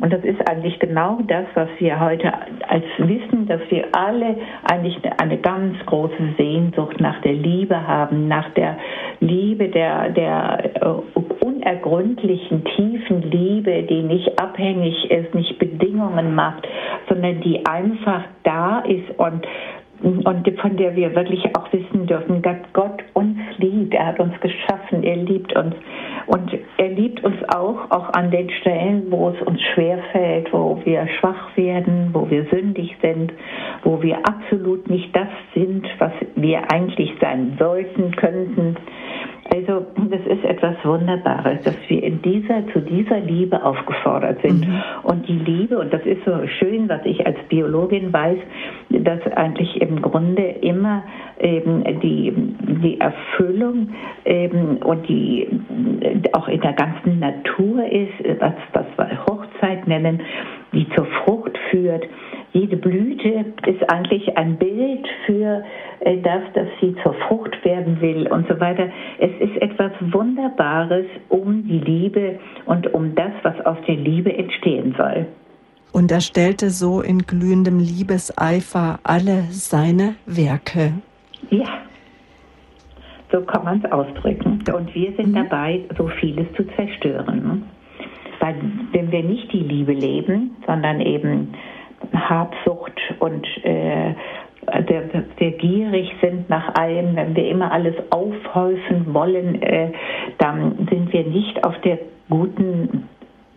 Und 0.02 0.12
das 0.12 0.24
ist 0.24 0.40
eigentlich 0.50 0.80
genau 0.80 1.20
das, 1.28 1.44
was 1.54 1.68
wir 1.78 2.00
heute 2.00 2.32
als 2.66 2.84
wissen, 2.98 3.46
dass 3.46 3.60
wir 3.70 3.84
alle 3.92 4.36
eigentlich 4.64 4.98
eine 5.18 5.38
ganz 5.38 5.78
große 5.86 6.34
Sehnsucht 6.36 7.00
nach 7.00 7.20
der 7.20 7.34
Liebe 7.34 7.86
haben, 7.86 8.26
nach 8.26 8.50
der 8.54 8.78
Liebe 9.20 9.68
der, 9.68 10.08
der 10.08 10.72
äh, 10.74 11.44
unergründlichen, 11.44 12.64
tiefen 12.64 13.30
Liebe, 13.30 13.84
die 13.84 14.02
nicht 14.02 14.40
abhängig 14.40 15.08
ist, 15.08 15.36
nicht 15.36 15.56
Bedingungen 15.60 16.34
macht, 16.34 16.66
sondern 17.08 17.40
die 17.40 17.64
einfach 17.64 18.24
da 18.42 18.80
ist 18.80 19.08
und 19.20 19.46
und 20.02 20.60
von 20.60 20.76
der 20.76 20.96
wir 20.96 21.14
wirklich 21.14 21.44
auch 21.56 21.72
wissen 21.72 22.06
dürfen, 22.06 22.42
dass 22.42 22.56
Gott 22.72 23.02
uns 23.14 23.38
liebt. 23.58 23.94
Er 23.94 24.06
hat 24.06 24.20
uns 24.20 24.38
geschaffen, 24.40 25.02
er 25.02 25.16
liebt 25.16 25.56
uns. 25.56 25.74
Und 26.26 26.50
er 26.78 26.88
liebt 26.88 27.22
uns 27.24 27.36
auch, 27.54 27.90
auch 27.90 28.08
an 28.14 28.30
den 28.30 28.50
Stellen, 28.50 29.10
wo 29.10 29.30
es 29.30 29.42
uns 29.42 29.60
schwerfällt, 29.74 30.52
wo 30.52 30.80
wir 30.84 31.06
schwach 31.20 31.56
werden, 31.56 32.10
wo 32.12 32.28
wir 32.30 32.44
sündig 32.50 32.96
sind, 33.00 33.32
wo 33.84 34.02
wir 34.02 34.18
absolut 34.18 34.88
nicht 34.88 35.14
das 35.14 35.28
sind, 35.54 35.86
was 35.98 36.12
wir 36.34 36.70
eigentlich 36.72 37.12
sein 37.20 37.56
sollten, 37.58 38.14
könnten. 38.16 38.76
Also 39.54 39.84
das 39.96 40.20
ist 40.26 40.44
etwas 40.44 40.76
Wunderbares, 40.82 41.62
dass 41.62 41.76
wir 41.88 42.02
in 42.02 42.22
dieser, 42.22 42.66
zu 42.72 42.80
dieser 42.80 43.20
Liebe 43.20 43.62
aufgefordert 43.62 44.40
sind. 44.40 44.66
Mhm. 44.66 44.82
Und 45.02 45.28
die 45.28 45.38
Liebe, 45.38 45.78
und 45.78 45.92
das 45.92 46.00
ist 46.06 46.24
so 46.24 46.32
schön, 46.58 46.88
was 46.88 47.04
ich 47.04 47.26
als 47.26 47.36
Biologin 47.48 48.12
weiß, 48.12 48.38
dass 48.88 49.20
eigentlich 49.36 49.80
im 49.82 50.00
Grunde 50.00 50.42
immer 50.62 51.02
eben 51.38 51.84
die, 52.00 52.32
die 52.82 52.98
Erfüllung 52.98 53.90
eben 54.24 54.78
und 54.78 55.06
die 55.08 55.48
auch 56.32 56.48
in 56.48 56.60
der 56.60 56.72
ganzen 56.72 57.18
Natur 57.18 57.84
ist, 57.90 58.40
was, 58.40 58.54
was 58.72 58.86
wir 58.96 59.26
Hochzeit 59.26 59.86
nennen, 59.86 60.22
die 60.72 60.88
zur 60.96 61.04
Frucht 61.04 61.58
führt. 61.70 62.06
Jede 62.52 62.76
Blüte 62.76 63.46
ist 63.66 63.90
eigentlich 63.90 64.36
ein 64.36 64.56
Bild 64.56 65.06
für 65.26 65.64
das, 66.04 66.42
dass 66.54 66.68
sie 66.80 66.94
zur 67.02 67.14
Frucht 67.14 67.64
werden 67.64 68.00
will 68.00 68.26
und 68.28 68.48
so 68.48 68.58
weiter. 68.58 68.88
Es 69.18 69.30
ist 69.40 69.56
etwas 69.62 69.92
Wunderbares 70.00 71.06
um 71.28 71.66
die 71.66 71.78
Liebe 71.78 72.38
und 72.66 72.92
um 72.92 73.14
das, 73.14 73.32
was 73.42 73.60
aus 73.64 73.78
der 73.86 73.96
Liebe 73.96 74.32
entstehen 74.32 74.94
soll. 74.96 75.26
Und 75.92 76.10
er 76.10 76.20
stellte 76.20 76.70
so 76.70 77.02
in 77.02 77.20
glühendem 77.20 77.78
Liebeseifer 77.78 78.98
alle 79.04 79.44
seine 79.50 80.14
Werke. 80.26 80.94
Ja, 81.50 81.68
so 83.30 83.40
kann 83.42 83.64
man 83.64 83.82
es 83.84 83.92
ausdrücken. 83.92 84.62
Und 84.74 84.94
wir 84.94 85.12
sind 85.16 85.28
mhm. 85.28 85.34
dabei, 85.34 85.80
so 85.96 86.08
vieles 86.20 86.46
zu 86.56 86.64
zerstören. 86.76 87.64
Weil 88.40 88.56
wenn 88.92 89.12
wir 89.12 89.22
nicht 89.22 89.52
die 89.52 89.60
Liebe 89.60 89.92
leben, 89.92 90.56
sondern 90.66 91.00
eben 91.00 91.54
Habsucht 92.12 93.00
und 93.20 93.46
äh, 93.64 94.14
der, 94.66 95.02
der 95.40 95.50
gierig 95.52 96.12
sind 96.20 96.48
nach 96.48 96.74
allem, 96.74 97.16
wenn 97.16 97.34
wir 97.34 97.48
immer 97.48 97.72
alles 97.72 97.94
aufhäufen 98.10 99.12
wollen, 99.12 99.60
äh, 99.62 99.92
dann 100.38 100.86
sind 100.90 101.12
wir 101.12 101.24
nicht 101.24 101.64
auf 101.64 101.78
der 101.80 101.98
guten 102.30 103.08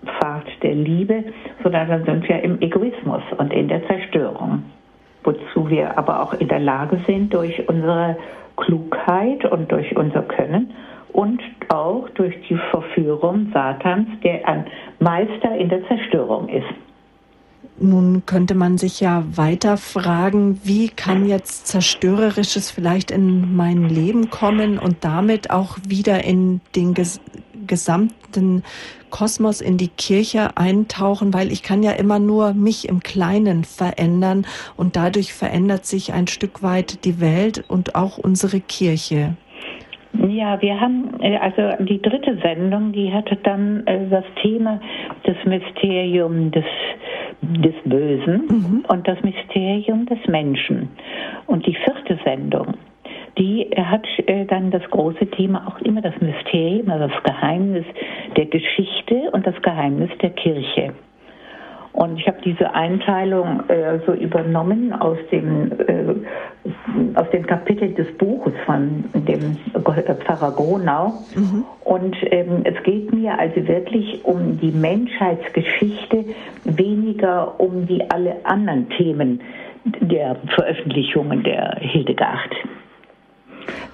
Pfad 0.05 0.45
der 0.61 0.75
Liebe, 0.75 1.23
sondern 1.63 1.89
dann 1.89 2.05
sind 2.05 2.27
wir 2.27 2.41
im 2.43 2.61
Egoismus 2.61 3.21
und 3.37 3.53
in 3.53 3.67
der 3.67 3.85
Zerstörung. 3.87 4.63
Wozu 5.23 5.69
wir 5.69 5.97
aber 5.97 6.21
auch 6.21 6.33
in 6.33 6.47
der 6.47 6.59
Lage 6.59 6.99
sind, 7.07 7.33
durch 7.33 7.67
unsere 7.67 8.17
Klugheit 8.57 9.45
und 9.45 9.71
durch 9.71 9.95
unser 9.95 10.21
Können 10.23 10.73
und 11.13 11.41
auch 11.69 12.09
durch 12.09 12.35
die 12.47 12.57
Verführung 12.71 13.49
Satans, 13.53 14.07
der 14.23 14.47
ein 14.47 14.65
Meister 14.99 15.55
in 15.57 15.69
der 15.69 15.85
Zerstörung 15.87 16.49
ist. 16.49 16.84
Nun 17.77 18.25
könnte 18.25 18.55
man 18.55 18.77
sich 18.77 19.01
ja 19.01 19.25
weiter 19.35 19.75
fragen, 19.75 20.61
wie 20.63 20.87
kann 20.87 21.27
jetzt 21.27 21.67
Zerstörerisches 21.67 22.71
vielleicht 22.71 23.11
in 23.11 23.55
mein 23.55 23.89
Leben 23.89 24.29
kommen 24.29 24.79
und 24.79 24.97
damit 25.01 25.49
auch 25.49 25.77
wieder 25.85 26.23
in 26.23 26.61
den 26.75 26.93
ges 26.93 27.19
gesamten 27.67 28.63
Kosmos 29.09 29.59
in 29.59 29.77
die 29.77 29.87
Kirche 29.87 30.55
eintauchen, 30.55 31.33
weil 31.33 31.51
ich 31.51 31.63
kann 31.63 31.83
ja 31.83 31.91
immer 31.91 32.19
nur 32.19 32.53
mich 32.53 32.87
im 32.87 32.99
Kleinen 33.01 33.63
verändern 33.63 34.45
und 34.77 34.95
dadurch 34.95 35.33
verändert 35.33 35.85
sich 35.85 36.13
ein 36.13 36.27
Stück 36.27 36.61
weit 36.61 37.05
die 37.05 37.19
Welt 37.19 37.63
und 37.67 37.95
auch 37.95 38.17
unsere 38.17 38.59
Kirche. 38.59 39.35
Ja, 40.27 40.61
wir 40.61 40.79
haben 40.79 41.19
äh, 41.21 41.37
also 41.37 41.83
die 41.83 42.01
dritte 42.01 42.37
Sendung, 42.41 42.91
die 42.91 43.11
hatte 43.11 43.35
dann 43.37 43.85
äh, 43.87 44.07
das 44.09 44.25
Thema 44.41 44.79
das 45.23 45.35
Mysterium 45.45 46.51
des 46.51 46.65
des 47.41 47.75
Bösen 47.83 48.47
mhm. 48.47 48.85
und 48.87 49.07
das 49.07 49.21
Mysterium 49.21 50.05
des 50.05 50.19
Menschen. 50.27 50.89
Und 51.47 51.65
die 51.67 51.75
vierte 51.75 52.17
Sendung, 52.23 52.75
die 53.37 53.69
hat 53.75 54.07
äh, 54.25 54.45
dann 54.45 54.71
das 54.71 54.83
große 54.89 55.27
Thema 55.27 55.67
auch 55.67 55.79
immer 55.81 56.01
das 56.01 56.15
Mysterium, 56.21 56.89
also 56.89 57.07
das 57.07 57.23
Geheimnis 57.23 57.85
der 58.35 58.45
Geschichte 58.45 59.29
und 59.31 59.45
das 59.45 59.61
Geheimnis 59.61 60.09
der 60.21 60.31
Kirche. 60.31 60.93
Und 61.95 62.19
ich 62.19 62.27
habe 62.27 62.39
diese 62.43 62.73
Einteilung 62.73 63.61
äh, 63.69 63.99
so 64.05 64.11
übernommen 64.11 64.91
aus 64.91 65.17
dem, 65.31 65.71
äh, 65.71 67.17
aus 67.17 67.29
dem 67.31 67.47
Kapitel 67.47 67.93
des 67.93 68.11
Buches 68.17 68.51
von 68.65 69.05
dem 69.13 69.55
Pfarrer 70.25 70.51
Gronau. 70.51 71.13
Mhm. 71.35 71.63
Und 71.85 72.17
ähm, 72.31 72.63
es 72.65 72.83
geht 72.83 73.13
mir 73.13 73.39
also 73.39 73.65
wirklich 73.65 74.25
um 74.25 74.59
die 74.59 74.71
Menschheitsgeschichte, 74.71 76.25
weniger 76.65 77.57
um 77.61 77.87
die 77.87 78.03
alle 78.11 78.35
anderen 78.43 78.89
Themen 78.89 79.39
der 80.01 80.35
Veröffentlichungen 80.53 81.43
der 81.43 81.77
Hildegard 81.79 82.51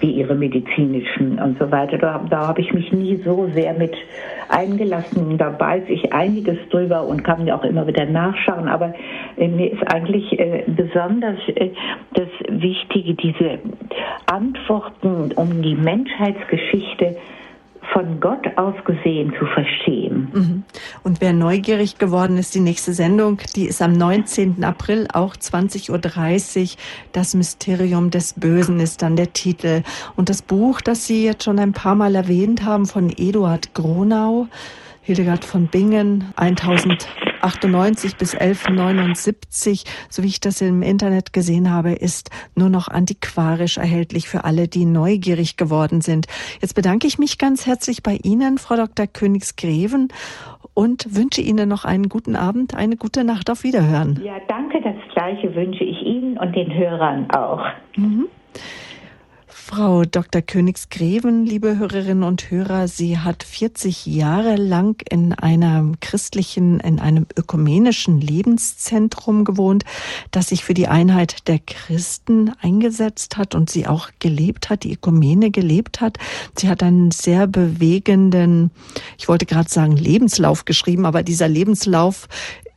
wie 0.00 0.10
ihre 0.10 0.34
medizinischen 0.34 1.38
und 1.38 1.58
so 1.58 1.70
weiter. 1.70 1.98
Da, 1.98 2.24
da 2.28 2.48
habe 2.48 2.60
ich 2.60 2.72
mich 2.72 2.92
nie 2.92 3.20
so 3.24 3.48
sehr 3.54 3.74
mit 3.74 3.94
eingelassen. 4.48 5.38
Da 5.38 5.58
weiß 5.58 5.84
ich 5.88 6.12
einiges 6.12 6.58
drüber 6.70 7.06
und 7.06 7.22
kann 7.24 7.44
mir 7.44 7.54
auch 7.54 7.64
immer 7.64 7.86
wieder 7.86 8.06
nachschauen. 8.06 8.68
Aber 8.68 8.94
äh, 9.36 9.48
mir 9.48 9.72
ist 9.72 9.82
eigentlich 9.92 10.38
äh, 10.38 10.64
besonders 10.66 11.38
äh, 11.48 11.70
das 12.14 12.28
Wichtige, 12.48 13.14
diese 13.14 13.58
Antworten 14.26 15.32
um 15.34 15.62
die 15.62 15.74
Menschheitsgeschichte 15.74 17.16
von 17.92 18.20
Gott 18.20 18.46
aus 18.56 18.74
gesehen 18.84 19.34
zu 19.38 19.46
verstehen. 19.46 20.28
Mhm. 20.32 20.62
Und 21.02 21.20
wer 21.20 21.32
neugierig 21.32 21.98
geworden 21.98 22.36
ist, 22.36 22.54
die 22.54 22.60
nächste 22.60 22.92
Sendung, 22.92 23.38
die 23.56 23.66
ist 23.66 23.82
am 23.82 23.92
19. 23.92 24.62
April, 24.64 25.08
auch 25.12 25.34
20.30 25.34 25.90
Uhr. 25.90 26.78
Das 27.12 27.34
Mysterium 27.34 28.10
des 28.10 28.34
Bösen 28.34 28.80
ist 28.80 29.02
dann 29.02 29.16
der 29.16 29.32
Titel. 29.32 29.82
Und 30.16 30.28
das 30.28 30.42
Buch, 30.42 30.80
das 30.80 31.06
Sie 31.06 31.24
jetzt 31.24 31.44
schon 31.44 31.58
ein 31.58 31.72
paar 31.72 31.94
Mal 31.94 32.14
erwähnt 32.14 32.64
haben, 32.64 32.86
von 32.86 33.10
Eduard 33.10 33.74
Gronau, 33.74 34.46
Hildegard 35.04 35.44
von 35.44 35.66
Bingen, 35.66 36.32
1098 36.36 38.16
bis 38.16 38.36
1179, 38.36 39.82
so 40.08 40.22
wie 40.22 40.28
ich 40.28 40.38
das 40.38 40.60
im 40.60 40.82
Internet 40.82 41.32
gesehen 41.32 41.72
habe, 41.72 41.90
ist 41.90 42.30
nur 42.54 42.68
noch 42.68 42.86
antiquarisch 42.86 43.78
erhältlich 43.78 44.28
für 44.28 44.44
alle, 44.44 44.68
die 44.68 44.84
neugierig 44.84 45.56
geworden 45.56 46.02
sind. 46.02 46.26
Jetzt 46.60 46.74
bedanke 46.76 47.08
ich 47.08 47.18
mich 47.18 47.38
ganz 47.38 47.66
herzlich 47.66 48.04
bei 48.04 48.20
Ihnen, 48.22 48.58
Frau 48.58 48.76
Dr. 48.76 49.08
Königsgreven, 49.08 50.08
und 50.74 51.16
wünsche 51.16 51.40
Ihnen 51.42 51.68
noch 51.68 51.84
einen 51.84 52.08
guten 52.08 52.36
Abend, 52.36 52.76
eine 52.76 52.96
gute 52.96 53.24
Nacht 53.24 53.50
auf 53.50 53.64
Wiederhören. 53.64 54.20
Ja, 54.24 54.36
danke. 54.46 54.80
Das 54.80 54.94
Gleiche 55.12 55.54
wünsche 55.54 55.82
ich 55.82 56.00
Ihnen 56.00 56.38
und 56.38 56.54
den 56.54 56.72
Hörern 56.72 57.28
auch. 57.30 57.64
Mhm. 57.96 58.28
Frau 59.74 60.04
Dr. 60.04 60.42
Königsgreven, 60.42 61.46
liebe 61.46 61.78
Hörerinnen 61.78 62.24
und 62.24 62.50
Hörer, 62.50 62.88
sie 62.88 63.16
hat 63.16 63.42
40 63.42 64.04
Jahre 64.04 64.56
lang 64.56 65.00
in 65.08 65.32
einem 65.32 65.98
christlichen, 65.98 66.78
in 66.78 67.00
einem 67.00 67.26
ökumenischen 67.38 68.20
Lebenszentrum 68.20 69.46
gewohnt, 69.46 69.84
das 70.30 70.48
sich 70.48 70.62
für 70.62 70.74
die 70.74 70.88
Einheit 70.88 71.48
der 71.48 71.58
Christen 71.58 72.52
eingesetzt 72.60 73.38
hat 73.38 73.54
und 73.54 73.70
sie 73.70 73.86
auch 73.86 74.10
gelebt 74.18 74.68
hat, 74.68 74.82
die 74.82 74.92
Ökumene 74.92 75.50
gelebt 75.50 76.02
hat. 76.02 76.18
Sie 76.54 76.68
hat 76.68 76.82
einen 76.82 77.10
sehr 77.10 77.46
bewegenden, 77.46 78.72
ich 79.16 79.26
wollte 79.26 79.46
gerade 79.46 79.70
sagen 79.70 79.96
Lebenslauf 79.96 80.66
geschrieben, 80.66 81.06
aber 81.06 81.22
dieser 81.22 81.48
Lebenslauf 81.48 82.28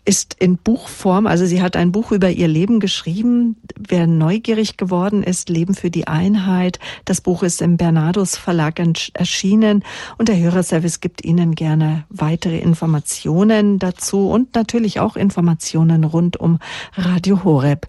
ist 0.06 0.36
in 0.40 0.58
Buchform, 0.58 1.26
also 1.26 1.46
sie 1.46 1.62
hat 1.62 1.76
ein 1.76 1.92
Buch 1.92 2.12
über 2.12 2.30
ihr 2.30 2.48
Leben 2.48 2.80
geschrieben. 2.80 3.58
Wer 3.78 4.06
neugierig 4.08 4.78
geworden 4.78 5.24
ist, 5.24 5.50
Leben 5.50 5.74
für 5.74 5.90
die 5.90 6.08
Einheit. 6.08 6.80
Das 7.06 7.22
Buch 7.22 7.42
ist 7.44 7.62
im 7.62 7.78
Bernardus 7.78 8.38
Verlag 8.38 8.80
erschienen 9.14 9.84
und 10.18 10.30
der 10.30 10.38
Hörerservice 10.40 11.00
gibt 11.02 11.26
Ihnen 11.26 11.56
gerne 11.56 12.06
weitere 12.10 12.60
Informationen 12.60 13.80
dazu 13.80 14.30
und 14.30 14.54
natürlich 14.56 15.00
auch 15.00 15.16
Informationen 15.16 16.04
rund 16.04 16.38
um 16.38 16.60
Radio 16.96 17.44
Horeb. 17.44 17.88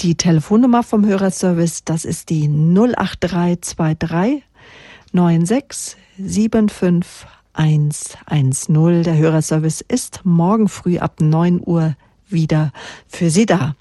Die 0.00 0.14
Telefonnummer 0.14 0.82
vom 0.82 1.06
Hörerservice, 1.06 1.84
das 1.84 2.04
ist 2.04 2.28
die 2.28 2.48
08323 2.48 4.42
96 5.08 5.96
75 6.18 7.35
110. 7.56 9.02
Der 9.02 9.16
Hörerservice 9.16 9.80
ist 9.80 10.20
morgen 10.24 10.68
früh 10.68 10.98
ab 10.98 11.20
9 11.20 11.60
Uhr 11.64 11.96
wieder 12.28 12.72
für 13.08 13.30
Sie 13.30 13.46
da. 13.46 13.74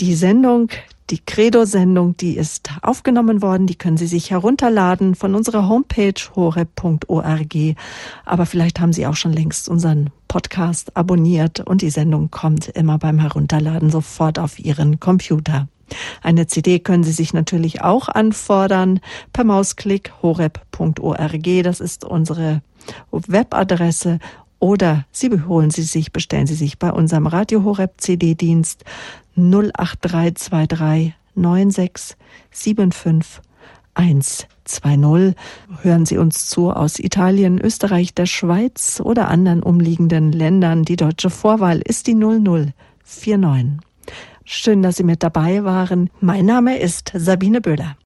Die 0.00 0.14
Sendung, 0.14 0.68
die 1.10 1.18
Credo-Sendung, 1.18 2.16
die 2.16 2.36
ist 2.36 2.70
aufgenommen 2.82 3.40
worden. 3.40 3.66
Die 3.66 3.76
können 3.76 3.96
Sie 3.96 4.06
sich 4.06 4.30
herunterladen 4.30 5.14
von 5.14 5.34
unserer 5.34 5.68
Homepage 5.68 6.14
horeb.org. 6.34 7.56
Aber 8.24 8.46
vielleicht 8.46 8.80
haben 8.80 8.92
Sie 8.92 9.06
auch 9.06 9.16
schon 9.16 9.32
längst 9.32 9.68
unseren 9.68 10.10
Podcast 10.28 10.96
abonniert 10.96 11.60
und 11.60 11.82
die 11.82 11.90
Sendung 11.90 12.30
kommt 12.30 12.68
immer 12.68 12.98
beim 12.98 13.20
Herunterladen 13.20 13.90
sofort 13.90 14.38
auf 14.38 14.58
Ihren 14.58 14.98
Computer. 14.98 15.68
Eine 16.22 16.46
CD 16.46 16.78
können 16.78 17.04
Sie 17.04 17.12
sich 17.12 17.34
natürlich 17.34 17.82
auch 17.82 18.08
anfordern 18.08 19.00
per 19.32 19.44
Mausklick 19.44 20.12
horeb.org. 20.22 21.62
Das 21.62 21.80
ist 21.80 22.04
unsere 22.04 22.62
Webadresse 23.10 24.18
oder 24.58 25.04
Sie 25.12 25.30
holen 25.46 25.70
sie 25.70 25.82
sich, 25.82 26.12
bestellen 26.12 26.46
Sie 26.46 26.54
sich 26.54 26.78
bei 26.78 26.90
unserem 26.90 27.26
Radio 27.26 27.64
Horeb 27.64 27.94
CD-Dienst 27.98 28.84
08323 29.36 31.14
96 31.34 32.16
75 32.50 33.42
120. 33.94 35.36
Hören 35.82 36.06
Sie 36.06 36.18
uns 36.18 36.46
zu 36.48 36.70
aus 36.70 36.98
Italien, 36.98 37.60
Österreich, 37.60 38.14
der 38.14 38.26
Schweiz 38.26 39.00
oder 39.02 39.28
anderen 39.28 39.62
umliegenden 39.62 40.32
Ländern. 40.32 40.82
Die 40.82 40.96
deutsche 40.96 41.30
Vorwahl 41.30 41.80
ist 41.80 42.06
die 42.06 42.14
0049. 42.14 43.80
Schön, 44.44 44.82
dass 44.82 44.96
Sie 44.96 45.04
mit 45.04 45.22
dabei 45.22 45.64
waren. 45.64 46.10
Mein 46.20 46.46
Name 46.46 46.78
ist 46.78 47.12
Sabine 47.14 47.60
Böhler. 47.60 47.96